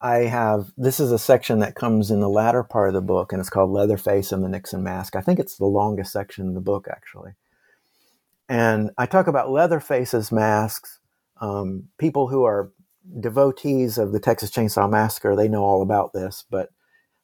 I 0.00 0.24
have 0.24 0.72
this 0.76 0.98
is 0.98 1.12
a 1.12 1.18
section 1.18 1.60
that 1.60 1.76
comes 1.76 2.10
in 2.10 2.18
the 2.18 2.28
latter 2.28 2.64
part 2.64 2.88
of 2.88 2.94
the 2.94 3.00
book, 3.00 3.32
and 3.32 3.38
it's 3.38 3.50
called 3.50 3.70
Leatherface 3.70 4.32
and 4.32 4.42
the 4.42 4.48
Nixon 4.48 4.82
Mask. 4.82 5.14
I 5.14 5.20
think 5.20 5.38
it's 5.38 5.56
the 5.56 5.66
longest 5.66 6.12
section 6.12 6.46
in 6.46 6.54
the 6.54 6.60
book, 6.60 6.88
actually. 6.90 7.32
And 8.48 8.90
I 8.98 9.06
talk 9.06 9.28
about 9.28 9.50
Leatherface's 9.50 10.32
masks. 10.32 10.98
Um, 11.40 11.88
people 11.98 12.28
who 12.28 12.44
are 12.44 12.72
devotees 13.20 13.96
of 13.96 14.12
the 14.12 14.20
Texas 14.20 14.50
Chainsaw 14.50 14.90
Massacre, 14.90 15.36
they 15.36 15.48
know 15.48 15.62
all 15.62 15.82
about 15.82 16.12
this, 16.12 16.44
but 16.50 16.70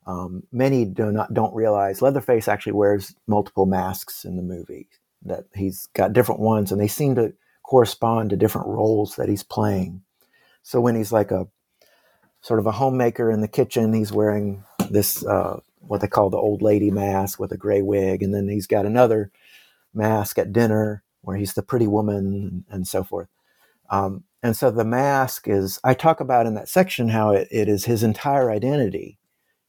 um, 0.09 0.43
many 0.51 0.85
do 0.85 1.13
not 1.13 1.33
don't 1.33 1.55
realize 1.55 2.03
Leatherface 2.03 2.49
actually 2.49 2.73
wears 2.73 3.15
multiple 3.29 3.67
masks 3.67 4.25
in 4.25 4.37
the 4.37 4.43
movie. 4.43 4.89
That 5.23 5.45
he's 5.55 5.87
got 5.95 6.13
different 6.13 6.41
ones, 6.41 6.73
and 6.73 6.81
they 6.81 6.89
seem 6.89 7.15
to 7.15 7.33
correspond 7.63 8.31
to 8.31 8.37
different 8.37 8.67
roles 8.67 9.15
that 9.17 9.29
he's 9.29 9.45
playing. 9.45 10.03
So 10.63 10.81
when 10.81 10.97
he's 10.97 11.13
like 11.13 11.31
a 11.31 11.47
sort 12.41 12.61
of 12.61 12.67
a 12.67 12.73
homemaker 12.73 13.31
in 13.31 13.41
the 13.41 13.49
kitchen. 13.49 13.93
He's 13.93 14.13
wearing 14.13 14.65
this 14.91 15.25
uh, 15.25 15.61
what 15.81 16.01
they 16.01 16.07
call 16.07 16.31
the 16.31 16.37
old 16.37 16.63
lady 16.63 16.91
mask 16.91 17.39
with 17.39 17.53
a 17.53 17.57
gray 17.57 17.83
wig, 17.83 18.23
and 18.23 18.35
then 18.35 18.49
he's 18.49 18.67
got 18.67 18.87
another 18.87 19.31
mask 19.95 20.39
at 20.39 20.53
dinner 20.53 21.03
where 21.23 21.37
he's 21.37 21.55
the 21.55 21.63
pretty 21.63 21.87
woman 21.87 22.65
and, 22.71 22.87
so 22.87 23.03
forth. 23.03 23.29
Um, 23.91 24.25
and 24.43 24.57
so 24.57 24.71
the 24.71 24.85
mask 24.85 25.49
is 25.49 25.81
I 25.83 25.95
talk 25.95 26.21
about 26.21 26.47
in 26.47 26.55
that 26.55 26.69
section 26.69 27.09
how 27.09 27.33
it, 27.33 27.49
it 27.51 27.69
is 27.69 27.85
his 27.85 28.03
entire 28.03 28.51
identity 28.51 29.19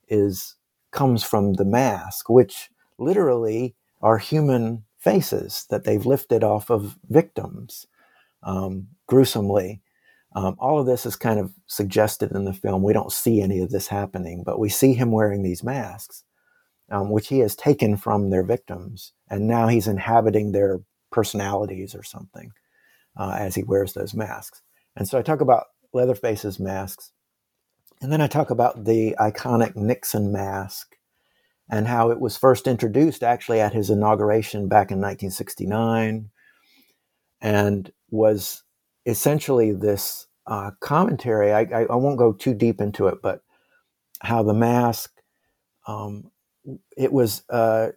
is 0.10 0.56
comes 0.92 1.24
from 1.24 1.54
the 1.54 1.66
mask, 1.66 2.30
which 2.30 2.70
literally 2.98 3.76
are 4.02 4.18
human 4.18 4.84
faces 4.98 5.66
that 5.70 5.84
they've 5.84 6.06
lifted 6.06 6.44
off 6.44 6.70
of 6.70 6.98
victims 7.10 7.86
um, 8.44 8.88
gruesomely. 9.08 9.82
Um, 10.36 10.56
all 10.60 10.80
of 10.80 10.86
this 10.86 11.06
is 11.06 11.16
kind 11.16 11.40
of 11.40 11.54
suggested 11.68 12.32
in 12.32 12.46
the 12.46 12.54
film. 12.54 12.84
We 12.84 12.94
don't 12.94 13.12
see 13.12 13.42
any 13.42 13.60
of 13.60 13.72
this 13.72 13.88
happening, 13.88 14.44
but 14.46 14.60
we 14.60 14.70
see 14.70 14.94
him 14.94 15.12
wearing 15.12 15.44
these 15.44 15.64
masks, 15.64 16.24
um, 16.92 17.10
which 17.10 17.28
he 17.28 17.40
has 17.40 17.56
taken 17.56 17.98
from 17.98 18.30
their 18.30 18.44
victims, 18.44 19.14
and 19.30 19.48
now 19.48 19.68
he's 19.68 19.88
inhabiting 19.88 20.52
their 20.52 20.82
personalities 21.12 21.96
or 21.96 22.04
something 22.04 22.52
uh, 23.18 23.36
as 23.40 23.56
he 23.56 23.64
wears 23.64 23.94
those 23.94 24.14
masks. 24.14 24.62
And 24.96 25.08
so 25.08 25.18
I 25.18 25.22
talk 25.22 25.42
about 25.42 25.66
Leatherface's 25.94 26.60
masks, 26.60 27.12
and 28.02 28.12
then 28.12 28.22
I 28.22 28.28
talk 28.28 28.50
about 28.50 28.86
the 28.86 29.16
iconic 29.20 29.76
Nixon 29.76 30.32
mask 30.32 30.96
and 31.70 31.88
how 31.88 32.10
it 32.10 32.20
was 32.20 32.38
first 32.38 32.68
introduced 32.68 33.24
actually 33.24 33.60
at 33.60 33.74
his 33.74 33.90
inauguration 33.90 34.68
back 34.68 34.92
in 34.92 34.98
1969 34.98 36.30
and 37.42 37.92
was 38.10 38.64
essentially 39.06 39.72
this 39.72 40.28
uh, 40.48 40.72
commentary. 40.80 41.52
I, 41.52 41.62
I, 41.62 41.86
I, 41.86 41.96
won't 41.96 42.18
go 42.18 42.34
too 42.34 42.54
deep 42.54 42.82
into 42.82 43.08
it, 43.08 43.22
but 43.22 43.44
how 44.22 44.42
the 44.42 44.54
mask 44.54 45.22
um, 45.88 46.32
it 46.98 47.14
was 47.14 47.44
uh, 47.50 47.90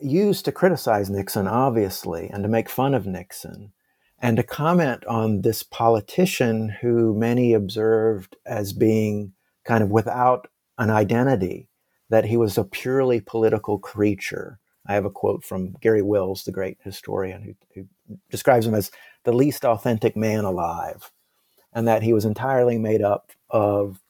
used 0.00 0.44
to 0.44 0.52
criticize 0.52 1.10
Nixon, 1.10 1.46
obviously, 1.46 2.28
and 2.28 2.42
to 2.42 2.48
make 2.48 2.68
fun 2.68 2.94
of 2.94 3.06
Nixon, 3.06 3.72
and 4.20 4.36
to 4.36 4.42
comment 4.42 5.04
on 5.06 5.42
this 5.42 5.62
politician 5.62 6.70
who 6.80 7.14
many 7.14 7.52
observed 7.52 8.36
as 8.46 8.72
being 8.72 9.32
kind 9.64 9.82
of 9.82 9.90
without 9.90 10.48
an 10.78 10.90
identity, 10.90 11.68
that 12.08 12.24
he 12.24 12.36
was 12.36 12.56
a 12.56 12.64
purely 12.64 13.20
political 13.20 13.78
creature. 13.78 14.58
I 14.86 14.94
have 14.94 15.04
a 15.04 15.10
quote 15.10 15.44
from 15.44 15.72
Garry 15.80 16.02
Wills, 16.02 16.44
the 16.44 16.52
great 16.52 16.78
historian, 16.82 17.42
who, 17.42 17.54
who 17.74 18.16
describes 18.30 18.66
him 18.66 18.74
as 18.74 18.90
the 19.24 19.32
least 19.32 19.64
authentic 19.64 20.16
man 20.16 20.44
alive, 20.44 21.10
and 21.72 21.88
that 21.88 22.02
he 22.02 22.12
was 22.12 22.24
entirely 22.24 22.78
made 22.78 23.02
up 23.02 23.32
of 23.50 24.00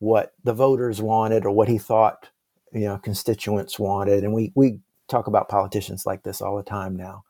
what 0.00 0.34
the 0.44 0.52
voters 0.52 1.00
wanted 1.00 1.44
or 1.44 1.50
what 1.50 1.68
he 1.68 1.78
thought 1.78 2.28
you 2.72 2.80
know 2.80 2.98
constituents 2.98 3.78
wanted. 3.78 4.24
And 4.24 4.32
we 4.32 4.52
we 4.54 4.80
talk 5.08 5.26
about 5.26 5.48
politicians 5.48 6.04
like 6.04 6.22
this 6.22 6.42
all 6.42 6.56
the 6.56 6.62
time 6.62 6.96
now, 6.96 7.24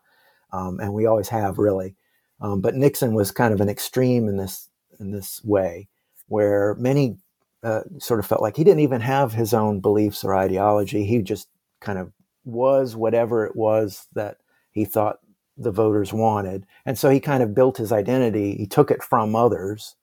um, 0.53 0.81
and 0.81 0.93
we 0.93 1.07
always 1.07 1.29
have 1.29 1.59
really. 1.59 1.95
Um, 2.41 2.61
but 2.61 2.75
Nixon 2.75 3.15
was 3.15 3.31
kind 3.31 3.53
of 3.53 3.61
an 3.61 3.69
extreme 3.69 4.29
in 4.29 4.37
this 4.37 4.69
in 5.01 5.11
this 5.11 5.43
way, 5.45 5.89
where 6.27 6.75
many 6.77 7.17
uh, 7.63 7.83
sort 7.99 8.21
of 8.21 8.27
felt 8.27 8.43
like 8.43 8.57
he 8.57 8.65
didn't 8.65 8.81
even 8.81 9.01
have 9.01 9.33
his 9.33 9.53
own 9.53 9.81
beliefs 9.81 10.25
or 10.25 10.35
ideology. 10.35 11.05
He 11.05 11.23
just 11.23 11.49
kind 11.81 11.99
of 11.99 12.13
was 12.45 12.97
whatever 12.97 13.45
it 13.45 13.57
was 13.57 14.07
that 14.15 14.39
he 14.71 14.85
thought 14.85 15.19
the 15.57 15.73
voters 15.73 16.13
wanted, 16.13 16.67
and 16.87 16.97
so 16.99 17.11
he 17.11 17.21
kind 17.21 17.43
of 17.43 17.55
built 17.55 17.77
his 17.79 17.93
identity. 17.93 18.57
He 18.57 18.67
took 18.67 18.91
it 18.91 19.03
from 19.03 19.35
others, 19.35 19.97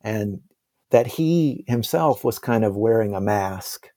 and 0.00 0.40
that 0.90 1.06
he 1.06 1.64
himself 1.66 2.24
was 2.24 2.38
kind 2.38 2.64
of 2.64 2.76
wearing 2.76 3.14
a 3.14 3.20
mask 3.20 3.88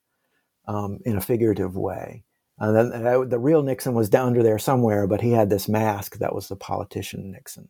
um, 0.67 0.99
in 1.05 1.17
a 1.17 1.21
figurative 1.21 1.75
way. 1.75 2.23
Uh, 2.59 2.71
the, 2.71 3.25
the 3.29 3.39
real 3.39 3.61
Nixon 3.61 3.93
was 3.93 4.09
down 4.09 4.27
under 4.27 4.43
there 4.43 4.57
somewhere, 4.57 5.05
but 5.05 5.21
he 5.21 5.31
had 5.31 5.49
this 5.49 5.69
mask 5.69 6.17
that 6.17 6.33
was 6.33 6.47
the 6.47 6.55
politician 6.55 7.31
Nixon. 7.31 7.69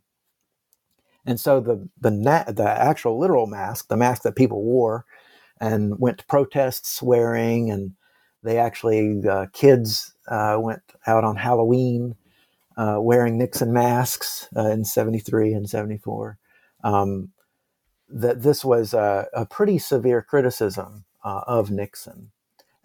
And 1.25 1.39
so 1.39 1.59
the 1.59 1.89
the 1.99 2.11
the 2.55 2.69
actual 2.69 3.19
literal 3.19 3.47
mask, 3.47 3.89
the 3.89 3.97
mask 3.97 4.21
that 4.23 4.37
people 4.37 4.63
wore, 4.63 5.05
and 5.59 5.99
went 5.99 6.19
to 6.19 6.25
protests 6.25 7.01
wearing, 7.01 7.69
and 7.69 7.91
they 8.43 8.57
actually 8.57 9.21
uh, 9.29 9.47
kids 9.51 10.15
uh, 10.29 10.57
went 10.59 10.83
out 11.05 11.25
on 11.25 11.35
Halloween 11.35 12.15
uh, 12.77 12.97
wearing 12.99 13.37
Nixon 13.37 13.73
masks 13.73 14.47
uh, 14.55 14.69
in 14.69 14.85
'73 14.85 15.51
and 15.51 15.69
'74. 15.69 16.37
Um, 16.83 17.31
that 18.07 18.41
this 18.41 18.63
was 18.63 18.93
a, 18.93 19.27
a, 19.33 19.45
pretty 19.45 19.77
severe 19.77 20.21
criticism 20.21 21.03
of 21.23 21.69
Nixon. 21.69 22.31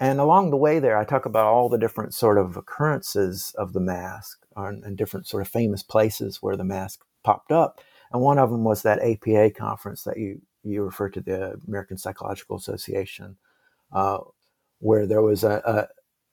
And 0.02 0.18
along 0.18 0.50
the 0.50 0.56
way 0.56 0.80
there, 0.80 0.98
I 0.98 1.04
talk 1.04 1.26
about 1.26 1.46
all 1.46 1.68
the 1.68 1.78
different 1.78 2.12
sort 2.12 2.36
of 2.36 2.56
occurrences 2.56 3.54
of 3.56 3.72
the 3.72 3.78
mask 3.78 4.44
and 4.56 4.96
different 4.96 5.28
sort 5.28 5.42
of 5.42 5.48
famous 5.48 5.84
places 5.84 6.42
where 6.42 6.56
the 6.56 6.64
mask 6.64 7.04
popped 7.22 7.52
up. 7.52 7.80
And 8.12 8.20
one 8.20 8.36
of 8.36 8.50
them 8.50 8.64
was 8.64 8.82
that 8.82 8.98
APA 8.98 9.52
conference 9.52 10.02
that 10.02 10.16
you, 10.16 10.42
you 10.64 10.82
referred 10.82 11.14
to, 11.14 11.20
the 11.20 11.56
American 11.68 11.98
Psychological 11.98 12.56
Association, 12.56 13.36
uh, 13.92 14.18
where 14.80 15.06
there 15.06 15.22
was 15.22 15.44
a, 15.44 15.62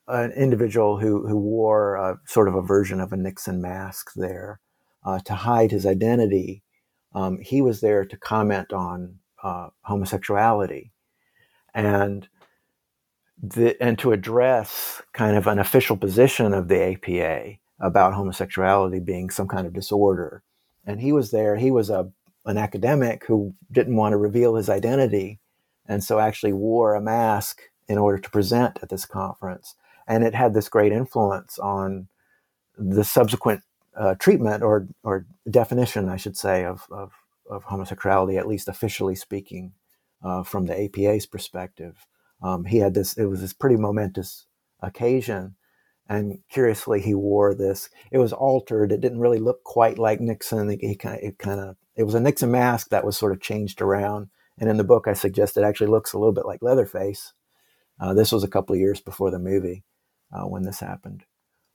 a, 0.07 0.15
an 0.19 0.31
individual 0.31 0.97
who, 0.97 1.27
who 1.27 1.37
wore 1.37 1.93
a, 1.93 2.19
sort 2.25 2.47
of 2.47 2.55
a 2.55 2.63
version 2.63 2.99
of 2.99 3.13
a 3.13 3.17
Nixon 3.17 3.61
mask 3.61 4.13
there 4.15 4.61
uh, 5.05 5.19
to 5.19 5.35
hide 5.35 5.69
his 5.69 5.85
identity. 5.85 6.63
Um, 7.13 7.37
he 7.37 7.61
was 7.61 7.81
there 7.81 8.03
to 8.03 8.17
comment 8.17 8.73
on 8.73 9.19
uh, 9.43 9.67
homosexuality. 9.83 10.91
And 11.75 12.27
the, 13.41 13.81
and 13.81 13.97
to 13.99 14.11
address 14.11 15.01
kind 15.13 15.37
of 15.37 15.47
an 15.47 15.59
official 15.59 15.97
position 15.97 16.53
of 16.53 16.67
the 16.67 16.93
APA 16.93 17.57
about 17.79 18.13
homosexuality 18.13 18.99
being 18.99 19.29
some 19.29 19.47
kind 19.47 19.65
of 19.65 19.73
disorder. 19.73 20.43
And 20.85 20.99
he 20.99 21.11
was 21.11 21.31
there. 21.31 21.55
He 21.55 21.71
was 21.71 21.89
a 21.89 22.11
an 22.45 22.57
academic 22.57 23.25
who 23.25 23.53
didn't 23.71 23.95
want 23.95 24.13
to 24.13 24.17
reveal 24.17 24.55
his 24.55 24.69
identity, 24.69 25.39
and 25.85 26.03
so 26.03 26.19
actually 26.19 26.53
wore 26.53 26.95
a 26.95 27.01
mask 27.01 27.61
in 27.87 27.97
order 27.97 28.17
to 28.17 28.29
present 28.29 28.79
at 28.81 28.89
this 28.89 29.05
conference. 29.05 29.75
And 30.07 30.23
it 30.23 30.33
had 30.33 30.53
this 30.53 30.69
great 30.69 30.91
influence 30.91 31.59
on 31.59 32.07
the 32.77 33.03
subsequent 33.03 33.61
uh, 33.95 34.15
treatment 34.15 34.63
or 34.63 34.87
or 35.03 35.25
definition, 35.49 36.09
I 36.09 36.17
should 36.17 36.37
say, 36.37 36.65
of, 36.65 36.87
of, 36.89 37.11
of 37.49 37.63
homosexuality, 37.65 38.37
at 38.37 38.47
least 38.47 38.67
officially 38.67 39.15
speaking, 39.15 39.73
uh, 40.23 40.43
from 40.43 40.65
the 40.65 40.85
APA's 40.85 41.25
perspective 41.25 42.07
um, 42.41 42.65
he 42.65 42.77
had 42.77 42.93
this, 42.93 43.17
it 43.17 43.25
was 43.25 43.41
this 43.41 43.53
pretty 43.53 43.75
momentous 43.75 44.45
occasion. 44.81 45.55
And 46.07 46.39
curiously, 46.49 47.01
he 47.01 47.13
wore 47.13 47.53
this. 47.53 47.89
It 48.11 48.17
was 48.17 48.33
altered. 48.33 48.91
It 48.91 48.99
didn't 48.99 49.19
really 49.19 49.37
look 49.37 49.63
quite 49.63 49.99
like 49.99 50.19
Nixon. 50.19 50.69
He 50.69 50.95
kind 50.95 51.19
it 51.21 51.37
kind 51.37 51.59
of, 51.59 51.75
it 51.95 52.03
was 52.03 52.15
a 52.15 52.19
Nixon 52.19 52.49
mask 52.49 52.89
that 52.89 53.05
was 53.05 53.15
sort 53.15 53.31
of 53.31 53.41
changed 53.41 53.79
around. 53.79 54.29
And 54.57 54.69
in 54.69 54.77
the 54.77 54.83
book, 54.83 55.07
I 55.07 55.13
suggest 55.13 55.55
it 55.55 55.63
actually 55.63 55.91
looks 55.91 56.13
a 56.13 56.17
little 56.17 56.33
bit 56.33 56.47
like 56.47 56.63
Leatherface. 56.63 57.33
Uh, 57.99 58.13
this 58.13 58.31
was 58.31 58.43
a 58.43 58.47
couple 58.47 58.73
of 58.73 58.79
years 58.79 58.99
before 58.99 59.29
the 59.29 59.37
movie 59.39 59.83
uh, 60.33 60.45
when 60.47 60.63
this 60.63 60.79
happened. 60.79 61.25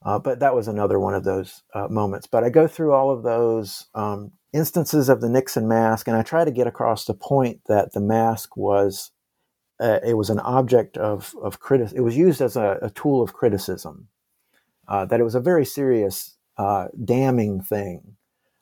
Uh, 0.05 0.19
but 0.19 0.41
that 0.41 0.55
was 0.55 0.69
another 0.69 0.99
one 0.99 1.15
of 1.15 1.25
those 1.25 1.63
uh, 1.73 1.89
moments. 1.89 2.27
But 2.27 2.45
I 2.45 2.51
go 2.51 2.67
through 2.67 2.93
all 2.93 3.11
of 3.11 3.23
those 3.23 3.87
um, 3.95 4.33
instances 4.53 5.09
of 5.09 5.21
the 5.21 5.31
Nixon 5.31 5.67
mask, 5.67 6.09
and 6.09 6.17
I 6.17 6.23
try 6.23 6.45
to 6.45 6.51
get 6.51 6.67
across 6.67 7.05
the 7.05 7.15
point 7.15 7.61
that 7.69 7.93
the 7.93 8.01
mask 8.01 8.57
was 8.57 9.13
uh, 9.81 10.01
it 10.07 10.15
was 10.15 10.31
an 10.31 10.41
object 10.41 10.97
of 10.97 11.35
of 11.43 11.61
critic. 11.61 11.93
It 11.95 12.01
was 12.03 12.17
used 12.17 12.41
as 12.41 12.57
a, 12.57 12.79
a 12.83 12.91
tool 12.91 13.23
of 13.23 13.33
criticism. 13.33 14.09
Uh, 14.87 15.07
that 15.07 15.21
it 15.21 15.25
was 15.25 15.35
a 15.35 15.41
very 15.41 15.65
serious, 15.65 16.37
uh, 16.59 16.89
damning 17.05 17.63
thing. 17.63 18.17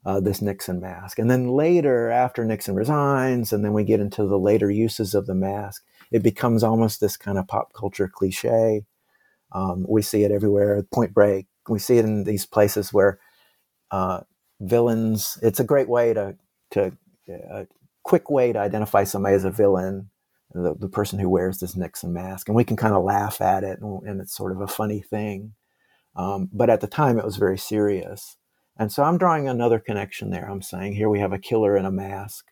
Uh, 0.05 0.19
this 0.19 0.43
Nixon 0.43 0.81
mask, 0.81 1.21
and 1.21 1.31
then 1.31 1.51
later, 1.51 2.11
after 2.11 2.45
Nixon 2.45 2.75
resigns, 2.75 3.53
and 3.53 3.65
then 3.65 3.73
we 3.73 3.85
get 3.85 4.01
into 4.01 4.27
the 4.27 4.39
later 4.39 4.69
uses 4.69 5.15
of 5.15 5.27
the 5.27 5.35
mask, 5.35 5.85
it 6.11 6.25
becomes 6.25 6.65
almost 6.65 7.01
this 7.01 7.17
kind 7.17 7.39
of 7.39 7.47
pop 7.47 7.73
culture 7.73 8.09
cliche. 8.13 8.85
Um, 9.53 9.87
we 9.89 10.03
see 10.03 10.25
it 10.25 10.33
everywhere. 10.33 10.83
Point 10.93 11.15
Break. 11.15 11.47
We 11.69 11.79
see 11.79 11.99
it 11.99 12.05
in 12.05 12.25
these 12.25 12.47
places 12.47 12.93
where 12.93 13.21
uh, 13.93 14.23
villains. 14.61 15.39
It's 15.43 15.61
a 15.61 15.65
great 15.65 15.89
way 15.89 16.15
to 16.15 16.37
to 16.73 16.97
a 17.29 17.69
quick 18.03 18.31
way 18.31 18.53
to 18.53 18.59
identify 18.59 19.05
somebody 19.05 19.37
as 19.37 19.45
a 19.45 19.53
villain 19.53 20.11
the, 20.55 20.75
the 20.79 20.89
person 20.89 21.19
who 21.19 21.29
wears 21.29 21.59
this 21.59 21.77
Nixon 21.77 22.13
mask, 22.13 22.49
and 22.49 22.57
we 22.57 22.65
can 22.65 22.77
kind 22.77 22.95
of 22.95 23.05
laugh 23.05 23.41
at 23.41 23.65
it, 23.65 23.81
and, 23.81 24.03
and 24.03 24.21
it's 24.21 24.35
sort 24.35 24.53
of 24.53 24.61
a 24.61 24.67
funny 24.67 25.01
thing. 25.01 25.55
Um, 26.15 26.51
but 26.53 26.71
at 26.71 26.81
the 26.81 26.87
time, 26.87 27.19
it 27.19 27.25
was 27.25 27.37
very 27.37 27.59
serious. 27.59 28.37
And 28.77 28.91
so 28.91 29.03
I'm 29.03 29.19
drawing 29.19 29.49
another 29.49 29.79
connection 29.79 30.31
there. 30.31 30.49
I'm 30.49 30.63
saying 30.63 30.95
here 30.95 31.09
we 31.09 31.21
have 31.21 31.33
a 31.33 31.39
killer 31.39 31.77
in 31.77 31.85
a 31.85 31.91
mask 31.91 32.47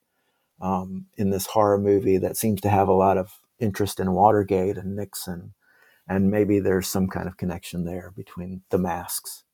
um, 0.60 1.06
in 1.16 1.30
this 1.30 1.46
horror 1.46 1.78
movie 1.78 2.18
that 2.18 2.36
seems 2.36 2.60
to 2.62 2.68
have 2.68 2.88
a 2.88 2.92
lot 2.92 3.18
of 3.18 3.32
interest 3.58 4.00
in 4.00 4.12
Watergate 4.12 4.76
and 4.76 4.96
Nixon. 4.96 5.54
And 6.08 6.30
maybe 6.30 6.60
there's 6.60 6.88
some 6.88 7.08
kind 7.08 7.28
of 7.28 7.36
connection 7.36 7.84
there 7.84 8.12
between 8.16 8.62
the 8.70 8.78
masks. 8.78 9.44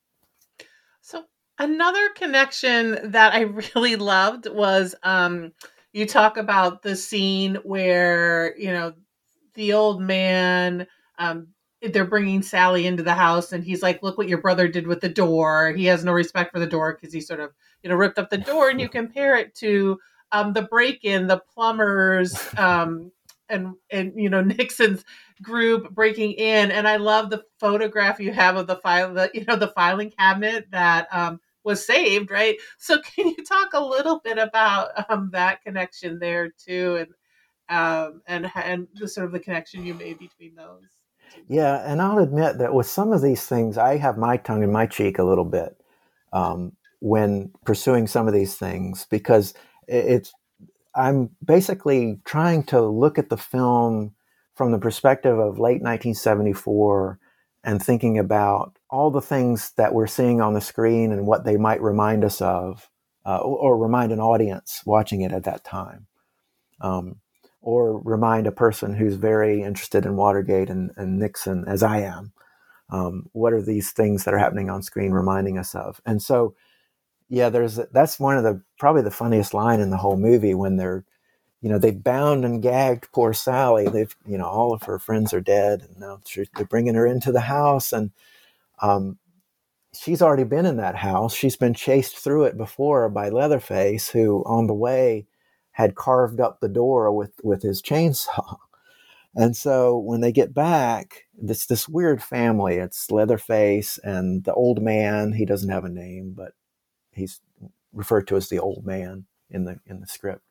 So 1.00 1.24
another 1.58 2.08
connection 2.10 3.10
that 3.10 3.34
I 3.34 3.40
really 3.74 3.96
loved 3.96 4.48
was 4.48 4.94
um, 5.02 5.52
you 5.96 6.04
talk 6.04 6.36
about 6.36 6.82
the 6.82 6.94
scene 6.94 7.54
where 7.64 8.54
you 8.58 8.70
know 8.70 8.92
the 9.54 9.72
old 9.72 10.02
man 10.02 10.86
um 11.18 11.48
they're 11.80 12.04
bringing 12.04 12.42
Sally 12.42 12.86
into 12.86 13.02
the 13.02 13.14
house 13.14 13.52
and 13.52 13.64
he's 13.64 13.82
like 13.82 14.02
look 14.02 14.18
what 14.18 14.28
your 14.28 14.42
brother 14.42 14.68
did 14.68 14.86
with 14.86 15.00
the 15.00 15.08
door. 15.08 15.72
He 15.72 15.86
has 15.86 16.04
no 16.04 16.12
respect 16.12 16.52
for 16.52 16.58
the 16.58 16.66
door 16.66 16.94
because 16.94 17.14
he 17.14 17.20
sort 17.22 17.40
of 17.40 17.52
you 17.82 17.88
know 17.88 17.96
ripped 17.96 18.18
up 18.18 18.28
the 18.28 18.36
door 18.36 18.68
and 18.68 18.78
you 18.78 18.88
compare 19.00 19.36
it 19.36 19.54
to 19.56 19.98
um 20.32 20.52
the 20.52 20.62
break 20.62 21.02
in 21.04 21.26
the 21.26 21.40
plumbers 21.54 22.36
um 22.58 23.10
and 23.48 23.74
and 23.90 24.12
you 24.16 24.28
know 24.28 24.42
Nixon's 24.42 25.02
group 25.42 25.90
breaking 25.90 26.32
in, 26.32 26.70
and 26.72 26.86
I 26.86 26.96
love 26.96 27.30
the 27.30 27.44
photograph 27.58 28.20
you 28.20 28.32
have 28.32 28.56
of 28.56 28.66
the 28.66 28.76
file, 28.76 29.14
the 29.14 29.30
you 29.32 29.46
know 29.46 29.56
the 29.56 29.68
filing 29.68 30.10
cabinet 30.10 30.66
that 30.72 31.08
um, 31.10 31.40
was 31.66 31.84
saved, 31.84 32.30
right? 32.30 32.56
So 32.78 33.00
can 33.16 33.28
you 33.28 33.44
talk 33.44 33.74
a 33.74 33.84
little 33.84 34.20
bit 34.24 34.38
about 34.38 34.90
um, 35.10 35.30
that 35.32 35.62
connection 35.62 36.18
there 36.18 36.50
too, 36.50 36.96
and 36.96 37.08
um, 37.68 38.22
and 38.26 38.50
and 38.54 38.88
the 38.94 39.08
sort 39.08 39.26
of 39.26 39.32
the 39.32 39.40
connection 39.40 39.84
you 39.84 39.92
made 39.92 40.18
between 40.18 40.54
those? 40.54 40.84
Yeah, 41.48 41.82
and 41.84 42.00
I'll 42.00 42.18
admit 42.18 42.58
that 42.58 42.72
with 42.72 42.86
some 42.86 43.12
of 43.12 43.20
these 43.20 43.44
things, 43.44 43.76
I 43.76 43.98
have 43.98 44.16
my 44.16 44.38
tongue 44.38 44.62
in 44.62 44.72
my 44.72 44.86
cheek 44.86 45.18
a 45.18 45.24
little 45.24 45.44
bit 45.44 45.76
um, 46.32 46.72
when 47.00 47.50
pursuing 47.64 48.06
some 48.06 48.28
of 48.28 48.32
these 48.32 48.54
things 48.54 49.06
because 49.10 49.52
it's 49.88 50.32
I'm 50.94 51.30
basically 51.44 52.20
trying 52.24 52.62
to 52.64 52.80
look 52.80 53.18
at 53.18 53.28
the 53.28 53.36
film 53.36 54.14
from 54.54 54.72
the 54.72 54.78
perspective 54.78 55.38
of 55.38 55.58
late 55.58 55.82
1974 55.82 57.18
and 57.62 57.82
thinking 57.82 58.18
about 58.18 58.75
all 58.90 59.10
the 59.10 59.20
things 59.20 59.72
that 59.76 59.94
we're 59.94 60.06
seeing 60.06 60.40
on 60.40 60.54
the 60.54 60.60
screen 60.60 61.12
and 61.12 61.26
what 61.26 61.44
they 61.44 61.56
might 61.56 61.82
remind 61.82 62.24
us 62.24 62.40
of, 62.40 62.88
uh, 63.24 63.38
or, 63.38 63.76
remind 63.76 64.12
an 64.12 64.20
audience 64.20 64.82
watching 64.86 65.22
it 65.22 65.32
at 65.32 65.44
that 65.44 65.64
time, 65.64 66.06
um, 66.80 67.16
or 67.60 68.00
remind 68.02 68.46
a 68.46 68.52
person 68.52 68.94
who's 68.94 69.16
very 69.16 69.62
interested 69.62 70.06
in 70.06 70.16
Watergate 70.16 70.70
and, 70.70 70.92
and 70.96 71.18
Nixon, 71.18 71.64
as 71.66 71.82
I 71.82 71.98
am. 71.98 72.32
Um, 72.90 73.28
what 73.32 73.52
are 73.52 73.62
these 73.62 73.90
things 73.90 74.24
that 74.24 74.34
are 74.34 74.38
happening 74.38 74.70
on 74.70 74.82
screen 74.82 75.10
reminding 75.10 75.58
us 75.58 75.74
of? 75.74 76.00
And 76.06 76.22
so, 76.22 76.54
yeah, 77.28 77.48
there's 77.48 77.80
that's 77.92 78.20
one 78.20 78.38
of 78.38 78.44
the 78.44 78.62
probably 78.78 79.02
the 79.02 79.10
funniest 79.10 79.52
line 79.52 79.80
in 79.80 79.90
the 79.90 79.96
whole 79.96 80.16
movie 80.16 80.54
when 80.54 80.76
they're 80.76 81.04
you 81.66 81.72
know, 81.72 81.78
they 81.78 81.90
bound 81.90 82.44
and 82.44 82.62
gagged 82.62 83.10
poor 83.12 83.32
Sally. 83.32 83.88
They've, 83.88 84.14
you 84.26 84.38
know, 84.38 84.46
all 84.46 84.72
of 84.72 84.82
her 84.84 84.98
friends 84.98 85.32
are 85.32 85.40
dead, 85.40 85.82
and 85.82 85.98
now 85.98 86.20
they're 86.54 86.66
bringing 86.66 86.94
her 86.94 87.06
into 87.06 87.32
the 87.32 87.40
house, 87.40 87.92
and 87.92 88.12
um, 88.80 89.18
she's 89.94 90.22
already 90.22 90.44
been 90.44 90.66
in 90.66 90.76
that 90.76 90.96
house. 90.96 91.34
She's 91.34 91.56
been 91.56 91.74
chased 91.74 92.16
through 92.16 92.44
it 92.44 92.56
before 92.56 93.08
by 93.08 93.28
Leatherface, 93.28 94.08
who 94.10 94.42
on 94.46 94.66
the 94.66 94.74
way 94.74 95.26
had 95.72 95.94
carved 95.94 96.40
up 96.40 96.60
the 96.60 96.68
door 96.68 97.12
with 97.12 97.32
with 97.42 97.62
his 97.62 97.82
chainsaw. 97.82 98.56
And 99.38 99.54
so 99.54 99.98
when 99.98 100.22
they 100.22 100.32
get 100.32 100.54
back, 100.54 101.24
it's 101.46 101.66
this 101.66 101.86
weird 101.86 102.22
family. 102.22 102.76
It's 102.76 103.10
Leatherface 103.10 103.98
and 104.02 104.42
the 104.44 104.54
old 104.54 104.82
man. 104.82 105.32
He 105.32 105.44
doesn't 105.44 105.68
have 105.68 105.84
a 105.84 105.90
name, 105.90 106.32
but 106.34 106.52
he's 107.12 107.40
referred 107.92 108.26
to 108.28 108.36
as 108.36 108.48
the 108.48 108.58
old 108.58 108.86
man 108.86 109.26
in 109.50 109.64
the 109.64 109.78
in 109.84 110.00
the 110.00 110.06
script 110.06 110.42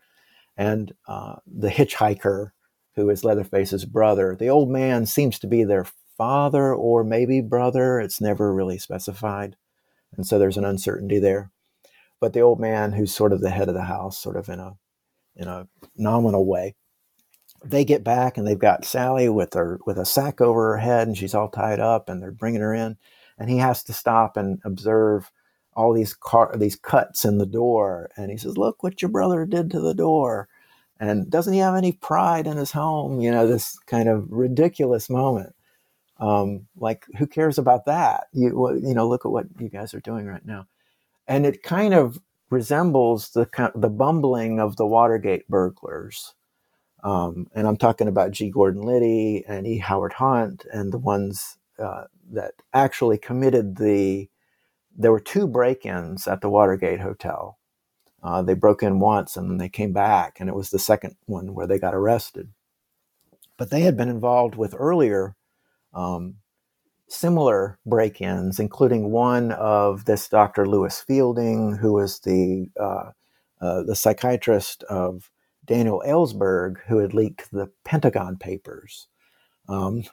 and 0.57 0.93
uh, 1.07 1.36
the 1.47 1.69
hitchhiker, 1.69 2.51
who 2.95 3.09
is 3.09 3.23
Leatherface's 3.23 3.86
brother. 3.86 4.36
The 4.39 4.49
old 4.49 4.69
man 4.69 5.05
seems 5.05 5.39
to 5.39 5.47
be 5.47 5.63
their 5.63 5.86
father 6.18 6.74
or 6.74 7.03
maybe 7.03 7.41
brother. 7.41 7.99
It's 7.99 8.22
never 8.22 8.53
really 8.53 8.78
specified. 8.78 9.55
And 10.16 10.26
so 10.26 10.39
there's 10.39 10.57
an 10.57 10.66
uncertainty 10.66 11.20
there. 11.20 11.51
But 12.20 12.34
the 12.34 12.41
old 12.41 12.59
man, 12.59 12.93
who's 12.93 13.13
sort 13.13 13.34
of 13.34 13.41
the 13.41 13.49
head 13.49 13.68
of 13.68 13.76
the 13.76 13.84
house, 13.84 14.18
sort 14.18 14.38
of 14.38 14.49
in 14.49 14.59
a 14.59 14.78
in 15.36 15.47
a 15.47 15.68
nominal 15.97 16.45
way, 16.45 16.76
they 17.63 17.84
get 17.84 18.03
back 18.03 18.38
and 18.38 18.47
they've 18.47 18.57
got 18.57 18.86
Sally 18.86 19.30
with 19.30 19.53
her 19.53 19.80
with 19.86 19.97
a 19.97 20.05
sack 20.05 20.41
over 20.41 20.72
her 20.72 20.78
head 20.78 21.07
and 21.07 21.18
she's 21.18 21.34
all 21.34 21.49
tied 21.49 21.80
up 21.80 22.09
and 22.09 22.22
they're 22.22 22.32
bringing 22.32 22.61
her 22.61 22.74
in 22.74 22.97
and 23.38 23.49
he 23.49 23.57
has 23.57 23.84
to 23.84 23.93
stop 23.93 24.38
and 24.38 24.59
observe 24.63 25.32
all 25.74 25.93
these 25.93 26.13
car 26.13 26.55
these 26.55 26.76
cuts 26.76 27.26
in 27.26 27.38
the 27.38 27.45
door 27.45 28.09
and 28.16 28.32
he 28.32 28.38
says 28.38 28.57
look 28.57 28.82
what 28.84 29.01
your 29.01 29.09
brother 29.09 29.45
did 29.45 29.70
to 29.72 29.80
the 29.82 29.93
door 29.93 30.47
and 30.99 31.30
doesn't 31.30 31.53
he 31.53 31.59
have 31.59 31.76
any 31.76 31.91
pride 31.91 32.47
in 32.47 32.55
his 32.57 32.72
home 32.72 33.20
you 33.20 33.32
know 33.32 33.47
this 33.47 33.78
kind 33.80 34.07
of 34.07 34.26
ridiculous 34.32 35.09
moment 35.09 35.55
um, 36.20 36.68
like 36.78 37.05
who 37.18 37.28
cares 37.28 37.57
about 37.57 37.86
that 37.86 38.28
you 38.34 38.49
you 38.84 38.93
know 38.93 39.07
look 39.07 39.26
at 39.26 39.32
what 39.32 39.47
you 39.59 39.70
guys 39.70 39.93
are 39.93 40.01
doing 40.01 40.26
right 40.26 40.45
now 40.45 40.68
and 41.28 41.45
it 41.45 41.63
kind 41.63 41.93
of 41.93 42.20
resembles 42.49 43.30
the 43.32 43.47
the 43.76 43.89
bumbling 43.89 44.59
of 44.59 44.78
the 44.78 44.86
Watergate 44.86 45.47
burglars 45.49 46.34
um, 47.03 47.47
and 47.53 47.68
I'm 47.68 47.78
talking 47.78 48.07
about 48.07 48.32
G. 48.32 48.49
Gordon 48.49 48.82
Liddy 48.82 49.45
and 49.47 49.68
E. 49.68 49.78
Howard 49.78 50.13
Hunt 50.13 50.66
and 50.74 50.91
the 50.91 50.97
ones 50.97 51.57
uh, 51.78 52.05
that 52.32 52.53
actually 52.74 53.20
committed 53.20 53.78
the 53.78 54.28
there 54.97 55.11
were 55.11 55.20
two 55.20 55.47
break-ins 55.47 56.28
at 56.28 56.41
the 56.41 56.49
Watergate 56.49 57.01
Hotel. 57.01 57.59
Uh, 58.24 58.41
they 58.41 58.53
broke 58.55 58.82
in 58.82 58.99
once 58.99 59.38
and 59.38 59.49
then 59.49 59.57
they 59.57 59.70
came 59.70 59.93
back, 59.93 60.39
and 60.39 60.49
it 60.49 60.55
was 60.55 60.70
the 60.72 60.80
second 60.80 61.16
one 61.26 61.53
where 61.53 61.68
they 61.68 61.80
got 61.80 61.93
arrested. 61.95 62.49
But 63.57 63.70
they 63.70 63.82
had 63.82 63.97
been 63.97 64.09
involved 64.09 64.55
with 64.55 64.76
earlier 64.78 65.36
um, 65.96 66.36
similar 67.08 67.80
break-ins, 67.86 68.60
including 68.60 69.12
one 69.12 69.52
of 69.54 70.06
this 70.06 70.28
Dr. 70.28 70.68
Lewis 70.68 71.02
Fielding, 71.02 71.78
who 71.78 71.93
was 71.93 72.20
the 72.20 72.68
uh, 72.80 73.12
uh, 73.62 73.84
the 73.84 73.96
psychiatrist 73.96 74.84
of 74.84 75.32
Daniel 75.64 76.04
Ellsberg, 76.06 76.78
who 76.88 76.98
had 76.98 77.14
leaked 77.14 77.52
the 77.52 77.72
Pentagon 77.84 78.38
Papers. 78.38 79.08
Um, 79.68 80.04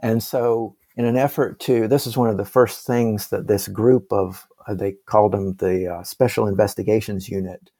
and 0.00 0.22
so 0.22 0.76
in 0.96 1.04
an 1.04 1.16
effort 1.16 1.60
to, 1.60 1.88
this 1.88 2.06
is 2.06 2.16
one 2.16 2.28
of 2.28 2.36
the 2.36 2.44
first 2.44 2.86
things 2.86 3.28
that 3.28 3.46
this 3.46 3.68
group 3.68 4.12
of, 4.12 4.46
uh, 4.66 4.74
they 4.74 4.96
called 5.06 5.32
them 5.32 5.54
the 5.56 5.86
uh, 5.86 6.02
Special 6.02 6.46
Investigations 6.46 7.28
Unit, 7.28 7.70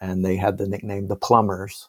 and 0.00 0.24
they 0.24 0.36
had 0.36 0.58
the 0.58 0.68
nickname 0.68 1.08
the 1.08 1.16
Plumbers. 1.16 1.88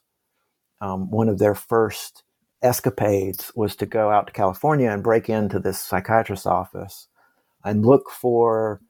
Um, 0.80 1.12
one 1.12 1.30
of 1.30 1.38
their 1.38 1.54
first 1.54 2.24
escapades 2.64 3.52
was 3.56 3.76
to 3.76 3.86
go 3.86 4.10
out 4.10 4.28
to 4.28 4.34
California 4.34 4.90
and 4.90 5.04
break 5.04 5.30
into 5.30 5.60
this 5.60 5.80
psychiatrist's 5.80 6.46
office 6.46 7.08
and 7.64 7.86
look 7.86 8.10
for 8.10 8.82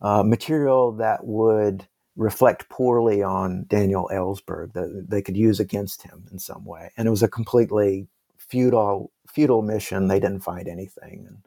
uh, 0.00 0.22
material 0.22 0.92
that 0.92 1.24
would 1.24 1.86
reflect 2.16 2.68
poorly 2.68 3.22
on 3.22 3.64
Daniel 3.68 4.08
Ellsberg 4.12 4.72
that 4.74 5.06
they 5.08 5.22
could 5.22 5.36
use 5.36 5.58
against 5.58 6.02
him 6.02 6.24
in 6.30 6.38
some 6.38 6.64
way. 6.64 6.90
And 6.96 7.08
it 7.08 7.10
was 7.10 7.22
a 7.22 7.28
completely 7.28 8.06
futile 8.38 9.10
futile 9.26 9.62
mission. 9.62 10.08
They 10.08 10.20
didn't 10.20 10.44
find 10.44 10.68
anything, 10.68 11.24
and, 11.26 11.38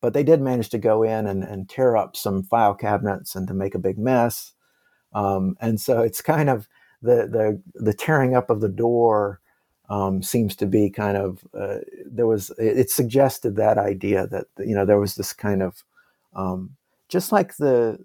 but 0.00 0.12
they 0.14 0.22
did 0.22 0.40
manage 0.40 0.68
to 0.70 0.78
go 0.78 1.02
in 1.02 1.26
and, 1.26 1.42
and 1.42 1.68
tear 1.68 1.96
up 1.96 2.16
some 2.16 2.42
file 2.42 2.74
cabinets 2.74 3.34
and 3.34 3.48
to 3.48 3.54
make 3.54 3.74
a 3.74 3.80
big 3.80 3.98
mess. 3.98 4.52
Um, 5.12 5.56
and 5.60 5.80
so 5.80 6.02
it's 6.02 6.22
kind 6.22 6.48
of 6.50 6.68
the 7.00 7.26
the 7.26 7.62
the 7.74 7.94
tearing 7.94 8.36
up 8.36 8.50
of 8.50 8.60
the 8.60 8.68
door 8.68 9.40
um, 9.92 10.22
seems 10.22 10.56
to 10.56 10.66
be 10.66 10.88
kind 10.88 11.18
of 11.18 11.44
uh, 11.52 11.80
there 12.06 12.26
was 12.26 12.48
it, 12.58 12.78
it, 12.78 12.90
suggested 12.90 13.56
that 13.56 13.76
idea 13.76 14.26
that 14.28 14.46
you 14.58 14.74
know 14.74 14.86
there 14.86 14.98
was 14.98 15.16
this 15.16 15.34
kind 15.34 15.62
of 15.62 15.84
um, 16.34 16.76
just 17.10 17.30
like 17.30 17.56
the 17.58 17.98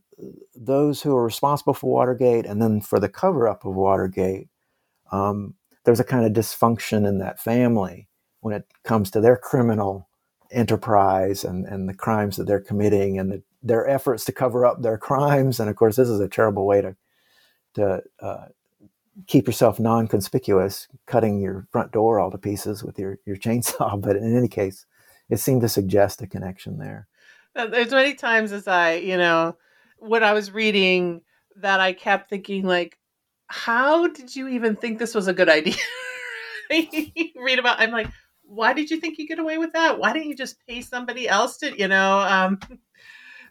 those 0.54 1.02
who 1.02 1.16
are 1.16 1.24
responsible 1.24 1.74
for 1.74 1.90
Watergate 1.90 2.46
and 2.46 2.62
then 2.62 2.82
for 2.82 3.00
the 3.00 3.08
cover 3.08 3.48
up 3.48 3.64
of 3.64 3.74
Watergate, 3.74 4.50
um, 5.14 5.54
there's 5.86 6.02
a 6.02 6.04
kind 6.04 6.26
of 6.26 6.34
dysfunction 6.34 7.08
in 7.08 7.20
that 7.20 7.40
family 7.40 8.10
when 8.42 8.54
it 8.54 8.66
comes 8.84 9.10
to 9.12 9.22
their 9.22 9.38
criminal 9.38 10.10
enterprise 10.52 11.46
and, 11.46 11.66
and 11.66 11.88
the 11.88 11.94
crimes 11.94 12.36
that 12.36 12.48
they're 12.48 12.60
committing 12.60 13.18
and 13.18 13.32
the, 13.32 13.44
their 13.64 13.88
efforts 13.88 14.26
to 14.26 14.34
cover 14.34 14.66
up 14.66 14.82
their 14.82 14.98
crimes. 14.98 15.58
And 15.58 15.70
of 15.70 15.78
course, 15.78 15.96
this 15.96 16.10
is 16.10 16.20
a 16.20 16.28
terrible 16.28 16.66
way 16.66 16.82
to 16.82 16.98
to 17.76 18.02
uh, 18.20 18.46
keep 19.26 19.48
yourself 19.48 19.80
non-conspicuous, 19.80 20.88
cutting 21.08 21.40
your 21.40 21.68
front 21.72 21.92
door 21.92 22.20
all 22.20 22.30
to 22.32 22.38
pieces 22.38 22.84
with 22.84 23.00
your 23.00 23.20
your 23.26 23.36
chainsaw. 23.46 24.00
But 24.00 24.18
in 24.18 24.38
any 24.38 24.48
case, 24.48 24.86
it 25.30 25.38
seemed 25.38 25.62
to 25.62 25.70
suggest 25.70 26.22
a 26.22 26.28
connection 26.28 26.78
there. 26.78 27.08
Uh, 27.56 27.68
there's 27.68 27.92
many 27.92 28.14
times 28.14 28.52
as 28.52 28.68
I, 28.68 28.96
you 28.96 29.18
know, 29.18 29.58
when 29.98 30.24
I 30.24 30.34
was 30.34 30.52
reading 30.52 31.22
that, 31.58 31.80
I 31.80 31.94
kept 31.94 32.30
thinking 32.30 32.66
like, 32.66 33.00
how 33.48 34.08
did 34.08 34.36
you 34.36 34.48
even 34.50 34.76
think 34.76 35.00
this 35.00 35.16
was 35.16 35.28
a 35.28 35.34
good 35.34 35.50
idea? 35.50 35.76
read 37.36 37.60
about, 37.60 37.80
I'm 37.80 37.92
like, 37.92 38.10
why 38.44 38.74
did 38.74 38.92
you 38.92 39.00
think 39.00 39.18
you 39.18 39.28
get 39.28 39.40
away 39.40 39.58
with 39.58 39.74
that? 39.74 40.00
Why 40.00 40.14
didn't 40.14 40.30
you 40.30 40.36
just 40.36 40.58
pay 40.68 40.82
somebody 40.82 41.28
else 41.28 41.58
to, 41.58 41.78
you 41.78 41.88
know? 41.88 42.20
Um, 42.20 42.60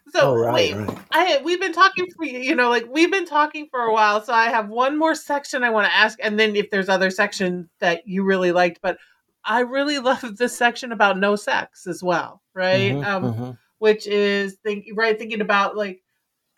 so 0.09 0.31
oh, 0.31 0.35
right, 0.35 0.53
wait, 0.53 0.73
right. 0.75 0.97
I 1.11 1.41
we've 1.43 1.59
been 1.59 1.73
talking 1.73 2.07
for 2.15 2.25
you 2.25 2.55
know, 2.55 2.69
like 2.69 2.85
we've 2.89 3.11
been 3.11 3.25
talking 3.25 3.67
for 3.69 3.81
a 3.81 3.93
while. 3.93 4.23
So 4.23 4.33
I 4.33 4.49
have 4.49 4.69
one 4.69 4.97
more 4.97 5.15
section 5.15 5.63
I 5.63 5.69
want 5.69 5.87
to 5.87 5.95
ask, 5.95 6.17
and 6.21 6.39
then 6.39 6.55
if 6.55 6.69
there's 6.69 6.89
other 6.89 7.09
sections 7.09 7.67
that 7.79 8.07
you 8.07 8.23
really 8.23 8.51
liked, 8.51 8.79
but 8.81 8.97
I 9.43 9.61
really 9.61 9.99
love 9.99 10.37
this 10.37 10.55
section 10.55 10.91
about 10.91 11.17
no 11.17 11.35
sex 11.35 11.87
as 11.87 12.03
well, 12.03 12.41
right? 12.53 12.93
Mm-hmm, 12.93 13.03
um, 13.03 13.23
mm-hmm. 13.23 13.51
which 13.79 14.07
is 14.07 14.57
think 14.63 14.85
right 14.95 15.17
thinking 15.17 15.41
about 15.41 15.75
like 15.75 16.01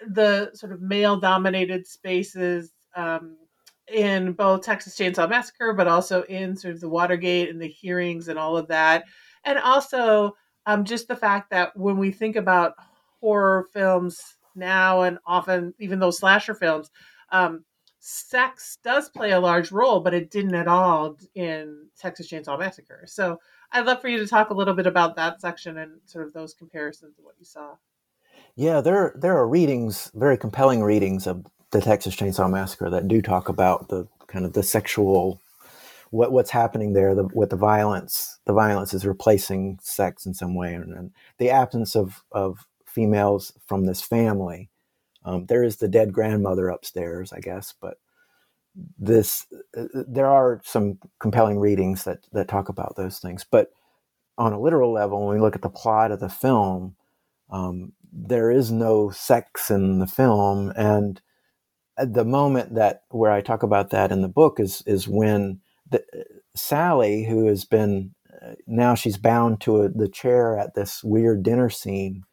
the 0.07 0.51
sort 0.53 0.71
of 0.71 0.81
male 0.81 1.17
dominated 1.17 1.87
spaces 1.87 2.71
um, 2.95 3.37
in 3.91 4.33
both 4.33 4.61
Texas 4.61 4.95
Chainsaw 4.95 5.29
Massacre, 5.29 5.73
but 5.73 5.87
also 5.87 6.23
in 6.23 6.55
sort 6.55 6.73
of 6.73 6.81
the 6.81 6.89
Watergate 6.89 7.49
and 7.49 7.61
the 7.61 7.67
hearings 7.67 8.27
and 8.27 8.37
all 8.37 8.57
of 8.57 8.67
that. 8.67 9.05
And 9.43 9.57
also 9.57 10.35
um, 10.65 10.85
just 10.85 11.07
the 11.07 11.15
fact 11.15 11.49
that 11.51 11.75
when 11.75 11.97
we 11.97 12.11
think 12.11 12.35
about 12.35 12.73
horror 13.21 13.67
films 13.73 14.37
now 14.55 15.01
and 15.01 15.19
often 15.25 15.73
even 15.79 15.99
those 15.99 16.19
slasher 16.19 16.53
films, 16.53 16.89
um, 17.31 17.63
sex 17.99 18.77
does 18.83 19.09
play 19.09 19.31
a 19.31 19.39
large 19.39 19.71
role, 19.71 19.99
but 19.99 20.13
it 20.13 20.31
didn't 20.31 20.55
at 20.55 20.67
all 20.67 21.17
in 21.35 21.87
Texas 21.97 22.29
Chainsaw 22.29 22.57
Massacre. 22.57 23.03
So 23.05 23.39
I'd 23.71 23.85
love 23.85 24.01
for 24.01 24.07
you 24.07 24.17
to 24.19 24.27
talk 24.27 24.49
a 24.49 24.53
little 24.53 24.73
bit 24.73 24.87
about 24.87 25.15
that 25.17 25.41
section 25.41 25.77
and 25.77 25.99
sort 26.05 26.25
of 26.25 26.33
those 26.33 26.53
comparisons 26.53 27.17
of 27.19 27.25
what 27.25 27.35
you 27.39 27.45
saw. 27.45 27.75
Yeah, 28.55 28.81
there 28.81 29.13
there 29.15 29.37
are 29.37 29.47
readings, 29.47 30.11
very 30.13 30.37
compelling 30.37 30.81
readings 30.81 31.27
of 31.27 31.45
the 31.71 31.81
Texas 31.81 32.15
Chainsaw 32.15 32.49
Massacre 32.49 32.89
that 32.89 33.07
do 33.07 33.21
talk 33.21 33.47
about 33.47 33.89
the 33.89 34.07
kind 34.27 34.45
of 34.45 34.53
the 34.53 34.63
sexual 34.63 35.39
what 36.11 36.31
what's 36.31 36.49
happening 36.49 36.93
there, 36.93 37.13
the, 37.13 37.23
what 37.23 37.49
the 37.49 37.55
violence 37.55 38.39
the 38.45 38.53
violence 38.53 38.93
is 38.93 39.05
replacing 39.05 39.77
sex 39.81 40.25
in 40.25 40.33
some 40.33 40.55
way, 40.55 40.73
and, 40.73 40.93
and 40.93 41.11
the 41.37 41.49
absence 41.49 41.95
of 41.95 42.23
of 42.31 42.65
females 42.89 43.53
from 43.67 43.85
this 43.85 44.01
family. 44.01 44.69
Um, 45.25 45.45
there 45.47 45.63
is 45.63 45.77
the 45.77 45.87
dead 45.87 46.13
grandmother 46.13 46.69
upstairs, 46.69 47.33
I 47.33 47.39
guess, 47.39 47.73
but 47.79 47.97
this 48.97 49.45
uh, 49.77 49.85
there 50.07 50.27
are 50.27 50.61
some 50.63 50.99
compelling 51.19 51.59
readings 51.59 52.03
that 52.05 52.25
that 52.33 52.47
talk 52.47 52.69
about 52.69 52.95
those 52.95 53.19
things. 53.19 53.45
But 53.49 53.71
on 54.37 54.53
a 54.53 54.59
literal 54.59 54.93
level, 54.93 55.25
when 55.25 55.35
we 55.35 55.41
look 55.41 55.55
at 55.55 55.61
the 55.61 55.69
plot 55.69 56.11
of 56.11 56.19
the 56.19 56.29
film, 56.29 56.95
um, 57.49 57.93
there 58.11 58.51
is 58.51 58.71
no 58.71 59.09
sex 59.09 59.69
in 59.69 59.99
the 59.99 60.07
film, 60.07 60.71
and 60.75 61.21
the 61.97 62.25
moment 62.25 62.75
that 62.75 63.03
where 63.09 63.31
I 63.31 63.41
talk 63.41 63.63
about 63.63 63.89
that 63.91 64.11
in 64.11 64.21
the 64.21 64.27
book 64.29 64.59
is 64.59 64.83
is 64.85 65.07
when 65.07 65.61
the, 65.89 66.03
Sally, 66.55 67.25
who 67.25 67.47
has 67.47 67.65
been 67.65 68.15
uh, 68.41 68.53
now 68.67 68.95
she's 68.95 69.17
bound 69.17 69.61
to 69.61 69.83
a, 69.83 69.89
the 69.89 70.07
chair 70.07 70.57
at 70.57 70.75
this 70.75 71.03
weird 71.03 71.43
dinner 71.43 71.69
scene. 71.69 72.23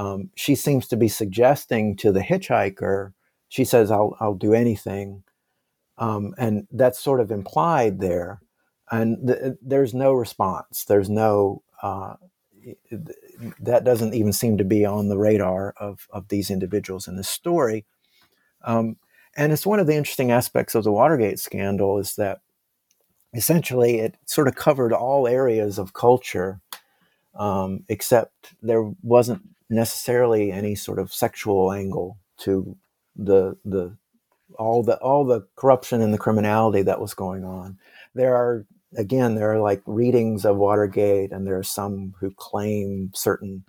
Um, 0.00 0.30
she 0.34 0.54
seems 0.54 0.88
to 0.88 0.96
be 0.96 1.08
suggesting 1.08 1.94
to 1.96 2.10
the 2.10 2.20
hitchhiker. 2.20 3.12
She 3.50 3.64
says, 3.66 3.90
"I'll 3.90 4.16
I'll 4.18 4.34
do 4.34 4.54
anything," 4.54 5.24
um, 5.98 6.34
and 6.38 6.66
that's 6.72 6.98
sort 6.98 7.20
of 7.20 7.30
implied 7.30 8.00
there. 8.00 8.40
And 8.90 9.28
th- 9.28 9.58
there's 9.60 9.92
no 9.92 10.14
response. 10.14 10.84
There's 10.84 11.10
no 11.10 11.62
uh, 11.82 12.14
that 13.60 13.84
doesn't 13.84 14.14
even 14.14 14.32
seem 14.32 14.56
to 14.56 14.64
be 14.64 14.86
on 14.86 15.08
the 15.08 15.18
radar 15.18 15.74
of 15.76 16.08
of 16.10 16.28
these 16.28 16.50
individuals 16.50 17.06
in 17.06 17.16
this 17.16 17.28
story. 17.28 17.84
Um, 18.64 18.96
and 19.36 19.52
it's 19.52 19.66
one 19.66 19.80
of 19.80 19.86
the 19.86 19.96
interesting 19.96 20.30
aspects 20.30 20.74
of 20.74 20.82
the 20.82 20.92
Watergate 20.92 21.38
scandal 21.38 21.98
is 21.98 22.16
that 22.16 22.40
essentially 23.34 23.98
it 23.98 24.16
sort 24.24 24.48
of 24.48 24.54
covered 24.54 24.94
all 24.94 25.28
areas 25.28 25.78
of 25.78 25.92
culture, 25.92 26.62
um, 27.34 27.84
except 27.90 28.54
there 28.62 28.90
wasn't 29.02 29.42
necessarily 29.70 30.52
any 30.52 30.74
sort 30.74 30.98
of 30.98 31.14
sexual 31.14 31.72
angle 31.72 32.18
to 32.38 32.76
the 33.16 33.56
the 33.64 33.96
all 34.58 34.82
the 34.82 34.96
all 34.96 35.24
the 35.24 35.46
corruption 35.56 36.02
and 36.02 36.12
the 36.12 36.18
criminality 36.18 36.82
that 36.82 37.00
was 37.00 37.14
going 37.14 37.44
on. 37.44 37.78
There 38.14 38.34
are 38.34 38.66
again 38.96 39.36
there 39.36 39.52
are 39.52 39.60
like 39.60 39.82
readings 39.86 40.44
of 40.44 40.56
Watergate, 40.56 41.32
and 41.32 41.46
there 41.46 41.56
are 41.56 41.62
some 41.62 42.14
who 42.20 42.32
claim 42.32 43.12
certain 43.14 43.64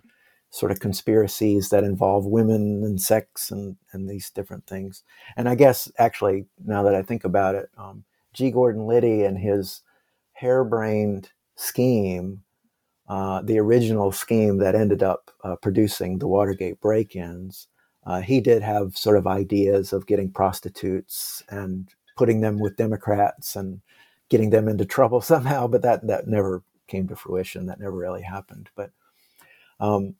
sort 0.50 0.70
of 0.70 0.80
conspiracies 0.80 1.70
that 1.70 1.82
involve 1.82 2.26
women 2.26 2.82
and 2.84 3.00
sex 3.00 3.50
and, 3.50 3.76
and 3.92 4.06
these 4.08 4.28
different 4.28 4.66
things. 4.66 5.02
And 5.34 5.48
I 5.48 5.54
guess 5.54 5.90
actually, 5.98 6.44
now 6.62 6.82
that 6.82 6.94
I 6.94 7.00
think 7.00 7.24
about 7.24 7.54
it, 7.54 7.70
um, 7.78 8.04
G. 8.34 8.50
Gordon 8.50 8.86
Liddy 8.86 9.22
and 9.22 9.38
his 9.38 9.80
harebrained 10.34 11.30
scheme, 11.56 12.42
uh, 13.08 13.42
the 13.42 13.58
original 13.58 14.12
scheme 14.12 14.58
that 14.58 14.74
ended 14.74 15.02
up 15.02 15.30
uh, 15.44 15.56
producing 15.56 16.18
the 16.18 16.28
Watergate 16.28 16.80
break 16.80 17.16
ins, 17.16 17.68
uh, 18.06 18.20
he 18.20 18.40
did 18.40 18.62
have 18.62 18.96
sort 18.96 19.16
of 19.16 19.26
ideas 19.26 19.92
of 19.92 20.06
getting 20.06 20.30
prostitutes 20.30 21.42
and 21.48 21.88
putting 22.16 22.40
them 22.40 22.58
with 22.58 22.76
Democrats 22.76 23.56
and 23.56 23.80
getting 24.28 24.50
them 24.50 24.68
into 24.68 24.84
trouble 24.84 25.20
somehow, 25.22 25.66
but 25.66 25.82
that, 25.82 26.06
that 26.06 26.26
never 26.26 26.62
came 26.86 27.08
to 27.08 27.16
fruition. 27.16 27.66
That 27.66 27.80
never 27.80 27.96
really 27.96 28.22
happened. 28.22 28.70
But 28.76 28.90
um, 29.80 30.14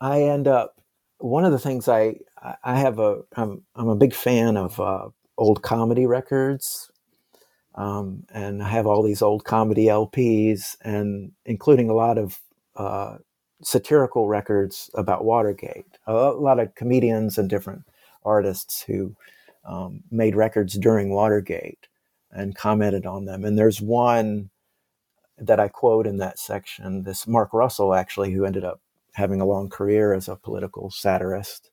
I 0.00 0.22
end 0.22 0.48
up 0.48 0.80
one 1.18 1.44
of 1.44 1.52
the 1.52 1.58
things 1.58 1.88
I 1.88 2.16
I 2.62 2.78
have 2.78 2.98
a 2.98 3.22
I'm 3.36 3.62
I'm 3.74 3.88
a 3.88 3.96
big 3.96 4.14
fan 4.14 4.56
of 4.56 4.78
uh, 4.78 5.08
old 5.38 5.62
comedy 5.62 6.06
records, 6.06 6.90
um, 7.74 8.24
and 8.32 8.62
I 8.62 8.68
have 8.68 8.86
all 8.86 9.02
these 9.02 9.22
old 9.22 9.44
comedy 9.44 9.86
LPs, 9.86 10.76
and 10.82 11.32
including 11.44 11.90
a 11.90 11.94
lot 11.94 12.18
of 12.18 12.40
uh, 12.76 13.18
satirical 13.62 14.28
records 14.28 14.90
about 14.94 15.24
Watergate. 15.24 15.98
A 16.06 16.12
lot 16.12 16.60
of 16.60 16.74
comedians 16.74 17.38
and 17.38 17.48
different 17.48 17.82
artists 18.24 18.82
who 18.82 19.16
um, 19.64 20.02
made 20.10 20.36
records 20.36 20.74
during 20.74 21.10
Watergate 21.10 21.88
and 22.30 22.56
commented 22.56 23.06
on 23.06 23.24
them. 23.24 23.44
And 23.44 23.58
there's 23.58 23.80
one 23.80 24.50
that 25.38 25.58
I 25.60 25.68
quote 25.68 26.06
in 26.06 26.18
that 26.18 26.38
section. 26.38 27.02
This 27.02 27.26
Mark 27.26 27.52
Russell 27.52 27.94
actually, 27.94 28.32
who 28.32 28.44
ended 28.44 28.64
up 28.64 28.80
having 29.14 29.40
a 29.40 29.46
long 29.46 29.68
career 29.68 30.12
as 30.12 30.28
a 30.28 30.36
political 30.36 30.90
satirist. 30.90 31.70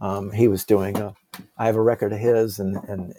Um, 0.00 0.32
he 0.32 0.48
was 0.48 0.64
doing 0.64 0.96
a, 0.98 1.14
I 1.58 1.66
have 1.66 1.76
a 1.76 1.82
record 1.82 2.12
of 2.12 2.18
his 2.18 2.58
and, 2.58 2.76
and 2.88 3.14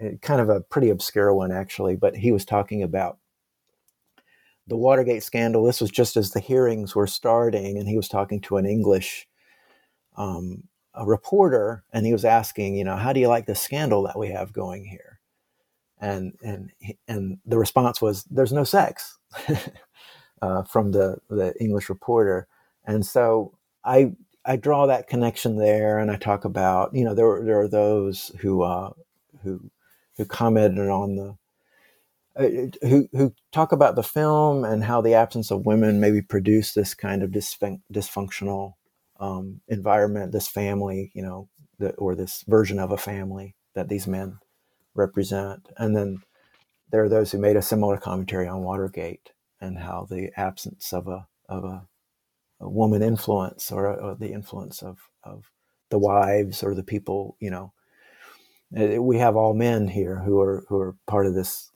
he, 0.00 0.16
kind 0.22 0.40
of 0.40 0.48
a 0.48 0.60
pretty 0.60 0.90
obscure 0.90 1.34
one 1.34 1.52
actually, 1.52 1.96
but 1.96 2.16
he 2.16 2.32
was 2.32 2.44
talking 2.44 2.82
about 2.82 3.18
the 4.66 4.76
Watergate 4.76 5.22
scandal. 5.22 5.64
This 5.64 5.80
was 5.80 5.90
just 5.90 6.16
as 6.16 6.30
the 6.30 6.40
hearings 6.40 6.94
were 6.94 7.06
starting, 7.06 7.78
and 7.78 7.88
he 7.88 7.96
was 7.96 8.08
talking 8.08 8.40
to 8.42 8.56
an 8.56 8.66
English 8.66 9.26
um, 10.16 10.64
a 10.94 11.04
reporter, 11.04 11.84
and 11.92 12.06
he 12.06 12.12
was 12.12 12.24
asking, 12.24 12.76
you 12.76 12.84
know, 12.84 12.96
how 12.96 13.12
do 13.12 13.20
you 13.20 13.28
like 13.28 13.46
the 13.46 13.54
scandal 13.54 14.02
that 14.04 14.18
we 14.18 14.28
have 14.28 14.52
going 14.52 14.84
here? 14.84 15.20
And 16.00 16.34
and 16.42 16.70
and 17.08 17.38
the 17.46 17.58
response 17.58 18.00
was, 18.02 18.24
"There's 18.24 18.52
no 18.52 18.64
sex," 18.64 19.18
uh, 20.42 20.62
from 20.64 20.92
the 20.92 21.18
the 21.30 21.54
English 21.60 21.88
reporter. 21.88 22.48
And 22.84 23.04
so 23.06 23.56
I 23.84 24.12
I 24.44 24.56
draw 24.56 24.86
that 24.86 25.08
connection 25.08 25.56
there, 25.56 25.98
and 25.98 26.10
I 26.10 26.16
talk 26.16 26.44
about 26.44 26.94
you 26.94 27.04
know 27.04 27.14
there 27.14 27.44
there 27.44 27.60
are 27.60 27.68
those 27.68 28.32
who 28.40 28.62
uh, 28.62 28.92
who 29.42 29.70
who 30.16 30.24
commented 30.26 30.88
on 30.88 31.16
the 31.16 31.36
uh, 32.36 32.88
who 32.88 33.08
who 33.12 33.34
talk 33.52 33.72
about 33.72 33.96
the 33.96 34.02
film 34.02 34.64
and 34.64 34.84
how 34.84 35.00
the 35.00 35.14
absence 35.14 35.50
of 35.50 35.66
women 35.66 36.00
maybe 36.00 36.22
produced 36.22 36.74
this 36.74 36.94
kind 36.94 37.22
of 37.22 37.30
dysfun- 37.30 37.82
dysfunctional 37.92 38.74
um, 39.20 39.60
environment, 39.68 40.32
this 40.32 40.48
family, 40.48 41.12
you 41.14 41.22
know, 41.22 41.48
the, 41.78 41.92
or 41.94 42.14
this 42.16 42.44
version 42.48 42.78
of 42.80 42.92
a 42.92 42.98
family 42.98 43.56
that 43.74 43.88
these 43.88 44.06
men 44.06 44.38
represent, 44.94 45.68
and 45.78 45.96
then 45.96 46.22
there 46.90 47.04
are 47.04 47.08
those 47.08 47.32
who 47.32 47.38
made 47.38 47.56
a 47.56 47.62
similar 47.62 47.96
commentary 47.98 48.48
on 48.48 48.62
Watergate 48.62 49.32
and 49.60 49.78
how 49.78 50.06
the 50.10 50.30
absence 50.36 50.92
of 50.92 51.08
a 51.08 51.26
of 51.48 51.64
a 51.64 51.86
woman 52.60 53.02
influence 53.02 53.70
or, 53.70 53.86
or, 53.86 54.14
the 54.14 54.32
influence 54.32 54.82
of, 54.82 54.98
of 55.22 55.50
the 55.90 55.98
wives 55.98 56.62
or 56.62 56.74
the 56.74 56.82
people, 56.82 57.36
you 57.40 57.50
know. 57.50 57.72
Uh, 58.76 59.00
we 59.00 59.18
have 59.18 59.36
all 59.36 59.54
men 59.54 59.86
here 59.86 60.20
who 60.24 60.40
are 60.40 60.64
who 60.68 60.78
are 60.78 60.96
part 61.06 61.26
of 61.26 61.34
this 61.34 61.70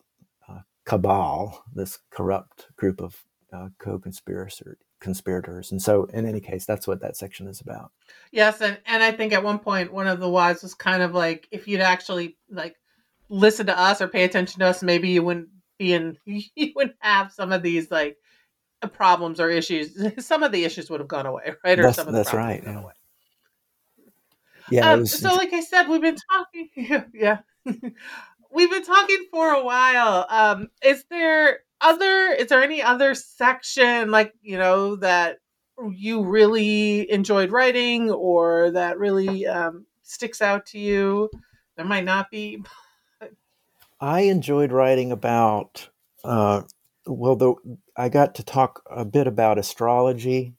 uh, 0.48 0.60
cabal, 0.84 1.64
this 1.74 1.98
corrupt 2.10 2.66
group 2.76 3.00
of 3.00 3.24
uh, 3.52 3.68
co-conspirators. 3.78 4.62
Conspirators, 5.00 5.70
and 5.70 5.80
so 5.80 6.04
in 6.06 6.26
any 6.26 6.40
case, 6.40 6.66
that's 6.66 6.88
what 6.88 7.00
that 7.02 7.16
section 7.16 7.46
is 7.46 7.60
about. 7.60 7.92
Yes, 8.32 8.60
and 8.60 8.80
and 8.84 9.00
I 9.00 9.12
think 9.12 9.32
at 9.32 9.44
one 9.44 9.60
point 9.60 9.92
one 9.92 10.08
of 10.08 10.18
the 10.18 10.28
wives 10.28 10.64
was 10.64 10.74
kind 10.74 11.04
of 11.04 11.14
like, 11.14 11.46
if 11.52 11.68
you'd 11.68 11.80
actually 11.80 12.36
like 12.50 12.74
listen 13.28 13.66
to 13.66 13.78
us 13.78 14.00
or 14.00 14.08
pay 14.08 14.24
attention 14.24 14.58
to 14.58 14.66
us, 14.66 14.82
maybe 14.82 15.10
you 15.10 15.22
wouldn't 15.22 15.50
be 15.78 15.92
in, 15.92 16.18
you 16.24 16.72
wouldn't 16.74 16.96
have 16.98 17.30
some 17.30 17.52
of 17.52 17.62
these 17.62 17.92
like 17.92 18.16
problems 18.86 19.40
or 19.40 19.50
issues, 19.50 19.98
some 20.24 20.42
of 20.42 20.52
the 20.52 20.64
issues 20.64 20.88
would 20.90 21.00
have 21.00 21.08
gone 21.08 21.26
away, 21.26 21.54
right? 21.64 21.78
Or 21.78 21.82
that's, 21.82 21.96
some 21.96 22.06
of 22.06 22.12
the 22.12 22.18
that's 22.18 22.34
right. 22.34 22.62
Yeah. 22.64 22.82
Yeah. 24.70 24.92
Um, 24.92 25.00
was, 25.00 25.18
so, 25.18 25.34
like 25.34 25.52
I 25.52 25.60
said, 25.60 25.88
we've 25.88 26.00
been 26.00 26.16
talking. 26.30 26.68
Yeah, 27.14 27.38
we've 27.64 28.70
been 28.70 28.84
talking 28.84 29.26
for 29.30 29.50
a 29.50 29.64
while. 29.64 30.26
Um, 30.28 30.68
is 30.82 31.04
there 31.10 31.60
other? 31.80 32.28
Is 32.28 32.48
there 32.48 32.62
any 32.62 32.82
other 32.82 33.14
section, 33.14 34.10
like 34.10 34.34
you 34.42 34.58
know, 34.58 34.96
that 34.96 35.38
you 35.90 36.22
really 36.22 37.10
enjoyed 37.10 37.50
writing, 37.50 38.10
or 38.10 38.70
that 38.72 38.98
really 38.98 39.46
um, 39.46 39.86
sticks 40.02 40.42
out 40.42 40.66
to 40.66 40.78
you? 40.78 41.30
There 41.76 41.86
might 41.86 42.04
not 42.04 42.30
be. 42.30 42.62
I 44.00 44.20
enjoyed 44.20 44.70
writing 44.70 45.10
about 45.12 45.88
uh, 46.24 46.62
well, 47.08 47.36
the, 47.36 47.54
I 47.96 48.08
got 48.08 48.34
to 48.36 48.44
talk 48.44 48.82
a 48.90 49.04
bit 49.04 49.26
about 49.26 49.58
astrology 49.58 50.54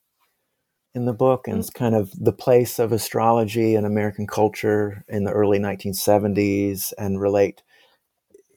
in 0.96 1.06
the 1.06 1.14
book 1.14 1.48
and 1.48 1.60
it's 1.60 1.70
kind 1.70 1.94
of 1.94 2.12
the 2.18 2.34
place 2.34 2.80
of 2.80 2.92
astrology 2.92 3.76
in 3.76 3.86
American 3.86 4.26
culture 4.26 5.06
in 5.08 5.24
the 5.24 5.32
early 5.32 5.60
1970s 5.60 6.94
and 6.98 7.22
relate. 7.22 7.62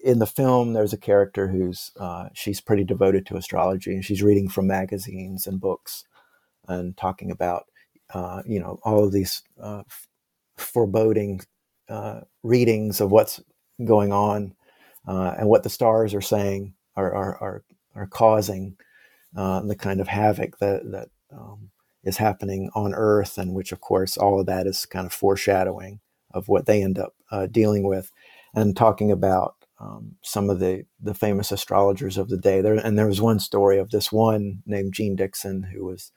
In 0.03 0.19
the 0.19 0.27
film, 0.27 0.73
there's 0.73 0.95
a 0.95 0.99
character 0.99 1.49
who's 1.49 1.93
uh, 2.01 2.29
she's 2.33 2.61
pretty 2.61 2.85
devoted 2.85 3.27
to 3.27 3.37
astrology 3.37 3.93
and 3.93 4.05
she's 4.05 4.23
reading 4.23 4.49
from 4.49 4.67
magazines 4.67 5.47
and 5.47 5.61
books 5.61 6.05
and 6.69 6.97
talking 6.97 7.31
about 7.31 7.67
uh, 8.15 8.43
you 8.47 8.59
know 8.59 8.79
all 8.83 9.05
of 9.05 9.13
these 9.13 9.43
uh, 9.63 9.83
foreboding 10.57 11.41
uh, 11.89 12.21
readings 12.43 13.01
of 13.01 13.11
what's 13.11 13.41
going 13.85 14.13
on 14.13 14.55
uh, 15.07 15.35
and 15.39 15.49
what 15.49 15.63
the 15.63 15.71
stars 15.71 16.15
are 16.15 16.21
saying 16.21 16.75
are 16.97 17.15
are 17.15 17.37
are, 17.39 17.65
are 17.95 18.07
causing 18.07 18.77
uh, 19.37 19.61
the 19.63 19.77
kind 19.77 20.01
of 20.01 20.09
havoc 20.09 20.59
that 20.59 20.91
that 20.91 21.09
um, 21.33 21.71
is 22.05 22.17
happening 22.19 22.71
on 22.75 22.95
Earth, 22.95 23.39
and 23.39 23.55
which 23.55 23.73
of 23.73 23.81
course 23.81 24.17
all 24.17 24.41
of 24.41 24.47
that 24.47 24.67
is 24.67 24.87
kind 24.87 25.07
of 25.07 25.13
foreshadowing 25.13 26.01
of 26.33 26.49
what 26.49 26.67
they 26.67 26.83
end 26.83 26.99
up 26.99 27.15
uh, 27.31 27.47
dealing 27.47 27.85
with, 27.85 28.11
and 28.55 28.77
talking 28.77 29.11
about 29.11 29.55
um, 29.81 30.17
some 30.23 30.51
of 30.51 30.59
the 30.59 30.85
the 31.01 31.15
famous 31.15 31.51
astrologers 31.51 32.19
of 32.19 32.29
the 32.29 32.39
day. 32.39 32.61
There 32.61 32.75
and 32.75 32.99
there 32.99 33.07
was 33.07 33.21
one 33.21 33.41
story 33.41 33.79
of 33.79 33.91
this 33.91 34.13
one 34.13 34.63
named 34.67 34.95
Jeane 34.95 35.17
Dixon 35.17 35.63
who 35.63 35.85
was 35.85 36.13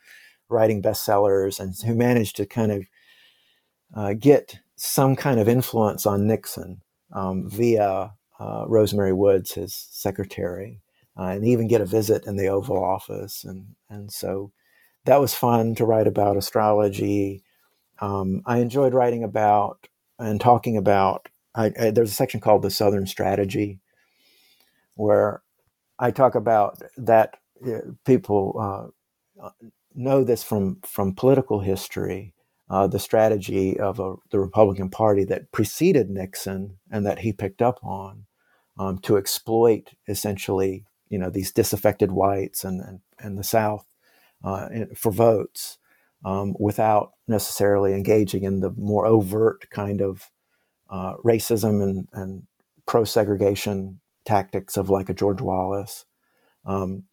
writing 0.50 0.82
bestsellers 0.82 1.60
and 1.60 1.76
who 1.86 1.96
managed 1.96 2.36
to 2.38 2.46
kind 2.46 2.72
of 2.72 2.86
uh, 3.96 4.14
get 4.14 4.60
some 4.76 5.16
kind 5.16 5.40
of 5.40 5.48
influence 5.48 6.06
on 6.06 6.28
Nixon 6.28 6.82
um, 7.14 7.50
via 7.50 8.14
uh, 8.40 8.66
Rose 8.68 8.94
Mary 8.94 9.14
Woods, 9.14 9.54
his 9.54 9.74
secretary, 9.74 10.82
uh, 11.18 11.24
and 11.24 11.46
even 11.46 11.68
get 11.68 11.82
a 11.82 11.86
visit 11.86 12.26
in 12.26 12.36
the 12.36 12.48
Oval 12.48 12.84
Office. 12.84 13.44
And, 13.44 13.76
and 13.90 14.12
so 14.12 14.52
that 15.06 15.20
was 15.20 15.34
fun 15.34 15.76
to 15.76 15.86
write 15.86 16.08
about 16.08 16.38
astrology. 16.38 17.44
Um, 18.00 18.42
I 18.46 18.58
enjoyed 18.58 18.94
writing 18.94 19.24
about 19.24 19.88
and 20.20 20.40
talking 20.40 20.78
about. 20.78 21.30
I, 21.54 21.72
I, 21.80 21.92
there's 21.92 22.12
a 22.12 22.16
section 22.16 22.42
called 22.42 22.62
the 22.62 22.72
Southern 22.72 23.08
Strategy, 23.08 23.80
where 24.96 25.42
I 25.98 26.12
talk 26.12 26.36
about 26.36 26.82
that 26.98 27.38
uh, 27.66 27.80
people 28.06 28.92
uh, 29.40 29.50
know 29.94 30.24
this 30.26 30.44
from 30.44 30.82
from 30.84 31.16
political 31.16 31.62
history 31.62 32.36
uh, 32.70 32.88
the 32.88 33.00
strategy 33.00 33.80
of 33.80 34.00
a, 34.00 34.16
the 34.32 34.40
Republican 34.40 34.90
Party 34.90 35.24
that 35.26 35.52
preceded 35.52 36.10
Nixon 36.10 36.78
and 36.90 37.06
that 37.06 37.20
he 37.20 37.32
picked 37.32 37.62
up 37.62 37.80
on 37.84 38.26
um, 38.78 38.98
to 39.00 39.18
exploit 39.18 39.92
essentially, 40.08 40.86
you 41.10 41.18
know, 41.18 41.30
these 41.30 41.52
disaffected 41.52 42.12
whites 42.12 42.64
and 42.64 42.82
and, 42.82 43.00
and 43.20 43.38
the 43.38 43.44
South 43.44 43.86
uh, 44.44 44.68
for 44.96 45.12
votes 45.12 45.78
um, 46.24 46.56
without 46.60 47.14
necessarily 47.28 47.94
engaging 47.94 48.44
in 48.44 48.60
the 48.60 48.72
more 48.78 49.06
overt 49.06 49.70
kind 49.70 50.02
of 50.02 50.32
uh, 50.90 51.16
racism 51.24 51.82
and, 51.82 52.08
and 52.14 52.44
pro 52.86 53.04
segregation 53.04 54.00
tactics 54.26 54.78
of 54.78 54.90
like 54.90 55.10
a 55.10 55.14
George 55.14 55.42
Wallace. 55.42 56.06
Um, 56.66 57.04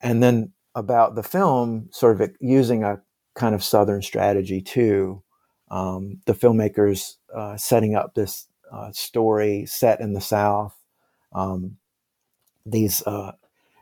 and 0.00 0.22
then 0.22 0.52
about 0.74 1.14
the 1.14 1.22
film, 1.22 1.88
sort 1.92 2.20
of 2.20 2.30
using 2.40 2.84
a 2.84 3.00
kind 3.34 3.54
of 3.54 3.62
Southern 3.62 4.02
strategy 4.02 4.60
too. 4.60 5.22
Um, 5.70 6.20
the 6.26 6.34
filmmakers 6.34 7.16
uh, 7.34 7.56
setting 7.56 7.94
up 7.94 8.14
this 8.14 8.48
uh, 8.72 8.90
story 8.92 9.66
set 9.66 10.00
in 10.00 10.12
the 10.12 10.20
South, 10.20 10.76
um, 11.32 11.76
these 12.66 13.02
uh, 13.06 13.32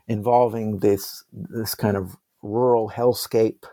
involving 0.06 0.78
this 0.78 1.24
this 1.32 1.74
kind 1.74 1.96
of 1.96 2.16
rural 2.42 2.90
hellscape, 2.90 3.64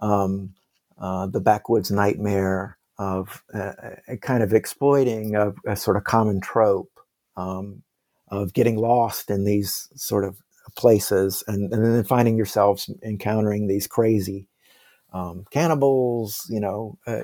um, 0.00 0.54
uh, 0.98 1.26
the 1.26 1.40
backwoods 1.40 1.90
nightmare 1.90 2.78
of 2.98 3.42
uh, 3.52 3.72
kind 4.20 4.42
of 4.42 4.54
exploiting 4.54 5.34
a, 5.34 5.52
a, 5.66 5.74
sort 5.76 5.96
of 5.96 6.04
common 6.04 6.40
trope 6.40 7.00
um, 7.36 7.82
of 8.28 8.52
getting 8.52 8.76
lost 8.76 9.30
in 9.30 9.44
these 9.44 9.88
sort 9.96 10.24
of 10.24 10.36
places 10.76 11.42
and, 11.48 11.72
and 11.72 11.84
then 11.84 12.04
finding 12.04 12.36
yourselves 12.36 12.88
encountering 13.02 13.66
these 13.66 13.88
crazy 13.88 14.46
um, 15.12 15.44
cannibals, 15.50 16.46
you 16.48 16.60
know, 16.60 16.98
uh, 17.06 17.22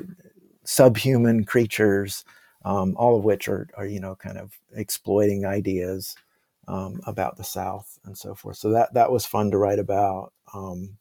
subhuman 0.65 1.45
creatures, 1.45 2.25
um, 2.65 2.95
all 2.97 3.17
of 3.17 3.25
which 3.25 3.49
are, 3.49 3.69
are, 3.77 3.87
you 3.87 4.01
know, 4.01 4.15
kind 4.17 4.39
of 4.39 4.53
exploiting 4.75 5.45
ideas 5.45 6.15
um, 6.71 7.01
about 7.05 7.37
the 7.37 7.45
South 7.45 7.99
and 8.05 8.17
so 8.17 8.35
forth. 8.35 8.57
So 8.57 8.71
that 8.71 8.95
that 8.95 9.11
was 9.11 9.27
fun 9.27 9.51
to 9.51 9.59
write 9.59 9.81
about. 9.81 10.33
Um, 10.55 10.99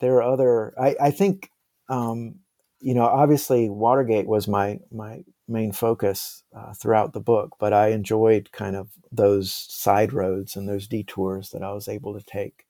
there 0.00 0.16
are 0.16 0.22
other. 0.22 0.72
I, 0.80 0.94
I 1.00 1.10
think, 1.10 1.50
um, 1.88 2.36
you 2.80 2.94
know, 2.94 3.04
obviously 3.04 3.68
Watergate 3.68 4.26
was 4.26 4.46
my 4.46 4.78
my 4.92 5.24
main 5.48 5.72
focus 5.72 6.44
uh, 6.56 6.72
throughout 6.72 7.12
the 7.12 7.20
book, 7.20 7.56
but 7.58 7.72
I 7.72 7.88
enjoyed 7.88 8.52
kind 8.52 8.76
of 8.76 8.90
those 9.10 9.52
side 9.52 10.12
roads 10.12 10.56
and 10.56 10.68
those 10.68 10.86
detours 10.86 11.50
that 11.50 11.62
I 11.62 11.72
was 11.72 11.88
able 11.88 12.18
to 12.18 12.24
take 12.24 12.64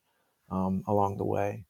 um, 0.50 0.84
along 0.86 1.18
the 1.18 1.24
way. 1.24 1.66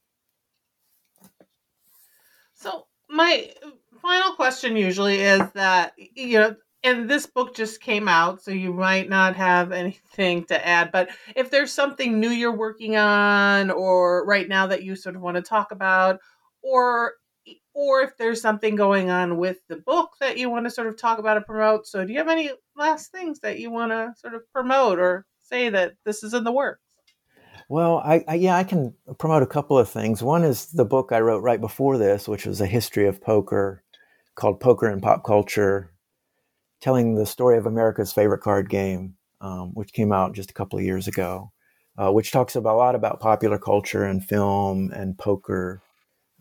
So 2.54 2.86
my 3.08 3.52
final 4.00 4.34
question 4.34 4.76
usually 4.76 5.20
is 5.20 5.42
that 5.54 5.94
you 5.98 6.38
know 6.38 6.56
and 6.84 7.08
this 7.08 7.26
book 7.26 7.56
just 7.56 7.80
came 7.80 8.06
out 8.06 8.42
so 8.42 8.50
you 8.50 8.72
might 8.72 9.08
not 9.08 9.34
have 9.34 9.72
anything 9.72 10.44
to 10.44 10.66
add 10.66 10.92
but 10.92 11.08
if 11.34 11.50
there's 11.50 11.72
something 11.72 12.20
new 12.20 12.28
you're 12.28 12.56
working 12.56 12.96
on 12.96 13.70
or 13.70 14.24
right 14.26 14.48
now 14.48 14.66
that 14.66 14.84
you 14.84 14.94
sort 14.94 15.16
of 15.16 15.22
want 15.22 15.36
to 15.36 15.42
talk 15.42 15.72
about 15.72 16.20
or 16.62 17.14
or 17.74 18.02
if 18.02 18.16
there's 18.16 18.40
something 18.40 18.76
going 18.76 19.10
on 19.10 19.36
with 19.36 19.58
the 19.68 19.76
book 19.76 20.12
that 20.20 20.38
you 20.38 20.48
want 20.48 20.64
to 20.64 20.70
sort 20.70 20.86
of 20.86 20.96
talk 20.96 21.18
about 21.18 21.36
or 21.36 21.40
promote 21.40 21.86
so 21.86 22.04
do 22.04 22.12
you 22.12 22.18
have 22.18 22.28
any 22.28 22.50
last 22.76 23.10
things 23.10 23.40
that 23.40 23.58
you 23.58 23.70
want 23.70 23.90
to 23.90 24.12
sort 24.16 24.34
of 24.34 24.42
promote 24.52 24.98
or 24.98 25.26
say 25.42 25.68
that 25.70 25.94
this 26.04 26.22
is 26.22 26.34
in 26.34 26.44
the 26.44 26.52
works 26.52 26.80
well, 27.68 27.98
I, 28.04 28.22
I, 28.28 28.34
yeah, 28.34 28.56
I 28.56 28.64
can 28.64 28.94
promote 29.18 29.42
a 29.42 29.46
couple 29.46 29.78
of 29.78 29.88
things. 29.88 30.22
One 30.22 30.44
is 30.44 30.66
the 30.66 30.84
book 30.84 31.12
I 31.12 31.20
wrote 31.20 31.42
right 31.42 31.60
before 31.60 31.96
this, 31.96 32.28
which 32.28 32.44
was 32.44 32.60
a 32.60 32.66
history 32.66 33.06
of 33.06 33.22
poker, 33.22 33.82
called 34.34 34.60
"Poker 34.60 34.86
and 34.86 35.02
Pop 35.02 35.24
Culture," 35.24 35.93
telling 36.84 37.14
the 37.14 37.24
story 37.24 37.56
of 37.56 37.64
America's 37.64 38.12
favorite 38.12 38.42
card 38.42 38.68
game, 38.68 39.14
um, 39.40 39.70
which 39.72 39.94
came 39.94 40.12
out 40.12 40.34
just 40.34 40.50
a 40.50 40.54
couple 40.54 40.78
of 40.78 40.84
years 40.84 41.08
ago, 41.08 41.50
uh, 41.96 42.12
which 42.12 42.30
talks 42.30 42.56
about, 42.56 42.74
a 42.74 42.76
lot 42.76 42.94
about 42.94 43.20
popular 43.20 43.56
culture 43.56 44.04
and 44.04 44.22
film 44.22 44.90
and 44.92 45.16
poker 45.16 45.80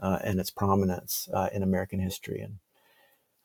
uh, 0.01 0.19
and 0.21 0.41
its 0.41 0.49
prominence 0.49 1.29
uh, 1.33 1.47
in 1.53 1.63
American 1.63 1.97
history 1.97 2.41
and 2.41 2.57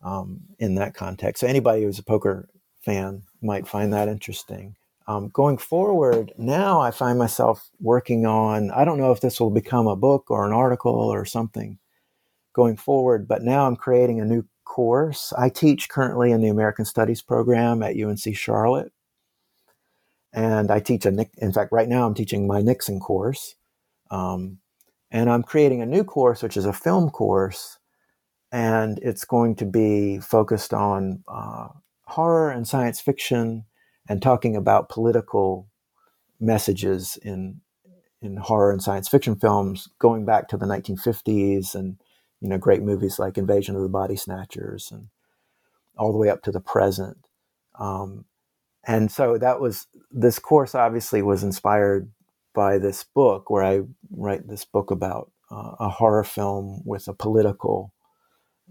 um, 0.02 0.40
in 0.58 0.74
that 0.74 0.92
context. 0.92 1.42
So 1.42 1.46
anybody 1.46 1.84
who's 1.84 2.00
a 2.00 2.02
poker 2.02 2.48
fan 2.80 3.22
might 3.40 3.68
find 3.68 3.92
that 3.92 4.08
interesting. 4.08 4.74
Um, 5.06 5.28
going 5.28 5.58
forward, 5.58 6.32
now 6.36 6.80
I 6.80 6.90
find 6.90 7.16
myself 7.16 7.70
working 7.80 8.26
on, 8.26 8.72
I 8.72 8.84
don't 8.84 8.98
know 8.98 9.12
if 9.12 9.20
this 9.20 9.38
will 9.38 9.50
become 9.50 9.86
a 9.86 9.94
book 9.94 10.32
or 10.32 10.44
an 10.44 10.52
article 10.52 10.92
or 10.92 11.24
something 11.24 11.78
going 12.54 12.76
forward, 12.76 13.28
but 13.28 13.42
now 13.44 13.68
I'm 13.68 13.76
creating 13.76 14.20
a 14.20 14.24
new 14.24 14.44
course. 14.68 15.32
I 15.36 15.48
teach 15.48 15.88
currently 15.88 16.30
in 16.30 16.40
the 16.40 16.48
American 16.48 16.84
Studies 16.84 17.22
program 17.22 17.82
at 17.82 17.96
UNC 17.96 18.36
Charlotte. 18.36 18.92
And 20.32 20.70
I 20.70 20.78
teach 20.78 21.06
a, 21.06 21.26
in 21.38 21.52
fact, 21.52 21.72
right 21.72 21.88
now 21.88 22.06
I'm 22.06 22.14
teaching 22.14 22.46
my 22.46 22.60
Nixon 22.60 23.00
course. 23.00 23.56
Um, 24.10 24.58
and 25.10 25.30
I'm 25.30 25.42
creating 25.42 25.82
a 25.82 25.86
new 25.86 26.04
course, 26.04 26.42
which 26.42 26.56
is 26.56 26.66
a 26.66 26.72
film 26.72 27.10
course. 27.10 27.78
And 28.52 28.98
it's 29.02 29.24
going 29.24 29.56
to 29.56 29.64
be 29.64 30.18
focused 30.20 30.72
on 30.72 31.24
uh, 31.26 31.68
horror 32.04 32.50
and 32.50 32.68
science 32.68 33.00
fiction 33.00 33.64
and 34.08 34.22
talking 34.22 34.54
about 34.54 34.88
political 34.88 35.68
messages 36.40 37.18
in 37.22 37.60
in 38.20 38.36
horror 38.36 38.72
and 38.72 38.82
science 38.82 39.08
fiction 39.08 39.36
films 39.36 39.88
going 40.00 40.24
back 40.24 40.48
to 40.48 40.56
the 40.56 40.66
1950s 40.66 41.74
and 41.74 41.98
you 42.40 42.48
know 42.48 42.58
great 42.58 42.82
movies 42.82 43.18
like 43.18 43.38
Invasion 43.38 43.76
of 43.76 43.82
the 43.82 43.88
Body 43.88 44.16
Snatchers 44.16 44.90
and 44.92 45.08
all 45.96 46.12
the 46.12 46.18
way 46.18 46.30
up 46.30 46.42
to 46.42 46.52
the 46.52 46.60
present. 46.60 47.18
Um, 47.78 48.24
and 48.86 49.10
so 49.10 49.38
that 49.38 49.60
was 49.60 49.86
this 50.10 50.38
course 50.38 50.74
obviously 50.74 51.22
was 51.22 51.42
inspired 51.42 52.10
by 52.54 52.78
this 52.78 53.04
book 53.04 53.50
where 53.50 53.64
I 53.64 53.82
write 54.10 54.48
this 54.48 54.64
book 54.64 54.90
about 54.90 55.30
uh, 55.50 55.74
a 55.80 55.88
horror 55.88 56.24
film 56.24 56.82
with 56.84 57.08
a 57.08 57.14
political 57.14 57.92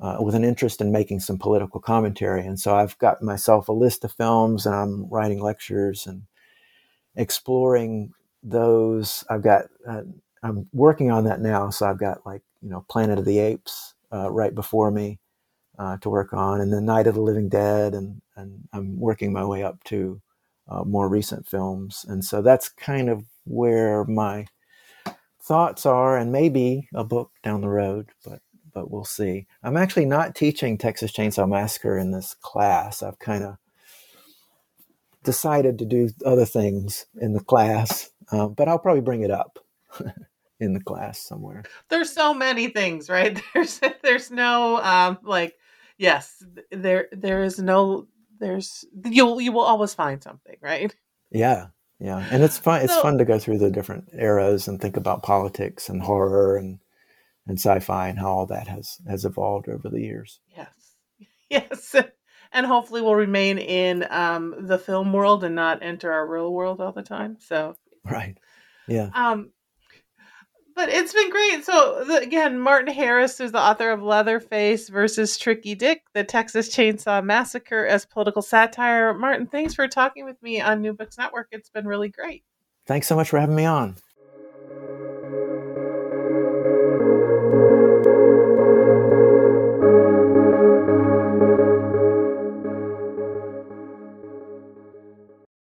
uh, 0.01 0.17
with 0.19 0.35
an 0.35 0.43
interest 0.43 0.81
in 0.81 0.91
making 0.91 1.19
some 1.19 1.37
political 1.37 1.79
commentary. 1.79 2.45
And 2.45 2.59
so 2.59 2.75
I've 2.75 2.97
got 2.99 3.21
myself 3.21 3.67
a 3.67 3.73
list 3.73 4.03
of 4.03 4.11
films 4.11 4.65
and 4.65 4.75
I'm 4.75 5.09
writing 5.09 5.41
lectures 5.41 6.05
and 6.05 6.23
exploring 7.15 8.13
those. 8.43 9.23
I've 9.29 9.41
got, 9.41 9.65
uh, 9.87 10.03
I'm 10.43 10.67
working 10.71 11.11
on 11.11 11.23
that 11.23 11.41
now. 11.41 11.69
So 11.71 11.87
I've 11.87 11.97
got 11.99 12.25
like, 12.25 12.43
you 12.61 12.69
know, 12.69 12.85
Planet 12.89 13.19
of 13.19 13.25
the 13.25 13.39
Apes 13.39 13.95
uh, 14.13 14.31
right 14.31 14.53
before 14.53 14.91
me 14.91 15.19
uh, 15.79 15.97
to 15.97 16.09
work 16.09 16.33
on, 16.33 16.61
and 16.61 16.73
then 16.73 16.85
Night 16.85 17.07
of 17.07 17.15
the 17.15 17.21
Living 17.21 17.49
Dead. 17.49 17.93
And, 17.93 18.21
and 18.35 18.67
I'm 18.73 18.99
working 18.99 19.31
my 19.33 19.45
way 19.45 19.63
up 19.63 19.83
to 19.85 20.21
uh, 20.69 20.83
more 20.83 21.09
recent 21.09 21.47
films. 21.47 22.05
And 22.07 22.23
so 22.23 22.41
that's 22.41 22.69
kind 22.69 23.09
of 23.09 23.23
where 23.45 24.03
my 24.05 24.47
thoughts 25.41 25.85
are, 25.85 26.17
and 26.17 26.31
maybe 26.31 26.89
a 26.93 27.03
book 27.03 27.31
down 27.43 27.61
the 27.61 27.69
road, 27.69 28.09
but 28.25 28.41
but 28.73 28.91
we'll 28.91 29.05
see. 29.05 29.47
I'm 29.63 29.75
actually 29.75 30.05
not 30.05 30.35
teaching 30.35 30.77
Texas 30.77 31.11
Chainsaw 31.11 31.49
Massacre 31.49 31.97
in 31.97 32.11
this 32.11 32.35
class. 32.41 33.01
I've 33.01 33.17
kind 33.17 33.43
of 33.43 33.57
decided 35.23 35.79
to 35.79 35.85
do 35.85 36.11
other 36.23 36.45
things 36.45 37.07
in 37.19 37.33
the 37.33 37.39
class, 37.39 38.11
uh, 38.31 38.47
but 38.47 38.67
I'll 38.67 38.77
probably 38.77 39.01
bring 39.01 39.23
it 39.23 39.31
up 39.31 39.57
in 40.59 40.73
the 40.73 40.79
glass 40.79 41.19
somewhere. 41.21 41.63
There's 41.89 42.11
so 42.11 42.33
many 42.33 42.67
things, 42.69 43.09
right? 43.09 43.41
There's 43.53 43.79
there's 44.03 44.31
no 44.31 44.77
um, 44.81 45.17
like 45.23 45.55
yes, 45.97 46.43
there 46.71 47.07
there 47.11 47.43
is 47.43 47.59
no 47.59 48.07
there's 48.39 48.85
you'll 49.05 49.39
you 49.41 49.51
will 49.51 49.61
always 49.61 49.93
find 49.93 50.21
something, 50.21 50.57
right? 50.61 50.95
Yeah, 51.31 51.67
yeah, 51.99 52.25
and 52.31 52.43
it's 52.43 52.57
fun. 52.57 52.81
It's 52.83 52.93
So- 52.93 53.01
fun 53.01 53.17
to 53.17 53.25
go 53.25 53.39
through 53.39 53.57
the 53.59 53.71
different 53.71 54.09
eras 54.13 54.67
and 54.67 54.79
think 54.81 54.97
about 54.97 55.23
politics 55.23 55.89
and 55.89 56.01
horror 56.01 56.57
and 56.57 56.79
and 57.47 57.57
sci-fi 57.57 58.09
and 58.09 58.19
how 58.19 58.29
all 58.29 58.45
that 58.47 58.67
has 58.67 58.97
has 59.07 59.25
evolved 59.25 59.69
over 59.69 59.89
the 59.89 60.01
years. 60.01 60.39
Yes. 60.55 60.73
Yes. 61.49 61.95
And 62.51 62.65
hopefully 62.65 63.01
we'll 63.01 63.15
remain 63.15 63.57
in 63.57 64.05
um, 64.09 64.53
the 64.67 64.77
film 64.77 65.13
world 65.13 65.43
and 65.45 65.55
not 65.55 65.81
enter 65.81 66.11
our 66.11 66.27
real 66.27 66.51
world 66.53 66.81
all 66.81 66.91
the 66.91 67.01
time. 67.03 67.37
So, 67.39 67.75
Right. 68.03 68.37
Yeah. 68.87 69.09
um, 69.13 69.51
but 70.77 70.89
it's 70.89 71.11
been 71.11 71.31
great. 71.31 71.65
So, 71.65 72.03
the, 72.05 72.19
again, 72.19 72.59
Martin 72.59 72.93
Harris 72.93 73.39
is 73.41 73.51
the 73.51 73.59
author 73.59 73.89
of 73.89 74.03
Leatherface 74.03 74.89
versus 74.89 75.35
Tricky 75.35 75.73
Dick, 75.73 76.03
the 76.13 76.23
Texas 76.23 76.69
Chainsaw 76.69 77.23
Massacre 77.23 77.85
as 77.87 78.05
political 78.05 78.43
satire. 78.43 79.13
Martin, 79.15 79.47
thanks 79.47 79.73
for 79.73 79.87
talking 79.87 80.23
with 80.23 80.41
me 80.43 80.61
on 80.61 80.81
New 80.81 80.93
Books 80.93 81.17
Network. 81.17 81.47
It's 81.51 81.69
been 81.69 81.87
really 81.87 82.09
great. 82.09 82.43
Thanks 82.85 83.07
so 83.07 83.15
much 83.15 83.29
for 83.29 83.39
having 83.39 83.55
me 83.55 83.65
on. 83.65 83.95